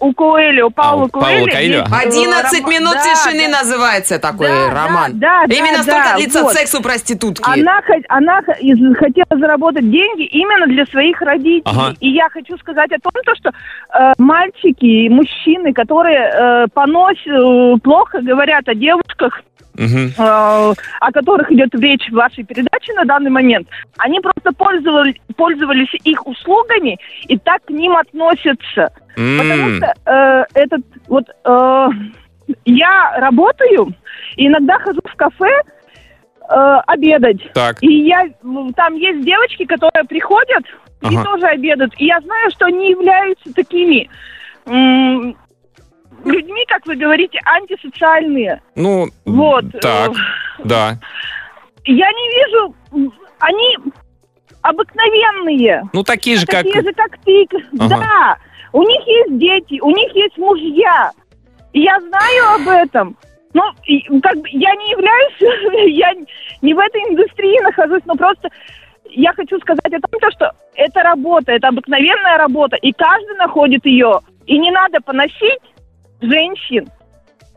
у 0.00 0.12
Коэльо, 0.12 0.70
Паула 0.70 1.08
А, 1.12 1.30
есть, 1.32 1.54
э, 1.54 1.82
11 1.82 2.60
роман- 2.60 2.70
минут 2.72 2.94
да, 2.94 3.02
тишины 3.02 3.50
да. 3.50 3.58
называется 3.58 4.18
такой 4.18 4.48
Да, 4.48 4.70
роман. 4.70 5.18
да, 5.18 5.44
да, 5.46 5.54
Именно 5.54 5.78
да, 5.78 5.82
столько 5.82 6.08
да, 6.10 6.16
длится 6.16 6.42
вот. 6.42 6.52
секс 6.52 6.74
у 6.74 6.82
проститутки. 6.82 7.42
Она, 7.46 7.80
она 8.08 8.40
хотела 8.42 9.38
заработать 9.38 9.90
деньги 9.90 10.24
именно 10.24 10.66
для 10.66 10.84
своих 10.86 11.20
родителей. 11.20 11.62
Ага. 11.64 11.94
И 12.00 12.10
я 12.10 12.28
хочу 12.30 12.56
сказать 12.58 12.90
о 12.92 12.98
том, 13.00 13.12
то, 13.24 13.34
что 13.34 13.50
э, 13.50 14.12
мальчики 14.18 14.84
и 14.84 15.08
мужчины, 15.08 15.72
которые 15.72 16.30
э, 16.32 16.66
поносят, 16.72 17.26
э, 17.26 17.74
плохо 17.82 18.20
говорят 18.20 18.68
о 18.68 18.74
девушках, 18.74 19.42
Э, 19.76 20.72
о 21.00 21.12
которых 21.12 21.50
идет 21.50 21.74
речь 21.74 22.08
в 22.08 22.14
вашей 22.14 22.44
передаче 22.44 22.92
на 22.94 23.04
данный 23.04 23.30
момент, 23.30 23.66
они 23.98 24.20
просто 24.20 24.52
пользовались, 24.52 25.16
пользовались 25.36 25.92
их 26.04 26.26
услугами 26.26 26.98
и 27.26 27.36
так 27.38 27.64
к 27.64 27.70
ним 27.70 27.96
относятся. 27.96 28.92
Потому 29.16 29.68
М, 29.68 29.76
что 29.76 29.94
э, 30.06 30.44
этот 30.54 30.82
вот 31.08 31.24
э, 31.44 31.88
я 32.64 33.14
работаю, 33.18 33.92
и 34.36 34.46
иногда 34.46 34.78
хожу 34.78 35.00
в 35.04 35.14
кафе 35.16 35.50
э, 36.50 36.54
обедать. 36.86 37.52
Так. 37.52 37.76
И 37.82 38.06
я 38.06 38.28
там 38.76 38.94
есть 38.94 39.24
девочки, 39.24 39.64
которые 39.64 40.04
приходят 40.04 40.64
и 41.02 41.06
Ага. 41.06 41.24
тоже 41.24 41.46
обедают. 41.46 41.92
И 41.98 42.06
я 42.06 42.20
знаю, 42.20 42.50
что 42.50 42.66
они 42.66 42.90
являются 42.90 43.52
такими 43.54 44.08
м, 44.66 45.36
людьми, 46.24 46.64
как 46.68 46.86
вы 46.86 46.96
говорите, 46.96 47.38
антисоциальные. 47.44 48.60
Ну, 48.74 49.08
Вот. 49.24 49.64
так, 49.80 50.12
да. 50.62 50.98
Я 51.84 52.08
не 52.10 52.28
вижу, 52.34 52.74
они 53.40 53.76
обыкновенные. 54.62 55.82
Ну, 55.92 56.02
такие 56.02 56.36
же, 56.36 56.46
как... 56.46 56.64
Такие 56.64 56.82
же, 56.82 56.92
как 56.94 57.18
ты. 57.24 57.46
Ага. 57.78 57.98
Да. 57.98 58.36
У 58.72 58.82
них 58.82 59.00
есть 59.06 59.38
дети, 59.38 59.80
у 59.80 59.90
них 59.90 60.14
есть 60.14 60.36
мужья. 60.38 61.10
И 61.72 61.82
я 61.82 62.00
знаю 62.00 62.54
об 62.54 62.68
этом. 62.68 63.16
Ну, 63.52 63.62
как 64.20 64.36
бы 64.36 64.48
я 64.50 64.74
не 64.74 64.90
являюсь, 64.90 65.92
я 65.96 66.12
не 66.60 66.74
в 66.74 66.78
этой 66.78 67.00
индустрии 67.02 67.62
нахожусь, 67.62 68.02
но 68.04 68.14
просто 68.14 68.48
я 69.10 69.32
хочу 69.32 69.58
сказать 69.60 69.86
о 69.86 70.00
том, 70.00 70.20
то, 70.20 70.30
что 70.32 70.50
это 70.74 71.02
работа, 71.02 71.52
это 71.52 71.68
обыкновенная 71.68 72.36
работа, 72.38 72.76
и 72.76 72.92
каждый 72.92 73.36
находит 73.36 73.86
ее. 73.86 74.20
И 74.46 74.58
не 74.58 74.70
надо 74.72 75.00
поносить 75.00 75.62
женщин. 76.20 76.90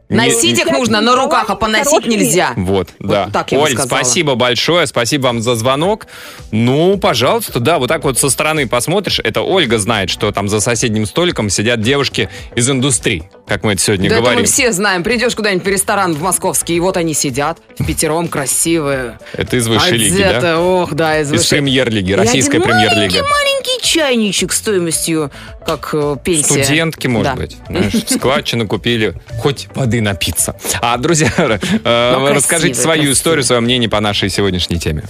Носить 0.10 0.58
их 0.60 0.68
нужно 0.72 1.02
на 1.02 1.16
руках, 1.16 1.50
а 1.50 1.56
поносить 1.56 2.06
нельзя. 2.08 2.54
Вот, 2.56 2.90
да. 3.00 3.30
так 3.32 3.52
я 3.52 3.60
Оль, 3.60 3.78
спасибо 3.78 4.36
большое, 4.36 4.88
спасибо 4.88 5.24
вам 5.28 5.42
за 5.42 5.56
звонок. 5.56 6.08
Ну, 6.52 6.98
пожалуйста, 6.98 7.60
да, 7.60 7.78
вот 7.78 7.88
так 7.88 8.04
вот 8.04 8.18
со 8.18 8.30
стороны 8.30 8.68
посмотришь, 8.68 9.20
это 9.24 9.42
Ольга 9.42 9.78
знает, 9.78 10.10
что 10.10 10.32
там 10.32 10.48
за 10.48 10.60
соседним 10.62 11.06
столиком 11.06 11.50
сидят 11.50 11.82
девушки 11.82 12.30
из 12.56 12.70
индустрии, 12.70 13.30
как 13.48 13.64
мы 13.64 13.74
это 13.74 13.82
сегодня 13.82 14.10
Да 14.10 14.16
это 14.16 14.22
говорим. 14.24 14.42
мы 14.42 14.46
все 14.48 14.72
знаем. 14.72 15.04
Придешь 15.04 15.36
куда-нибудь 15.36 15.66
в 15.66 15.68
ресторан 15.70 16.14
в 16.14 16.22
московский, 16.22 16.76
и 16.76 16.80
вот 16.80 16.96
они 16.98 17.14
сидят 17.14 17.58
в 17.78 17.86
пятером 17.86 18.28
красивые. 18.30 19.20
Это 19.34 19.58
из 19.58 19.68
высшей 19.68 19.98
лиги, 19.98 20.18
да? 20.22 20.60
ох, 20.60 20.94
да, 20.94 21.20
из 21.20 21.28
Из 21.28 21.32
высшей. 21.40 21.58
премьер-лиги, 21.58 22.12
И 22.12 22.16
российская 22.16 22.58
один 22.60 22.70
премьер-лига. 22.70 23.24
Маленький 23.24 23.82
чайничек 23.86 24.54
стоимостью, 24.54 25.32
как 25.66 25.90
э, 25.94 26.16
пенсия. 26.24 26.64
Студентки, 26.64 27.08
может 27.08 27.34
Да. 27.34 27.36
быть. 27.36 27.58
Знаешь, 27.68 27.94
складчину 28.08 28.68
купили, 28.68 29.16
хоть 29.42 29.68
воды 29.76 29.97
напиться. 30.02 30.56
А, 30.82 30.98
друзья, 30.98 31.32
э, 31.38 31.58
красивые, 31.58 32.34
расскажите 32.34 32.82
свою 32.82 33.12
историю, 33.12 33.44
свое 33.44 33.62
мнение 33.62 33.90
по 33.90 34.00
нашей 34.00 34.30
сегодняшней 34.30 34.80
теме. 34.80 35.04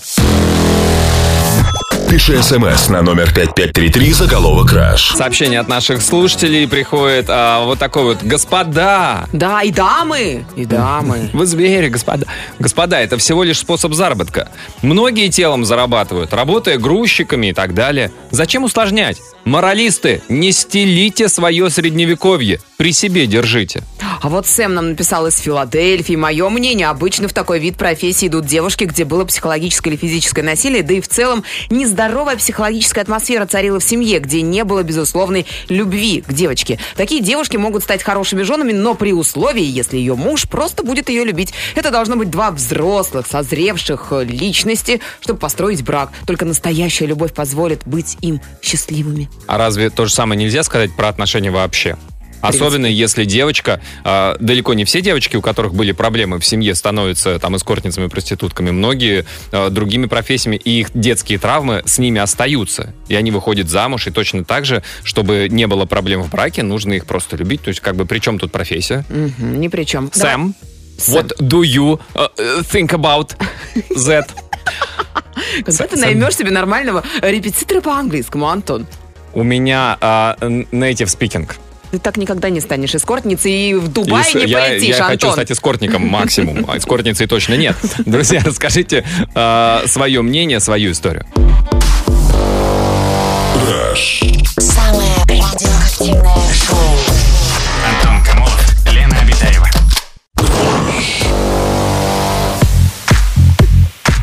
Пиши 2.10 2.42
смс 2.42 2.88
на 2.88 3.02
номер 3.02 3.34
5533 3.34 4.14
заголовок 4.14 4.70
«Краш». 4.70 5.14
Сообщение 5.18 5.60
от 5.60 5.68
наших 5.68 6.02
слушателей 6.02 6.66
приходит 6.66 7.26
а, 7.28 7.66
вот 7.66 7.80
такое 7.80 8.04
вот. 8.04 8.24
Господа, 8.24 9.28
Да, 9.34 9.62
и 9.62 9.72
дамы, 9.74 10.46
и 10.56 10.64
дамы. 10.64 11.30
Вы 11.34 11.46
звери, 11.46 11.90
господа. 11.90 12.26
Господа, 12.60 12.98
это 13.02 13.18
всего 13.18 13.44
лишь 13.44 13.60
способ 13.60 13.94
заработка. 13.94 14.50
Многие 14.82 15.28
телом 15.28 15.66
зарабатывают, 15.66 16.34
работая 16.34 16.78
грузчиками 16.78 17.48
и 17.48 17.54
так 17.54 17.74
далее. 17.74 18.14
Зачем 18.32 18.64
усложнять? 18.64 19.18
Моралисты, 19.44 20.22
не 20.30 20.54
стелите 20.54 21.28
свое 21.28 21.70
средневековье. 21.70 22.62
При 22.78 22.94
себе 22.94 23.28
держите. 23.28 23.84
А 24.22 24.30
вот 24.30 24.46
Сэм 24.48 24.74
нам 24.74 24.90
написал 24.90 25.28
из 25.28 25.38
Филадельфии. 25.40 26.16
Мое 26.16 26.50
мнение, 26.50 26.88
обычно 26.88 27.28
в 27.28 27.34
такой 27.34 27.60
вид 27.60 27.76
профессии 27.76 28.28
идут 28.28 28.46
девушки, 28.46 28.84
где 28.84 29.06
было 29.06 29.26
психологическое 29.26 29.92
или 29.92 29.98
физическое 29.98 30.44
насилие, 30.44 30.84
да 30.84 30.94
и 30.94 31.02
в 31.02 31.08
целом 31.08 31.44
нездоровая 31.98 32.38
психологическая 32.38 33.04
атмосфера 33.04 33.48
царила 33.48 33.80
в 33.80 33.84
семье, 33.84 34.20
где 34.20 34.44
не 34.44 34.64
было 34.64 34.84
безусловной 34.84 35.48
любви 35.68 36.22
к 36.22 36.32
девочке. 36.32 36.78
Такие 36.96 37.22
девушки 37.22 37.58
могут 37.58 37.82
стать 37.82 38.04
хорошими 38.04 38.44
женами, 38.44 38.72
но 38.72 38.94
при 38.94 39.14
условии, 39.14 39.64
если 39.64 39.98
ее 39.98 40.14
муж 40.14 40.48
просто 40.48 40.84
будет 40.84 41.10
ее 41.10 41.24
любить. 41.24 41.56
Это 41.74 41.90
должно 41.90 42.16
быть 42.16 42.30
два 42.30 42.52
взрослых, 42.52 43.26
созревших 43.26 44.14
личности, 44.22 45.02
чтобы 45.22 45.40
построить 45.40 45.84
брак. 45.84 46.12
Только 46.28 46.46
настоящая 46.46 47.08
любовь 47.08 47.34
позволит 47.34 47.82
быть 47.88 48.16
им 48.22 48.42
счастливыми. 48.62 49.28
А 49.48 49.58
разве 49.58 49.90
то 49.90 50.06
же 50.06 50.14
самое 50.14 50.40
нельзя 50.40 50.62
сказать 50.62 50.96
про 50.96 51.08
отношения 51.08 51.50
вообще? 51.50 51.98
Особенно 52.42 52.86
если 52.86 53.26
девочка, 53.26 53.82
э, 54.04 54.36
далеко 54.40 54.74
не 54.74 54.86
все 54.86 55.02
девочки, 55.02 55.36
у 55.36 55.42
которых 55.42 55.74
были 55.74 55.92
проблемы 55.92 56.40
в 56.40 56.46
семье, 56.46 56.76
становятся 56.76 57.40
там 57.40 57.56
эскортницами, 57.56 58.08
проститутками. 58.08 58.72
Многие 58.72 59.26
э, 59.52 59.70
другими 59.70 60.06
профессиями, 60.06 60.58
и 60.58 60.82
их 60.82 60.90
детские 60.94 61.40
травмы 61.40 61.82
с 61.86 61.98
ними 61.98 62.20
остаются. 62.20 62.94
И 63.08 63.16
они 63.16 63.32
выходят 63.32 63.70
замуж, 63.70 64.08
и 64.08 64.12
точно 64.12 64.44
так 64.44 64.66
же, 64.66 64.84
чтобы 65.04 65.48
не 65.50 65.68
было 65.68 65.86
проблем 65.86 66.22
в 66.22 66.30
браке, 66.30 66.64
нужно 66.64 66.94
их 66.94 67.06
просто 67.06 67.38
любить. 67.38 67.62
То 67.62 67.70
есть, 67.70 67.80
как 67.80 67.96
бы, 67.96 68.06
при 68.06 68.20
чем 68.20 68.40
тут 68.40 68.52
профессия? 68.52 69.06
Мгм, 69.10 69.60
ни 69.60 69.68
при 69.68 69.84
чем. 69.84 70.12
Сэм, 70.14 70.54
what 71.10 71.36
do 71.40 71.62
you 71.62 72.00
uh, 72.14 72.30
think 72.72 72.90
about 72.90 73.36
that? 73.96 74.28
Когда 75.66 75.88
ты 75.88 75.98
наймешь 75.98 76.36
себе 76.36 76.52
нормального 76.52 77.04
репетитора 77.22 77.82
по 77.82 77.94
английскому, 77.94 78.48
Антон? 78.48 78.88
У 79.34 79.44
меня 79.44 79.98
а, 80.02 80.36
native 80.40 81.08
speaking. 81.08 81.50
Ты 81.92 82.00
так 82.00 82.18
никогда 82.18 82.50
не 82.50 82.60
станешь 82.60 82.94
эскортницей 82.96 83.52
и 83.70 83.74
в 83.74 83.88
Дубай 83.88 84.24
Если- 84.26 84.46
не 84.46 84.52
я, 84.52 84.60
полетишь, 84.60 84.96
я 84.98 85.08
Антон. 85.08 85.08
хочу 85.30 85.32
стать 85.32 85.52
эскортником 85.52 86.02
максимум, 86.08 86.66
а 86.70 86.78
эскортницей 86.78 87.28
точно 87.28 87.56
нет. 87.56 87.76
Друзья, 88.06 88.42
расскажите 88.46 89.06
свое 89.34 90.22
мнение, 90.22 90.60
свою 90.60 90.92
историю. 90.92 91.26
Самое 94.60 95.12
радиоактивное 95.24 96.54
шоу. 96.54 96.78
Антон 97.88 98.24
Камолов, 98.24 98.86
Лена 98.94 99.18
Обитаева. 99.22 99.68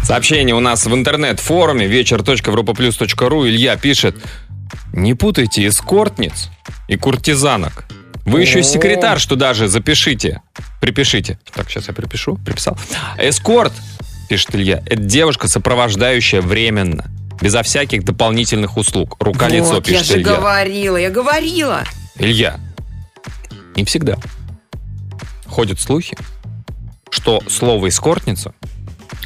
Сообщение 0.02 0.54
у 0.54 0.60
нас 0.60 0.84
в 0.86 0.94
интернет-форуме 0.94 1.86
вечер.европаплюс.ру 1.86 3.46
Илья 3.46 3.76
пишет 3.76 4.16
Не 4.92 5.14
путайте 5.14 5.66
эскортниц 5.66 6.50
и 6.88 6.96
куртизанок. 6.96 7.84
Вы 8.24 8.40
еще 8.40 8.62
секретарь, 8.62 9.18
что 9.18 9.36
даже 9.36 9.68
запишите. 9.68 10.40
Припишите. 10.80 11.38
Так, 11.52 11.68
сейчас 11.70 11.88
я 11.88 11.94
припишу. 11.94 12.36
Приписал. 12.36 12.78
Эскорт, 13.18 13.72
пишет 14.28 14.54
Илья, 14.54 14.82
это 14.86 14.96
девушка, 15.02 15.48
сопровождающая 15.48 16.40
временно. 16.40 17.04
Безо 17.40 17.62
всяких 17.62 18.04
дополнительных 18.04 18.76
услуг. 18.76 19.16
Рука-лицо, 19.20 19.74
Вот, 19.74 19.86
я 19.88 19.98
пишет 19.98 20.06
же 20.06 20.14
Илья. 20.22 20.36
говорила, 20.36 20.96
я 20.96 21.10
говорила. 21.10 21.84
Илья, 22.16 22.58
не 23.76 23.84
всегда. 23.84 24.16
Ходят 25.46 25.78
слухи, 25.80 26.16
что 27.10 27.42
слово 27.48 27.88
«эскортница» 27.88 28.54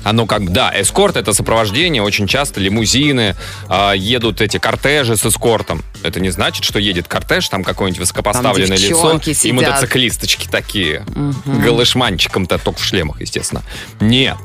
Оно 0.05 0.27
как 0.27 0.53
да, 0.53 0.73
эскорт 0.81 1.17
это 1.17 1.33
сопровождение, 1.33 2.03
очень 2.03 2.27
часто 2.27 2.61
лимузины, 2.61 3.35
а, 3.69 3.93
едут 3.93 4.41
эти 4.41 4.59
кортежи 4.59 5.17
с 5.17 5.27
эскортом. 5.27 5.83
Это 6.03 6.21
не 6.21 6.31
значит, 6.31 6.65
что 6.65 6.79
едет 6.79 7.09
кортеж, 7.09 7.49
там 7.49 7.65
какое-нибудь 7.65 8.01
высокопоставленное 8.01 8.77
лицо 8.77 8.89
девчонки 8.89 9.31
и 9.31 9.35
сидят. 9.35 9.57
мотоциклисточки 9.57 10.49
такие, 10.49 11.05
Мгм. 11.15 11.61
голышманчиком-то 11.63 12.59
только 12.59 12.79
в 12.81 12.85
шлемах, 12.85 13.21
естественно. 13.21 13.63
Нет. 14.01 14.37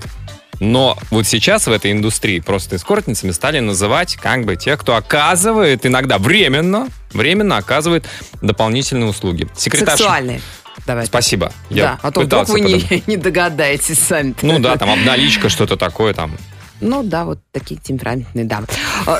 Но 0.59 0.97
вот 1.09 1.27
сейчас 1.27 1.67
в 1.67 1.71
этой 1.71 1.91
индустрии 1.91 2.39
просто 2.39 2.75
эскортницами 2.77 3.31
стали 3.31 3.59
называть 3.59 4.15
как 4.15 4.45
бы 4.45 4.55
тех, 4.55 4.79
кто 4.79 4.95
оказывает 4.95 5.85
иногда 5.85 6.17
временно, 6.17 6.87
временно 7.11 7.57
оказывает 7.57 8.05
дополнительные 8.41 9.09
услуги. 9.09 9.47
Секретарь. 9.55 9.97
Сексуальные. 9.97 10.41
Давай. 10.85 11.05
Спасибо. 11.05 11.51
Да, 11.69 11.99
а 12.01 12.11
то 12.11 12.21
вдруг 12.21 12.49
вы 12.49 12.61
не, 12.61 13.03
не 13.07 13.17
догадаетесь 13.17 13.99
сами. 13.99 14.35
Ну 14.41 14.59
да, 14.59 14.77
там 14.77 14.89
обналичка, 14.89 15.49
что-то 15.49 15.77
такое 15.77 16.13
там. 16.13 16.37
Ну 16.83 17.01
да, 17.01 17.23
вот 17.23 17.39
такие 17.51 17.79
темпераментные 17.79 18.43
дамы. 18.43 18.67
А, 19.07 19.19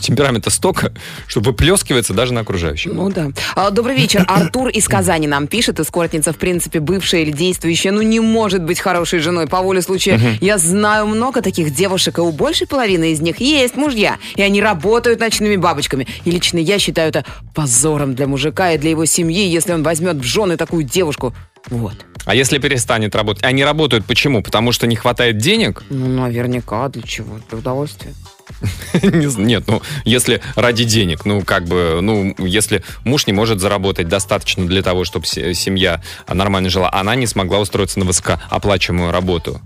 Темперамента 0.00 0.50
столько, 0.50 0.92
что 1.28 1.40
выплескивается 1.40 2.12
даже 2.12 2.34
на 2.34 2.40
окружающих. 2.40 2.92
Ну 2.92 3.08
да. 3.08 3.30
А, 3.54 3.70
Добрый 3.70 3.96
вечер. 3.96 4.24
Артур 4.26 4.68
из 4.68 4.88
Казани 4.88 5.28
нам 5.28 5.46
пишет. 5.46 5.78
Эскортница, 5.78 6.32
в 6.32 6.36
принципе, 6.36 6.80
бывшая 6.80 7.22
или 7.22 7.30
действующая, 7.30 7.92
ну 7.92 8.02
не 8.02 8.18
может 8.18 8.64
быть 8.64 8.80
хорошей 8.80 9.20
женой. 9.20 9.46
По 9.46 9.62
воле 9.62 9.80
случая, 9.80 10.20
я 10.40 10.58
знаю 10.58 11.06
много 11.06 11.40
таких 11.40 11.72
девушек, 11.72 12.18
и 12.18 12.20
у 12.20 12.32
большей 12.32 12.66
половины 12.66 13.12
из 13.12 13.20
них 13.20 13.40
есть 13.40 13.76
мужья. 13.76 14.18
И 14.34 14.42
они 14.42 14.60
работают 14.60 15.20
ночными 15.20 15.56
бабочками. 15.56 16.08
И 16.24 16.30
лично 16.30 16.58
я 16.58 16.78
считаю 16.80 17.10
это 17.10 17.24
позором 17.54 18.14
для 18.14 18.26
мужика 18.26 18.72
и 18.72 18.78
для 18.78 18.90
его 18.90 19.04
семьи, 19.04 19.46
если 19.46 19.72
он 19.72 19.84
возьмет 19.84 20.16
в 20.16 20.24
жены 20.24 20.56
такую 20.56 20.82
девушку. 20.82 21.32
Вот. 21.68 21.94
А 22.24 22.34
если 22.34 22.58
перестанет 22.58 23.14
работать? 23.14 23.44
Они 23.44 23.64
работают 23.64 24.04
почему? 24.06 24.42
Потому 24.42 24.72
что 24.72 24.86
не 24.86 24.96
хватает 24.96 25.38
денег? 25.38 25.82
Ну, 25.90 26.06
наверняка. 26.08 26.88
Для 26.88 27.02
чего? 27.02 27.38
Для 27.48 27.58
удовольствия. 27.58 28.14
Нет, 29.02 29.64
ну, 29.68 29.80
если 30.04 30.42
ради 30.56 30.84
денег, 30.84 31.24
ну, 31.24 31.42
как 31.42 31.64
бы, 31.66 32.00
ну, 32.02 32.34
если 32.38 32.82
муж 33.04 33.26
не 33.26 33.32
может 33.32 33.60
заработать 33.60 34.08
достаточно 34.08 34.66
для 34.66 34.82
того, 34.82 35.04
чтобы 35.04 35.24
се- 35.26 35.54
семья 35.54 36.02
нормально 36.28 36.68
жила, 36.68 36.90
она 36.92 37.14
не 37.14 37.26
смогла 37.26 37.58
устроиться 37.60 37.98
на 38.00 38.04
высокооплачиваемую 38.06 39.12
работу. 39.12 39.60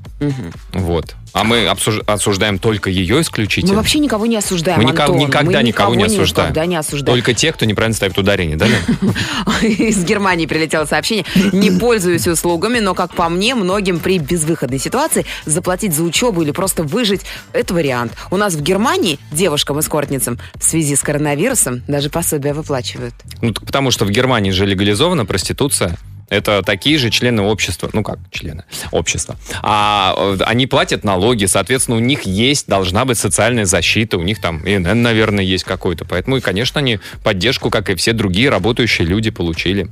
Вот. 0.73 1.15
А 1.35 1.43
мы 1.43 1.67
обсуж- 1.67 2.01
осуждаем 2.07 2.61
только 2.61 2.89
ее 2.91 3.21
исключительно. 3.21 3.73
Мы 3.73 3.79
вообще 3.79 3.99
никого 3.99 4.25
не 4.27 4.37
осуждаем, 4.37 4.79
Мы 4.81 4.85
никого- 4.93 5.15
Антон. 5.15 5.29
никогда 5.29 5.59
Мы 5.59 5.65
никого 5.65 5.95
не 5.97 6.05
осуждаем. 6.05 6.51
Никогда 6.51 6.67
не 6.67 6.77
осуждаем. 6.77 7.17
Только 7.19 7.35
те, 7.35 7.53
кто 7.53 7.65
неправильно 7.67 7.97
ставит 7.97 8.17
ударение, 8.17 8.57
да? 8.57 8.67
Из 9.63 10.05
Германии 10.05 10.47
прилетело 10.47 10.85
сообщение. 10.85 11.25
Не 11.53 11.73
пользуюсь 11.73 12.29
услугами, 12.29 12.79
но, 12.79 12.95
как 12.95 13.15
по 13.15 13.29
мне, 13.29 13.57
многим 13.57 13.99
при 13.99 14.19
безвыходной 14.19 14.79
ситуации 14.79 15.27
заплатить 15.45 15.93
за 15.93 16.05
учебу 16.05 16.43
или 16.43 16.53
просто 16.53 16.85
выжить– 16.85 17.23
это 17.53 17.75
вариант. 17.75 18.13
У 18.31 18.37
нас 18.37 18.55
в 18.55 18.63
Германии 18.63 19.19
девушкам-эскортницам 19.33 20.39
в 20.55 20.63
связи 20.63 20.95
с 20.95 21.01
коронавирусом 21.01 21.83
даже 21.89 22.11
пособия 22.11 22.55
выплачивают. 22.55 23.15
Ну, 23.43 23.53
потому 23.53 23.91
что 23.91 24.05
в 24.05 24.11
Германии 24.11 24.53
же 24.53 24.67
легализована 24.67 25.27
проституция. 25.27 25.99
Это 26.29 26.63
такие 26.63 26.99
же 26.99 27.11
члены 27.11 27.43
общества, 27.43 27.91
ну 27.93 28.03
как 28.03 28.19
члены 28.31 28.65
общества. 28.91 29.37
А 29.63 30.15
э, 30.17 30.39
они 30.45 30.67
платят 30.67 31.05
налоги, 31.05 31.47
соответственно, 31.47 31.97
у 31.97 32.01
них 32.01 32.23
есть, 32.23 32.67
должна 32.67 33.05
быть 33.05 33.19
социальная 33.19 33.67
защита, 33.67 34.19
у 34.19 34.23
них 34.23 34.41
там 34.41 34.63
ИНН, 34.67 35.03
наверное, 35.03 35.45
есть 35.45 35.65
какой-то. 35.65 36.05
Поэтому, 36.05 36.39
и, 36.39 36.41
конечно, 36.41 36.81
они 36.81 36.99
поддержку, 37.23 37.71
как 37.71 37.91
и 37.91 37.95
все 37.95 38.13
другие 38.13 38.49
работающие 38.49 39.07
люди, 39.07 39.31
получили. 39.31 39.89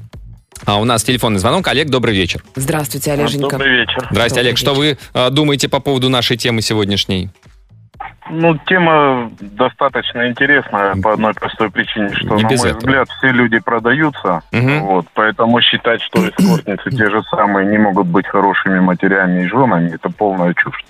А 0.65 0.81
у 0.81 0.85
нас 0.85 1.03
телефонный 1.03 1.41
звонок. 1.41 1.67
Олег, 1.69 1.89
добрый 1.89 2.15
вечер. 2.15 2.45
Здравствуйте, 2.55 3.13
Олеженька. 3.13 3.51
Добрый 3.51 3.81
вечер. 3.81 4.09
Здрасте, 4.11 4.41
Олег. 4.41 4.57
Что 4.59 4.75
вы 4.75 4.97
э, 5.15 5.31
думаете 5.31 5.69
по 5.69 5.81
поводу 5.81 6.09
нашей 6.09 6.37
темы 6.37 6.63
сегодняшней? 6.63 7.31
Ну, 8.31 8.57
тема 8.67 9.31
достаточно 9.41 10.29
интересная 10.29 10.95
по 11.03 11.13
одной 11.13 11.35
простой 11.35 11.71
причине, 11.71 12.09
что, 12.15 12.37
Не 12.37 12.43
на 12.43 12.49
мой 12.49 12.57
этого. 12.57 12.79
взгляд, 12.79 13.09
все 13.11 13.29
люди 13.29 13.59
продаются. 13.59 14.43
Вот, 14.81 15.07
поэтому 15.15 15.61
считать, 15.61 16.01
что 16.03 16.29
эскортницы 16.29 16.91
те 16.91 17.11
же 17.11 17.23
самые 17.25 17.67
не 17.67 17.79
могут 17.79 18.07
быть 18.07 18.27
хорошими 18.27 18.81
матерями 18.81 19.43
и 19.43 19.49
женами, 19.49 19.95
это 19.95 20.09
полная 20.11 20.55
чушь. 20.55 20.85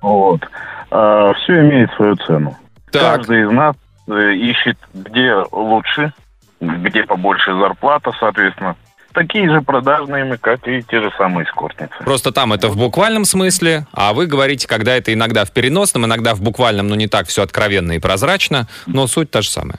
Вот. 0.00 0.42
все 0.88 1.60
имеет 1.60 1.92
свою 1.94 2.16
цену. 2.16 2.56
Каждый 2.92 3.42
из 3.42 3.50
нас 3.50 3.76
э, 4.08 4.32
ищет, 4.34 4.78
где 4.94 5.34
лучше, 5.52 6.12
где 6.60 7.02
побольше 7.04 7.52
зарплата, 7.54 8.12
соответственно. 8.18 8.76
Такие 9.16 9.48
же 9.48 9.62
продажные 9.62 10.26
мы, 10.26 10.36
как 10.36 10.68
и 10.68 10.82
те 10.82 11.00
же 11.00 11.10
самые 11.16 11.46
эскортницы. 11.46 11.94
Просто 12.04 12.32
там 12.32 12.52
это 12.52 12.68
в 12.68 12.76
буквальном 12.76 13.24
смысле, 13.24 13.86
а 13.94 14.12
вы 14.12 14.26
говорите, 14.26 14.68
когда 14.68 14.94
это 14.94 15.10
иногда 15.14 15.46
в 15.46 15.52
переносном, 15.52 16.04
иногда 16.04 16.34
в 16.34 16.42
буквальном, 16.42 16.86
но 16.86 16.96
не 16.96 17.06
так 17.06 17.26
все 17.26 17.42
откровенно 17.42 17.92
и 17.92 17.98
прозрачно, 17.98 18.66
но 18.86 19.06
суть 19.06 19.30
та 19.30 19.40
же 19.40 19.48
самая. 19.48 19.78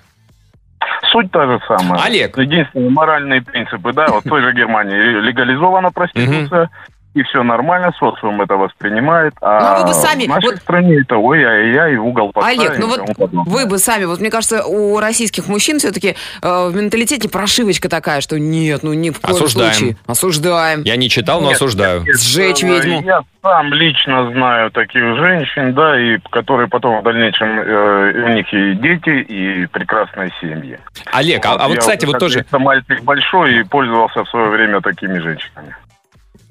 Суть 1.12 1.30
та 1.30 1.46
же 1.46 1.60
самая. 1.68 2.02
Олег. 2.02 2.36
Единственные 2.36 2.90
моральные 2.90 3.44
принципы, 3.44 3.94
да, 3.94 4.08
вот 4.08 4.26
в 4.26 4.28
той 4.28 4.42
же 4.42 4.54
Германии 4.54 4.96
легализована 4.96 5.92
проституция, 5.92 6.72
и 7.20 7.24
все 7.24 7.44
нормально, 7.44 7.92
социум 8.00 8.42
это 8.42 8.56
воспринимает. 8.56 9.34
А, 9.42 9.60
Ну, 9.60 9.66
а 9.68 9.80
вы 9.80 9.88
бы 9.88 9.94
сами, 9.94 10.26
в 10.26 10.30
нашей 10.30 10.46
вот- 10.52 10.56
стране 10.58 11.02
это 11.02 11.18
ой-ай-яй, 11.18 11.98
в 11.98 12.06
угол 12.06 12.32
поставим 12.32 12.60
Олег, 12.60 12.78
ну 12.80 12.86
и 12.86 12.90
вот 12.90 13.06
подобное. 13.18 13.44
вы 13.46 13.66
бы 13.66 13.78
сами, 13.78 14.06
вот 14.06 14.20
мне 14.20 14.30
кажется, 14.30 14.66
у 14.66 15.00
российских 15.00 15.48
мужчин 15.48 15.80
все-таки 15.80 16.16
в 16.42 16.72
менталитете 16.76 17.30
прошивочка 17.30 17.90
такая, 17.90 18.22
что 18.22 18.38
нет, 18.40 18.84
ну 18.84 18.94
ни 18.94 19.10
в 19.10 19.20
коем 19.20 19.36
Осуждаем. 19.36 19.74
случае. 19.74 19.98
Осуждаем. 20.08 20.82
Я 20.84 20.96
не 20.98 21.10
читал, 21.10 21.42
но 21.42 21.48
Нет, 21.48 21.56
осуждаю. 21.56 22.04
нет, 22.04 22.20
Сжечь 22.20 22.64
э, 22.64 22.68
ведьму. 22.68 23.02
Я 23.04 23.22
сам 23.42 23.74
лично 23.74 24.32
знаю 24.32 24.72
таких 24.72 25.02
женщин, 25.18 25.74
да, 25.74 26.00
и 26.00 26.18
которые 26.32 26.68
потом 26.68 27.00
в 27.00 27.04
дальнейшем 27.04 27.60
э, 27.60 28.24
у 28.26 28.28
них 28.30 28.52
и 28.54 28.74
дети, 28.76 29.10
и 29.22 29.66
прекрасные 29.68 30.32
семьи. 30.42 30.80
Олег, 31.14 31.46
а, 31.46 31.54
а 31.54 31.68
вот, 31.68 31.76
Я 31.76 31.80
кстати, 31.80 32.06
вот 32.06 32.20
тоже... 32.20 32.46
мальчик 32.52 33.02
большой 33.04 33.60
и 33.60 33.64
пользовался 33.64 34.24
в 34.24 34.30
свое 34.30 34.50
время 34.50 34.82
такими 34.82 35.20
женщинами. 35.20 35.76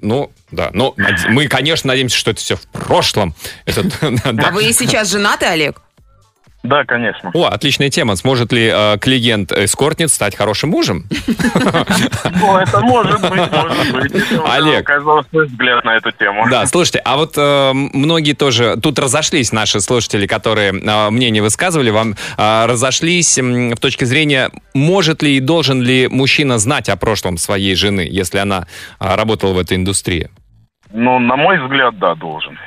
Ну, 0.01 0.31
да, 0.51 0.71
но 0.73 0.95
мы, 1.29 1.49
конечно, 1.49 1.89
надеемся, 1.89 2.17
что 2.17 2.31
это 2.31 2.41
все 2.41 2.57
в 2.57 2.67
прошлом. 2.67 3.35
А 3.67 4.51
вы 4.51 4.73
сейчас 4.73 5.11
женаты, 5.11 5.47
Олег? 5.47 5.81
Да, 6.67 6.85
конечно. 6.85 7.31
О, 7.33 7.47
отличная 7.47 7.91
тема. 7.91 8.17
Сможет 8.17 8.53
ли 8.53 8.71
э, 8.73 8.99
клиент 8.99 9.53
эскортниц 9.53 10.13
стать 10.13 10.35
хорошим 10.37 10.71
мужем? 10.71 11.05
Ну, 12.39 12.57
это 12.57 12.81
может 12.81 13.21
быть, 13.21 13.53
может 13.53 13.93
быть. 13.93 14.13
Олег. 14.45 14.91
Свой 15.31 15.47
взгляд 15.47 15.85
на 15.85 15.97
эту 15.97 16.11
тему. 16.13 16.47
Да, 16.51 16.67
слушайте, 16.67 17.01
а 17.05 17.17
вот 17.17 17.35
э, 17.37 17.73
многие 17.73 18.33
тоже, 18.33 18.77
тут 18.83 18.99
разошлись 18.99 19.53
наши 19.53 19.81
слушатели, 19.81 20.27
которые 20.27 20.73
э, 20.73 21.11
мнение 21.11 21.43
высказывали, 21.43 21.91
вам 21.91 22.15
э, 22.37 22.67
разошлись 22.67 23.39
в 23.39 23.77
точке 23.77 24.07
зрения, 24.07 24.51
может 24.75 25.23
ли 25.23 25.37
и 25.37 25.41
должен 25.41 25.83
ли 25.83 26.09
мужчина 26.09 26.59
знать 26.59 26.89
о 26.89 26.97
прошлом 26.97 27.39
своей 27.39 27.75
жены, 27.75 28.07
если 28.11 28.39
она 28.39 28.67
работала 28.99 29.53
в 29.53 29.59
этой 29.59 29.77
индустрии? 29.77 30.31
Ну, 30.93 31.19
на 31.19 31.37
мой 31.37 31.59
взгляд, 31.63 31.99
да, 31.99 32.15
должен. 32.15 32.59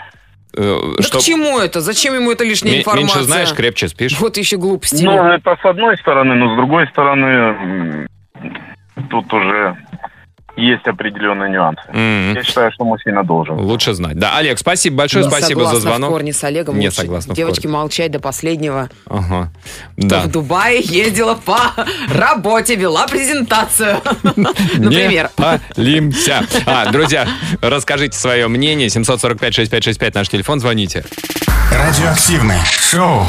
Э, 0.58 0.80
Да 0.98 1.04
что- 1.04 1.20
к 1.20 1.22
чему 1.22 1.60
это? 1.60 1.82
Зачем 1.82 2.16
ему 2.16 2.32
это 2.32 2.44
лишняя 2.44 2.74
Ме- 2.74 2.80
информация? 2.80 3.04
Меньше 3.18 3.24
знаешь, 3.24 3.54
крепче 3.54 3.88
спишь. 3.88 4.20
Вот 4.20 4.38
еще 4.38 4.58
глупости. 4.58 5.04
Ну, 5.04 5.12
это 5.28 5.58
с 5.62 5.66
одной 5.66 5.98
стороны, 5.98 6.36
но 6.36 6.54
с 6.54 6.58
другой 6.58 6.88
стороны, 6.88 7.26
м, 7.26 8.08
тут 9.10 9.32
уже 9.34 9.76
есть 10.60 10.88
определенные 10.88 11.50
нюансы. 11.52 11.82
М. 11.94 12.34
Я 12.36 12.44
считаю, 12.44 12.72
что 12.72 12.86
мужчина 12.86 13.24
должен. 13.24 13.58
Лучше 13.60 13.94
знать. 13.94 14.18
Да, 14.18 14.38
Олег, 14.38 14.60
спасибо 14.60 14.98
большое, 14.98 15.26
Не 15.26 15.32
спасибо 15.32 15.66
за 15.66 15.80
звонок. 15.80 16.10
в 16.10 16.14
корне 16.14 16.34
с 16.34 16.44
Олегом. 16.44 16.78
Не 16.78 16.88
Лучше 16.88 17.02
согласна 17.02 17.34
Девочки 17.34 17.68
молчать 17.68 18.12
до 18.12 18.20
последнего. 18.20 18.90
Ага. 19.08 19.50
Да. 19.98 20.22
в 20.22 20.32
Дубае 20.32 20.82
ездила 20.82 21.36
по 21.36 21.58
работе, 22.14 22.76
вела 22.76 23.08
презентацию. 23.08 23.98
Например. 24.24 25.30
Не 25.38 25.60
палимся. 25.76 26.46
А, 26.66 26.92
друзья, 26.92 27.28
расскажите 27.62 28.18
свое 28.18 28.48
мнение. 28.48 28.88
745-6565 28.88 30.12
наш 30.16 30.30
телефон, 30.30 30.60
звоните. 30.60 31.06
Радиоактивное 31.72 32.64
шоу. 32.66 33.26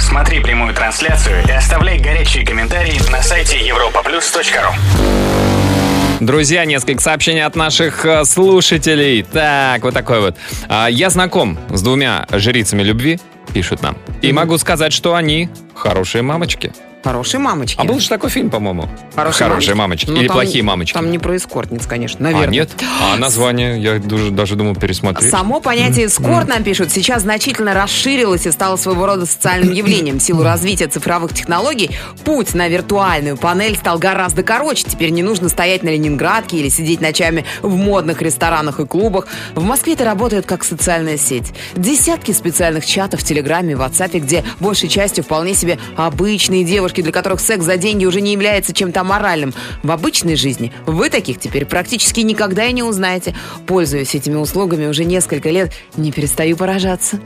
Смотри 0.00 0.40
прямую 0.40 0.74
трансляцию 0.74 1.44
и 1.46 1.50
оставляй 1.50 1.98
горячие 1.98 2.44
комментарии 2.44 2.98
на 3.10 3.22
сайте 3.22 3.56
europaplus.ru 3.58 5.85
Друзья, 6.20 6.64
несколько 6.64 7.02
сообщений 7.02 7.44
от 7.44 7.56
наших 7.56 8.06
э, 8.06 8.24
слушателей. 8.24 9.22
Так, 9.22 9.82
вот 9.82 9.92
такой 9.92 10.20
вот. 10.20 10.36
А, 10.68 10.86
Я 10.88 11.10
знаком 11.10 11.58
с 11.68 11.82
двумя 11.82 12.26
жрицами 12.32 12.82
любви, 12.82 13.20
пишут 13.52 13.82
нам. 13.82 13.98
И 14.22 14.32
могу 14.32 14.56
сказать, 14.56 14.94
что 14.94 15.14
они 15.14 15.50
хорошие 15.74 16.22
мамочки. 16.22 16.72
Хорошие 17.04 17.40
мамочки. 17.40 17.80
А 17.80 17.84
был 17.84 18.00
же 18.00 18.08
такой 18.08 18.30
фильм, 18.30 18.50
по-моему. 18.50 18.88
Хорошие 19.14 19.74
мамочки. 19.76 20.10
Ну, 20.10 20.16
Или 20.16 20.26
там- 20.26 20.36
плохие 20.36 20.64
мамочки. 20.64 20.92
Там 20.94 21.10
не 21.10 21.18
про 21.18 21.36
эскортниц, 21.36 21.86
конечно, 21.86 22.20
наверное. 22.24 22.48
А, 22.48 22.50
нет? 22.50 22.70
А 23.12 23.16
название 23.18 23.80
я 23.80 23.98
даже, 23.98 24.30
даже 24.30 24.56
думал 24.56 24.74
пересмотреть. 24.74 25.30
Само 25.30 25.60
понятие 25.60 26.06
эскорт, 26.06 26.48
нам 26.48 26.64
пишут, 26.64 26.90
сейчас 26.90 27.22
значительно 27.22 27.74
расширилось 27.74 28.46
и 28.46 28.50
стало 28.50 28.76
своего 28.76 29.06
рода 29.06 29.24
социальным 29.26 29.72
явлением. 29.72 30.18
В 30.18 30.22
силу 30.22 30.42
развития 30.42 30.88
цифровых 30.88 31.32
технологий 31.32 31.90
путь 32.24 32.54
на 32.54 32.66
виртуальную 32.68 33.36
панель 33.36 33.76
стал 33.76 33.98
гораздо 33.98 34.42
короче. 34.42 34.84
Теперь 34.88 35.10
не 35.10 35.22
нужно 35.22 35.48
стоять 35.48 35.84
на 35.84 35.90
Ленинградке 35.90 36.56
или 36.58 36.68
сидеть 36.68 37.00
ночами 37.00 37.44
в 37.62 37.76
модных 37.76 38.20
ресторанах 38.20 38.80
и 38.80 38.86
клубах. 38.86 39.28
В 39.54 39.62
Москве 39.62 39.92
это 39.92 40.04
работает 40.04 40.46
как 40.46 40.64
социальная 40.64 41.18
сеть. 41.18 41.52
Десятки 41.76 42.32
специальных 42.32 42.84
чатов 42.84 43.20
в 43.20 43.24
Телеграме 43.24 43.72
и 43.74 43.76
WhatsApp, 43.76 44.18
где 44.18 44.44
большей 44.58 44.88
частью 44.88 45.22
вполне 45.22 45.54
себе 45.54 45.78
обычные 45.96 46.64
девушки, 46.64 46.95
для 47.02 47.12
которых 47.12 47.40
секс 47.40 47.64
за 47.64 47.76
деньги 47.76 48.04
уже 48.04 48.20
не 48.20 48.32
является 48.32 48.72
чем-то 48.72 49.00
аморальным. 49.00 49.54
В 49.82 49.90
обычной 49.90 50.36
жизни 50.36 50.72
вы 50.86 51.10
таких 51.10 51.38
теперь 51.38 51.64
практически 51.66 52.20
никогда 52.20 52.64
и 52.64 52.72
не 52.72 52.82
узнаете. 52.82 53.34
Пользуясь 53.66 54.14
этими 54.14 54.36
услугами 54.36 54.86
уже 54.86 55.04
несколько 55.04 55.50
лет, 55.50 55.72
не 55.96 56.12
перестаю 56.12 56.56
поражаться. 56.56 57.18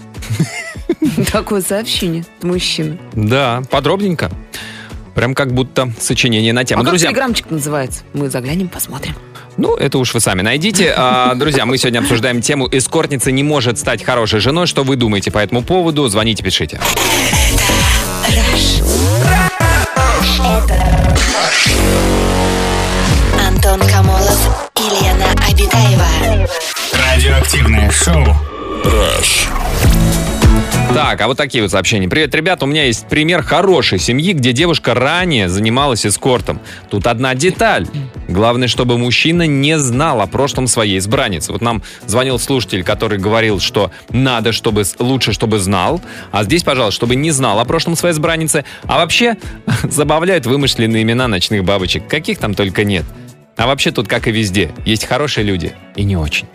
Такое 1.33 1.61
сообщение 1.63 2.25
от 2.39 2.45
мужчины. 2.45 2.99
Да, 3.15 3.63
подробненько. 3.71 4.31
Прям 5.15 5.35
как 5.35 5.53
будто 5.53 5.93
сочинение 5.99 6.53
на 6.53 6.65
тему. 6.65 6.83
А 6.83 6.85
как 6.85 6.93
Друзья, 6.93 7.09
телеграмчик 7.09 7.51
называется? 7.51 8.03
Мы 8.15 8.31
заглянем, 8.31 8.69
посмотрим. 8.69 9.15
ну, 9.57 9.75
это 9.77 9.99
уж 9.99 10.15
вы 10.15 10.21
сами 10.21 10.43
найдите. 10.43 10.95
А, 10.97 11.35
друзья, 11.35 11.67
мы 11.67 11.77
сегодня 11.79 11.99
обсуждаем 11.99 12.41
тему 12.41 12.69
«Эскортница 12.71 13.31
не 13.31 13.43
может 13.43 13.79
стать 13.79 14.03
хорошей 14.05 14.41
женой». 14.41 14.67
Что 14.67 14.83
вы 14.85 14.97
думаете 14.97 15.31
по 15.31 15.39
этому 15.39 15.63
поводу? 15.63 16.09
Звоните, 16.09 16.43
пишите. 16.43 16.81
Антон 23.47 23.81
Камолов 23.89 24.71
и 24.77 24.83
Лена 24.83 25.33
Обитаева. 25.49 26.49
Радиоактивное 26.93 27.91
шоу. 27.91 28.25
Так, 31.03 31.19
а 31.23 31.29
вот 31.29 31.39
такие 31.39 31.63
вот 31.63 31.71
сообщения. 31.71 32.09
Привет, 32.11 32.35
ребята, 32.35 32.67
у 32.67 32.69
меня 32.69 32.85
есть 32.85 33.09
пример 33.09 33.43
хорошей 33.43 33.99
семьи, 33.99 34.35
где 34.35 34.53
девушка 34.53 34.93
ранее 34.93 35.49
занималась 35.49 36.05
эскортом. 36.05 36.61
Тут 36.91 37.07
одна 37.07 37.35
деталь. 37.35 37.87
Главное, 38.29 38.69
чтобы 38.69 38.99
мужчина 38.99 39.47
не 39.47 39.79
знал 39.79 40.21
о 40.21 40.27
прошлом 40.27 40.67
своей 40.67 40.99
избранницы. 40.99 41.53
Вот 41.53 41.63
нам 41.63 41.83
звонил 42.07 42.39
слушатель, 42.39 42.85
который 42.85 43.19
говорил, 43.19 43.61
что 43.61 43.91
надо, 44.11 44.53
чтобы 44.53 44.85
лучше, 44.99 45.33
чтобы 45.33 45.59
знал. 45.59 46.03
А 46.33 46.45
здесь, 46.45 46.65
пожалуйста, 46.65 46.97
чтобы 46.97 47.17
не 47.17 47.31
знал 47.31 47.59
о 47.61 47.65
прошлом 47.65 47.97
своей 47.97 48.13
избранницы. 48.13 48.67
А 48.85 48.99
вообще, 48.99 49.39
забавляют 49.85 50.45
вымышленные 50.45 51.03
имена 51.03 51.29
ночных 51.29 51.65
бабочек. 51.65 52.09
Каких 52.09 52.37
там 52.37 52.53
только 52.53 52.85
нет. 52.85 53.07
А 53.57 53.67
вообще 53.67 53.91
тут, 53.91 54.07
как 54.07 54.29
и 54.29 54.33
везде, 54.33 54.71
есть 54.85 55.07
хорошие 55.07 55.45
люди 55.45 55.73
и 55.97 56.05
не 56.05 56.19
очень. 56.19 56.47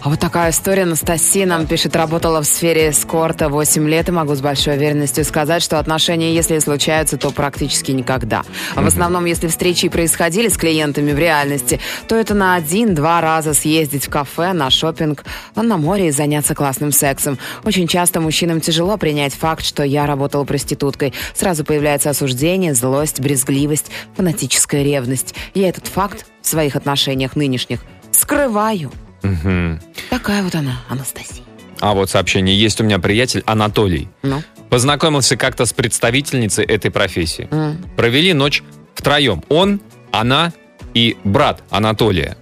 А 0.00 0.10
вот 0.10 0.20
такая 0.20 0.50
история. 0.50 0.82
Анастасия 0.82 1.44
нам 1.44 1.66
пишет, 1.66 1.96
работала 1.96 2.40
в 2.40 2.46
сфере 2.46 2.90
эскорта 2.90 3.48
8 3.48 3.88
лет 3.88 4.08
и 4.08 4.12
могу 4.12 4.34
с 4.34 4.40
большой 4.40 4.76
уверенностью 4.76 5.24
сказать, 5.24 5.62
что 5.62 5.78
отношения, 5.78 6.32
если 6.34 6.56
и 6.56 6.60
случаются, 6.60 7.16
то 7.16 7.30
практически 7.30 7.90
никогда. 7.90 8.44
А 8.76 8.82
в 8.82 8.86
основном, 8.86 9.24
если 9.24 9.48
встречи 9.48 9.86
и 9.86 9.88
происходили 9.88 10.48
с 10.48 10.56
клиентами 10.56 11.12
в 11.12 11.18
реальности, 11.18 11.80
то 12.06 12.14
это 12.14 12.34
на 12.34 12.54
один-два 12.54 13.20
раза 13.20 13.54
съездить 13.54 14.06
в 14.06 14.10
кафе, 14.10 14.52
на 14.52 14.70
шопинг, 14.70 15.24
на 15.56 15.76
море 15.76 16.08
и 16.08 16.10
заняться 16.12 16.54
классным 16.54 16.92
сексом. 16.92 17.38
Очень 17.64 17.88
часто 17.88 18.20
мужчинам 18.20 18.60
тяжело 18.60 18.96
принять 18.98 19.34
факт, 19.34 19.64
что 19.64 19.82
я 19.82 20.06
работала 20.06 20.44
проституткой. 20.44 21.12
Сразу 21.34 21.64
появляется 21.64 22.10
осуждение, 22.10 22.72
злость, 22.74 23.20
брезгливость, 23.20 23.90
фанатическая 24.16 24.84
ревность. 24.84 25.34
Я 25.54 25.68
этот 25.68 25.88
факт 25.88 26.26
в 26.40 26.46
своих 26.46 26.76
отношениях 26.76 27.34
нынешних 27.34 27.80
скрываю. 28.12 28.92
Мгм. 29.22 29.80
Такая 30.10 30.42
вот 30.42 30.54
она, 30.54 30.80
Анастасия. 30.88 31.44
А 31.80 31.94
вот 31.94 32.10
сообщение. 32.10 32.58
Есть 32.58 32.80
у 32.80 32.84
меня 32.84 32.98
приятель 32.98 33.42
Анатолий. 33.46 34.08
Ну? 34.22 34.42
Познакомился 34.68 35.36
как-то 35.36 35.64
с 35.64 35.72
представительницей 35.72 36.64
этой 36.64 36.90
профессии. 36.90 37.48
М. 37.50 37.78
Провели 37.96 38.32
ночь 38.32 38.62
втроем. 38.94 39.44
Он, 39.48 39.80
она 40.10 40.52
и 40.94 41.16
брат 41.24 41.62
Анатолия. 41.70 42.36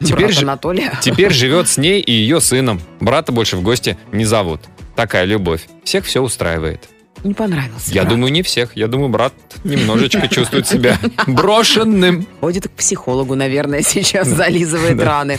Теперь, 0.00 0.26
Брат 0.26 0.42
Анатолия. 0.42 0.98
теперь 1.02 1.32
живет 1.32 1.68
с 1.68 1.76
ней 1.78 2.00
и 2.00 2.12
ее 2.12 2.40
сыном. 2.40 2.80
Брата 3.00 3.32
больше 3.32 3.56
в 3.56 3.62
гости 3.62 3.96
не 4.12 4.24
зовут. 4.24 4.60
Такая 4.96 5.24
любовь. 5.24 5.66
Всех 5.84 6.04
все 6.04 6.20
устраивает. 6.22 6.88
Не 7.22 7.32
понравился. 7.32 7.90
Я 7.92 8.02
брат. 8.02 8.12
думаю, 8.14 8.32
не 8.32 8.42
всех. 8.42 8.76
Я 8.76 8.86
думаю, 8.86 9.08
брат 9.08 9.32
немножечко 9.64 10.28
чувствует 10.28 10.66
себя 10.68 10.98
брошенным. 11.26 12.26
Ходит 12.40 12.68
к 12.68 12.70
психологу, 12.72 13.34
наверное, 13.34 13.82
сейчас 13.82 14.28
зализывает 14.28 15.00
раны. 15.00 15.38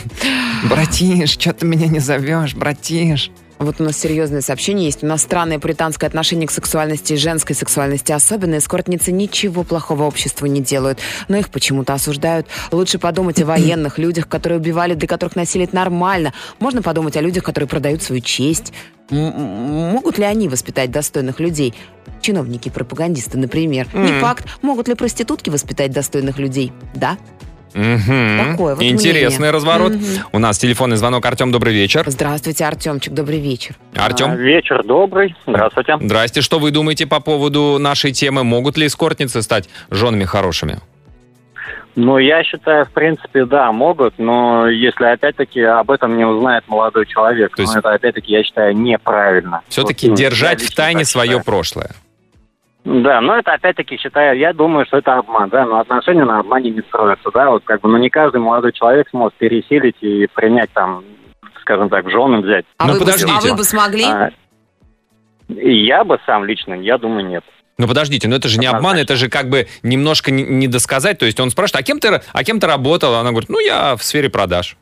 Братиш, 0.68 1.30
что 1.30 1.52
ты 1.52 1.64
меня 1.66 1.86
не 1.86 2.00
зовешь, 2.00 2.54
братиш? 2.54 3.30
Вот 3.58 3.80
у 3.80 3.84
нас 3.84 3.96
серьезное 3.96 4.42
сообщение 4.42 4.86
есть. 4.86 5.02
У 5.02 5.06
нас 5.06 5.22
странное 5.22 5.58
пуританское 5.58 6.08
отношение 6.08 6.46
к 6.46 6.50
сексуальности 6.50 7.14
и 7.14 7.16
женской 7.16 7.56
сексуальности 7.56 8.12
особенно. 8.12 8.58
Эскортницы 8.58 9.12
ничего 9.12 9.62
плохого 9.62 10.02
обществу 10.02 10.46
не 10.46 10.60
делают, 10.60 10.98
но 11.28 11.38
их 11.38 11.48
почему-то 11.50 11.94
осуждают. 11.94 12.46
Лучше 12.70 12.98
подумать 12.98 13.40
о 13.40 13.46
военных 13.46 13.98
людях, 13.98 14.28
которые 14.28 14.58
убивали, 14.58 14.94
для 14.94 15.08
которых 15.08 15.36
насилие 15.36 15.66
это 15.66 15.76
нормально. 15.76 16.34
Можно 16.58 16.82
подумать 16.82 17.16
о 17.16 17.22
людях, 17.22 17.44
которые 17.44 17.68
продают 17.68 18.02
свою 18.02 18.20
честь. 18.20 18.72
М- 19.10 19.92
могут 19.92 20.18
ли 20.18 20.24
они 20.24 20.48
воспитать 20.48 20.90
достойных 20.90 21.40
людей? 21.40 21.74
Чиновники, 22.20 22.68
пропагандисты, 22.68 23.38
например. 23.38 23.86
Не 23.94 24.20
факт. 24.20 24.46
Могут 24.62 24.88
ли 24.88 24.94
проститутки 24.94 25.48
воспитать 25.48 25.92
достойных 25.92 26.38
людей? 26.38 26.72
Да. 26.94 27.16
Мгм. 27.76 28.52
Такое 28.52 28.74
вот 28.74 28.82
Интересный 28.82 29.36
мнение. 29.36 29.50
разворот. 29.50 29.92
Мгм. 29.92 30.02
У 30.32 30.38
нас 30.38 30.58
телефонный 30.58 30.96
звонок. 30.96 31.24
Артем, 31.26 31.52
добрый 31.52 31.74
вечер. 31.74 32.04
Здравствуйте, 32.06 32.64
Артемчик, 32.64 33.12
добрый 33.12 33.38
вечер. 33.38 33.76
Артем? 33.94 34.30
А, 34.30 34.34
Вечер 34.36 34.82
добрый. 34.82 35.34
Здравствуйте. 35.46 35.96
Здрасте. 36.00 36.40
Что 36.40 36.58
вы 36.58 36.70
думаете 36.70 37.06
по 37.06 37.20
поводу 37.20 37.76
нашей 37.78 38.12
темы? 38.12 38.44
Могут 38.44 38.78
ли 38.78 38.86
эскортницы 38.86 39.42
стать 39.42 39.68
женами 39.90 40.24
хорошими? 40.24 40.78
Ну, 41.96 42.18
я 42.18 42.44
считаю, 42.44 42.84
в 42.84 42.90
принципе, 42.90 43.46
да, 43.46 43.72
могут, 43.72 44.18
но 44.18 44.68
если 44.68 45.04
опять-таки 45.06 45.60
об 45.62 45.90
этом 45.90 46.16
не 46.18 46.26
узнает 46.26 46.64
молодой 46.68 47.06
человек, 47.06 47.56
То 47.56 47.62
есть- 47.62 47.72
ну, 47.74 47.80
это 47.80 47.92
опять-таки, 47.92 48.32
я 48.32 48.42
считаю, 48.44 48.76
неправильно. 48.76 49.62
Все-таки 49.68 50.06
Вот, 50.08 50.10
ну, 50.10 50.16
держать 50.16 50.60
в 50.62 50.74
тайне 50.74 51.00
так 51.00 51.08
свое 51.08 51.28
считаю. 51.28 51.44
прошлое. 51.44 51.90
Да, 52.86 53.20
но 53.20 53.36
это 53.36 53.52
опять-таки 53.52 53.96
считаю, 53.98 54.38
я 54.38 54.52
думаю, 54.52 54.86
что 54.86 54.98
это 54.98 55.14
обман, 55.18 55.48
да, 55.48 55.66
но 55.66 55.80
отношения 55.80 56.24
на 56.24 56.38
обмане 56.38 56.70
не 56.70 56.82
строятся, 56.82 57.30
да, 57.34 57.50
вот 57.50 57.64
как 57.64 57.80
бы, 57.80 57.88
ну 57.88 57.96
не 57.98 58.10
каждый 58.10 58.40
молодой 58.40 58.72
человек 58.72 59.08
сможет 59.10 59.34
пересилить 59.38 59.96
и 60.02 60.28
принять 60.32 60.70
там, 60.72 61.02
скажем 61.62 61.88
так, 61.88 62.04
в 62.04 62.10
жены 62.10 62.42
взять. 62.42 62.64
А, 62.78 62.86
Ну, 62.86 62.92
вы, 62.92 62.98
бы, 63.00 63.04
подождите. 63.06 63.32
а 63.36 63.40
вы 63.40 63.54
бы 63.56 63.64
смогли? 63.64 64.04
А, 64.04 64.30
я 65.48 66.04
бы 66.04 66.18
сам 66.26 66.44
лично, 66.44 66.74
я 66.74 66.96
думаю, 66.96 67.26
нет. 67.26 67.42
Ну 67.76 67.88
подождите, 67.88 68.28
но 68.28 68.36
это 68.36 68.48
же 68.48 68.60
не 68.60 68.66
обман, 68.66 68.96
это 68.96 69.16
же 69.16 69.28
как 69.28 69.48
бы 69.50 69.66
немножко 69.82 70.30
не- 70.30 70.44
недосказать. 70.44 71.18
То 71.18 71.26
есть 71.26 71.40
он 71.40 71.50
спрашивает, 71.50 71.82
а 71.82 71.84
кем 71.84 71.98
ты, 71.98 72.22
а 72.32 72.44
кем 72.44 72.60
ты 72.60 72.68
работала? 72.68 73.18
Она 73.18 73.30
говорит, 73.30 73.50
ну 73.50 73.58
я 73.58 73.96
в 73.96 74.02
сфере 74.04 74.30
продаж. 74.30 74.76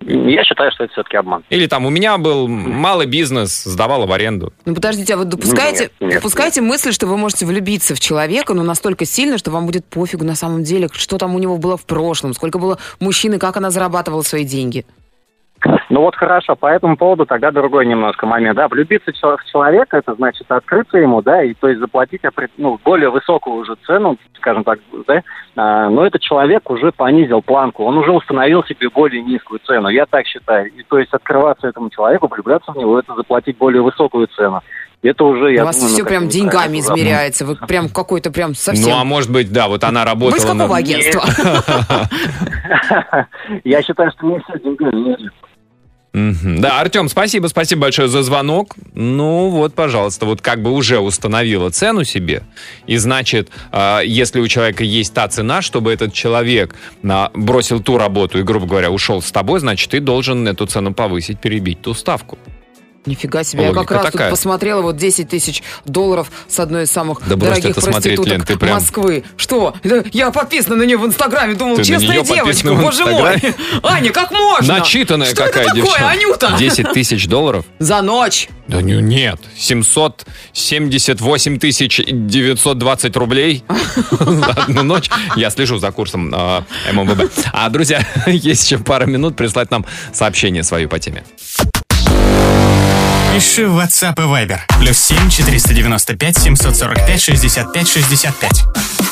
Я 0.00 0.44
считаю, 0.44 0.70
что 0.72 0.84
это 0.84 0.92
все-таки 0.92 1.16
обман. 1.16 1.44
Или 1.50 1.66
там 1.66 1.84
у 1.84 1.90
меня 1.90 2.18
был 2.18 2.48
малый 2.48 3.06
бизнес, 3.06 3.64
сдавала 3.64 4.06
в 4.06 4.12
аренду. 4.12 4.52
Ну 4.64 4.74
подождите, 4.74 5.14
а 5.14 5.16
вы 5.16 5.24
допускаете, 5.24 5.84
Нет, 5.84 5.92
нет, 6.00 6.14
допускаете 6.14 6.60
мысль, 6.60 6.92
что 6.92 7.06
вы 7.06 7.16
можете 7.16 7.46
влюбиться 7.46 7.94
в 7.94 8.00
человека, 8.00 8.54
но 8.54 8.62
настолько 8.62 9.04
сильно, 9.04 9.38
что 9.38 9.50
вам 9.50 9.66
будет 9.66 9.84
пофигу 9.84 10.24
на 10.24 10.34
самом 10.34 10.62
деле, 10.62 10.88
что 10.92 11.18
там 11.18 11.34
у 11.34 11.38
него 11.38 11.58
было 11.58 11.76
в 11.76 11.84
прошлом, 11.84 12.32
сколько 12.32 12.58
было 12.58 12.78
мужчин 13.00 13.34
и 13.34 13.38
как 13.38 13.56
она 13.56 13.70
зарабатывала 13.70 14.22
свои 14.22 14.44
деньги? 14.44 14.86
Ну 15.90 16.02
вот 16.02 16.16
хорошо, 16.16 16.54
по 16.54 16.66
этому 16.66 16.96
поводу 16.96 17.26
тогда 17.26 17.50
другой 17.50 17.86
немножко 17.86 18.26
момент. 18.26 18.56
Да, 18.56 18.68
влюбиться 18.68 19.12
в 19.12 19.44
человека, 19.50 19.96
это 19.96 20.14
значит 20.14 20.50
открыться 20.50 20.98
ему, 20.98 21.22
да, 21.22 21.42
и 21.42 21.54
то 21.54 21.68
есть 21.68 21.80
заплатить 21.80 22.22
ну, 22.56 22.78
более 22.84 23.10
высокую 23.10 23.56
уже 23.56 23.74
цену, 23.86 24.16
скажем 24.36 24.64
так, 24.64 24.78
да, 25.06 25.22
а, 25.56 25.88
но 25.88 26.06
этот 26.06 26.22
человек 26.22 26.68
уже 26.70 26.92
понизил 26.92 27.42
планку, 27.42 27.84
он 27.84 27.98
уже 27.98 28.12
установил 28.12 28.62
себе 28.64 28.88
более 28.88 29.22
низкую 29.22 29.60
цену, 29.64 29.88
я 29.88 30.06
так 30.06 30.26
считаю. 30.26 30.68
И 30.68 30.82
то 30.82 30.98
есть 30.98 31.12
открываться 31.12 31.66
этому 31.66 31.90
человеку, 31.90 32.28
влюбляться 32.28 32.72
в 32.72 32.76
него, 32.76 32.98
это 32.98 33.14
заплатить 33.14 33.58
более 33.58 33.82
высокую 33.82 34.28
цену. 34.28 34.60
Это 35.00 35.24
уже, 35.24 35.52
я 35.52 35.62
У 35.62 35.66
вас 35.66 35.76
думаю, 35.76 35.92
все 35.92 36.02
ну, 36.02 36.08
прям 36.08 36.28
деньгами 36.28 36.78
неправильно. 36.78 36.80
измеряется. 36.80 37.46
Вы 37.46 37.54
прям 37.54 37.88
какой-то 37.88 38.32
прям 38.32 38.54
совсем... 38.54 38.90
Ну, 38.90 39.00
а 39.00 39.04
может 39.04 39.30
быть, 39.30 39.52
да, 39.52 39.68
вот 39.68 39.84
она 39.84 40.00
Вы 40.00 40.06
работала 40.06 40.36
из 40.36 40.44
какого 40.44 40.66
на... 40.66 40.76
агентства? 40.76 41.22
Я 43.64 43.82
считаю, 43.82 44.10
что 44.10 44.26
не 44.26 44.40
все 44.40 44.58
деньгами 44.58 45.30
Да, 46.58 46.80
Артем, 46.80 47.08
спасибо, 47.08 47.46
спасибо 47.48 47.82
большое 47.82 48.08
за 48.08 48.22
звонок. 48.22 48.76
Ну 48.94 49.48
вот, 49.50 49.74
пожалуйста, 49.74 50.26
вот 50.26 50.40
как 50.40 50.62
бы 50.62 50.72
уже 50.72 50.98
установила 50.98 51.70
цену 51.70 52.04
себе, 52.04 52.42
и 52.86 52.96
значит, 52.96 53.48
э, 53.72 54.00
если 54.04 54.40
у 54.40 54.48
человека 54.48 54.84
есть 54.84 55.14
та 55.14 55.28
цена, 55.28 55.62
чтобы 55.62 55.92
этот 55.92 56.12
человек 56.12 56.74
на- 57.02 57.30
бросил 57.34 57.80
ту 57.80 57.98
работу 57.98 58.38
и, 58.38 58.42
грубо 58.42 58.66
говоря, 58.66 58.90
ушел 58.90 59.22
с 59.22 59.30
тобой, 59.30 59.60
значит, 59.60 59.90
ты 59.90 60.00
должен 60.00 60.46
эту 60.48 60.66
цену 60.66 60.92
повысить, 60.94 61.40
перебить 61.40 61.80
ту 61.82 61.94
ставку. 61.94 62.38
Нифига 63.08 63.42
себе, 63.44 63.62
я 63.64 63.68
как 63.68 63.76
Логика 63.78 63.94
раз 63.94 64.04
такая. 64.06 64.28
тут 64.30 64.38
посмотрела 64.38 64.82
вот 64.82 64.96
10 64.96 65.28
тысяч 65.28 65.62
долларов 65.84 66.30
с 66.48 66.58
одной 66.60 66.82
из 66.84 66.90
самых 66.90 67.20
Да 67.26 67.36
дорогих 67.36 67.70
это 67.70 67.80
смотреть, 67.80 68.02
проституток 68.02 68.32
Лен, 68.32 68.40
ты 68.42 68.56
прям- 68.58 68.74
Москвы. 68.74 69.24
Что? 69.36 69.74
Я 70.12 70.30
подписана 70.30 70.76
на 70.76 70.82
нее 70.84 70.96
в 70.98 71.06
Инстаграме, 71.06 71.54
думал, 71.54 71.76
Ты 71.76 71.82
на 71.82 71.86
честная 71.86 72.22
девочка, 72.22 72.72
в 72.74 72.80
боже 72.82 73.04
мой. 73.06 73.40
Аня, 73.82 74.12
как 74.12 74.30
можно? 74.30 74.78
Начитанная 74.78 75.26
Что 75.28 75.36
какая 75.44 75.64
это 75.64 75.74
такое, 75.74 75.82
девчонка. 75.84 76.08
Анюта? 76.10 76.54
10 76.58 76.92
тысяч 76.92 77.26
долларов? 77.26 77.64
За 77.78 78.02
ночь. 78.02 78.48
Да 78.68 78.82
не- 78.82 79.00
нет, 79.00 79.40
778 79.56 81.58
тысяч 81.58 82.00
920 82.06 83.16
рублей 83.16 83.64
за 84.10 84.46
одну 84.46 84.82
ночь. 84.82 85.08
Я 85.36 85.48
слежу 85.50 85.78
за 85.78 85.90
курсом 85.90 86.34
э, 86.34 86.62
ММВБ. 86.92 87.32
А, 87.52 87.70
друзья, 87.70 88.06
есть 88.26 88.70
еще 88.70 88.78
пара 88.78 89.06
минут 89.06 89.36
прислать 89.36 89.70
нам 89.70 89.86
сообщение 90.12 90.62
свое 90.64 90.86
по 90.86 90.98
теме. 90.98 91.24
Пиши 93.32 93.66
в 93.66 93.78
WhatsApp 93.78 94.14
и 94.16 94.26
Viber. 94.26 94.60
Плюс 94.80 94.96
7 94.98 95.30
495 95.30 96.38
745 96.38 97.20
65 97.20 97.88
65. 97.88 99.07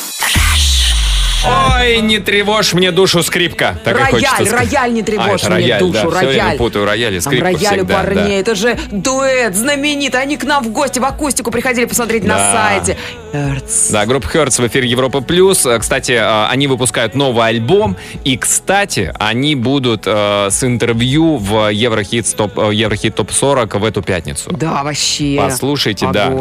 Ой, 1.79 2.01
не 2.01 2.19
тревожь 2.19 2.75
мне 2.75 2.91
душу, 2.91 3.23
скрипка. 3.23 3.79
Так 3.85 3.95
рояль, 3.97 4.11
хочется 4.11 4.57
рояль 4.57 4.93
не 4.93 5.03
А, 5.03 5.05
тревожь 5.05 5.43
это 5.43 5.55
мне 5.55 5.65
рояль, 5.67 5.81
душу, 5.81 5.93
да, 5.93 5.99
все 6.17 6.27
время 6.27 6.43
рояль. 6.45 6.59
путаю 6.59 6.85
рояль 6.85 7.13
и 7.15 7.21
Там 7.21 7.23
скрипку 7.33 7.45
рояль 7.45 7.59
у 7.61 7.67
всегда, 7.67 7.85
да. 7.85 7.95
парней, 8.03 8.41
это 8.41 8.55
же 8.55 8.79
дуэт 8.91 9.55
знаменитый. 9.55 10.21
Они 10.21 10.37
к 10.37 10.45
нам 10.45 10.65
в 10.65 10.69
гости 10.73 10.99
в 10.99 11.05
акустику 11.05 11.51
приходили 11.51 11.85
посмотреть 11.85 12.25
на 12.25 12.37
Да. 12.37 12.53
сайте. 12.53 12.97
Hertz. 13.33 13.93
Да, 13.93 14.07
группа 14.07 14.27
Hertz 14.27 14.61
в 14.63 14.67
эфире 14.67 14.89
Европа 14.89 15.21
Плюс. 15.21 15.65
Э, 15.67 15.79
Кстати, 15.79 16.13
э, 16.13 16.47
они 16.49 16.67
выпускают 16.67 17.15
новый 17.15 17.47
альбом. 17.47 17.97
И, 18.25 18.37
кстати, 18.37 19.13
они 19.19 19.55
будут 19.55 20.03
э, 20.07 20.49
с 20.51 20.65
интервью 20.65 21.37
в 21.37 21.69
Еврохит 21.71 22.35
топ, 22.35 22.57
Еврохит 22.73 23.15
топ 23.15 23.31
40 23.31 23.75
в 23.77 23.85
эту 23.85 24.03
пятницу. 24.03 24.51
Да, 24.53 24.83
вообще. 24.83 25.37
Послушайте, 25.39 26.09
да. 26.13 26.33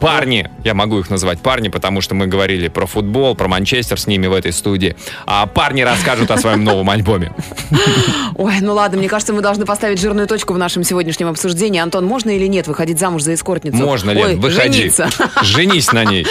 Парни, 0.00 0.48
я 0.64 0.74
могу 0.74 0.98
их 0.98 1.10
назвать 1.10 1.40
парни, 1.40 1.68
потому 1.68 2.00
что 2.00 2.14
мы 2.14 2.26
говорили 2.26 2.68
про 2.68 2.86
футбол, 2.86 3.34
про 3.34 3.48
Манчестер 3.48 3.98
с 3.98 4.06
ними 4.06 4.26
в 4.26 4.32
этой 4.32 4.52
студии. 4.52 4.96
А 5.26 5.46
парни 5.46 5.82
расскажут 5.82 6.30
о 6.30 6.38
своем 6.38 6.64
новом 6.64 6.88
альбоме. 6.90 7.32
Ой, 8.36 8.54
ну 8.60 8.74
ладно, 8.74 8.98
мне 8.98 9.08
кажется, 9.08 9.32
мы 9.32 9.40
должны 9.42 9.64
поставить 9.64 10.00
жирную 10.00 10.26
точку 10.26 10.52
в 10.54 10.58
нашем 10.58 10.84
сегодняшнем 10.84 11.28
обсуждении. 11.28 11.80
Антон, 11.80 12.04
можно 12.04 12.30
или 12.30 12.46
нет 12.46 12.66
выходить 12.68 12.98
замуж 12.98 13.22
за 13.22 13.34
эскортницу? 13.34 13.76
Можно, 13.76 14.12
Лен, 14.12 14.26
Ой, 14.26 14.36
выходи. 14.36 14.78
жениться. 14.78 15.08
Женись 15.42 15.92
на 15.92 16.04
ней. 16.04 16.26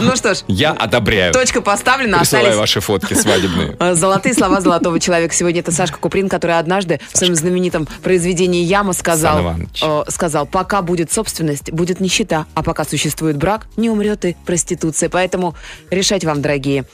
Ну 0.00 0.16
что 0.16 0.34
ж, 0.34 0.38
Я 0.48 0.72
одобряю. 0.72 1.32
точка 1.32 1.60
поставлена. 1.60 2.18
Присылай 2.18 2.42
Остались 2.42 2.58
ваши 2.58 2.80
фотки 2.80 3.14
свадебные. 3.14 3.76
золотые 3.94 4.34
слова 4.34 4.60
золотого 4.60 4.98
человека. 4.98 5.34
Сегодня 5.34 5.60
это 5.60 5.72
Сашка 5.72 5.98
Куприн, 5.98 6.28
который 6.28 6.58
однажды 6.58 7.00
в 7.12 7.16
своем 7.16 7.34
знаменитом 7.34 7.86
произведении 8.02 8.62
«Яма» 8.64 8.92
сказал, 8.92 9.56
э, 9.82 10.02
сказал, 10.08 10.46
пока 10.46 10.82
будет 10.82 11.12
собственность, 11.12 11.70
будет 11.70 12.00
нищета, 12.00 12.46
а 12.54 12.62
пока 12.62 12.84
существует 12.84 13.36
брак, 13.36 13.66
не 13.76 13.90
умрет 13.90 14.24
и 14.24 14.36
проституция. 14.46 15.08
Поэтому 15.08 15.54
решать 15.90 16.24
вам, 16.24 16.42
дорогие 16.42 16.84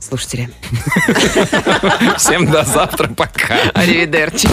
слушатели. 0.00 0.48
Всем 2.16 2.50
до 2.50 2.64
завтра, 2.64 3.08
пока. 3.08 3.58
Аривидерчи. 3.74 4.48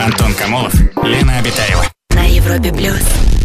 Антон 0.00 0.34
Камолов, 0.34 0.74
Лена 1.02 1.38
Обитаева. 1.38 1.84
на 2.10 2.24
Европе 2.24 2.72
плюс. 2.72 3.37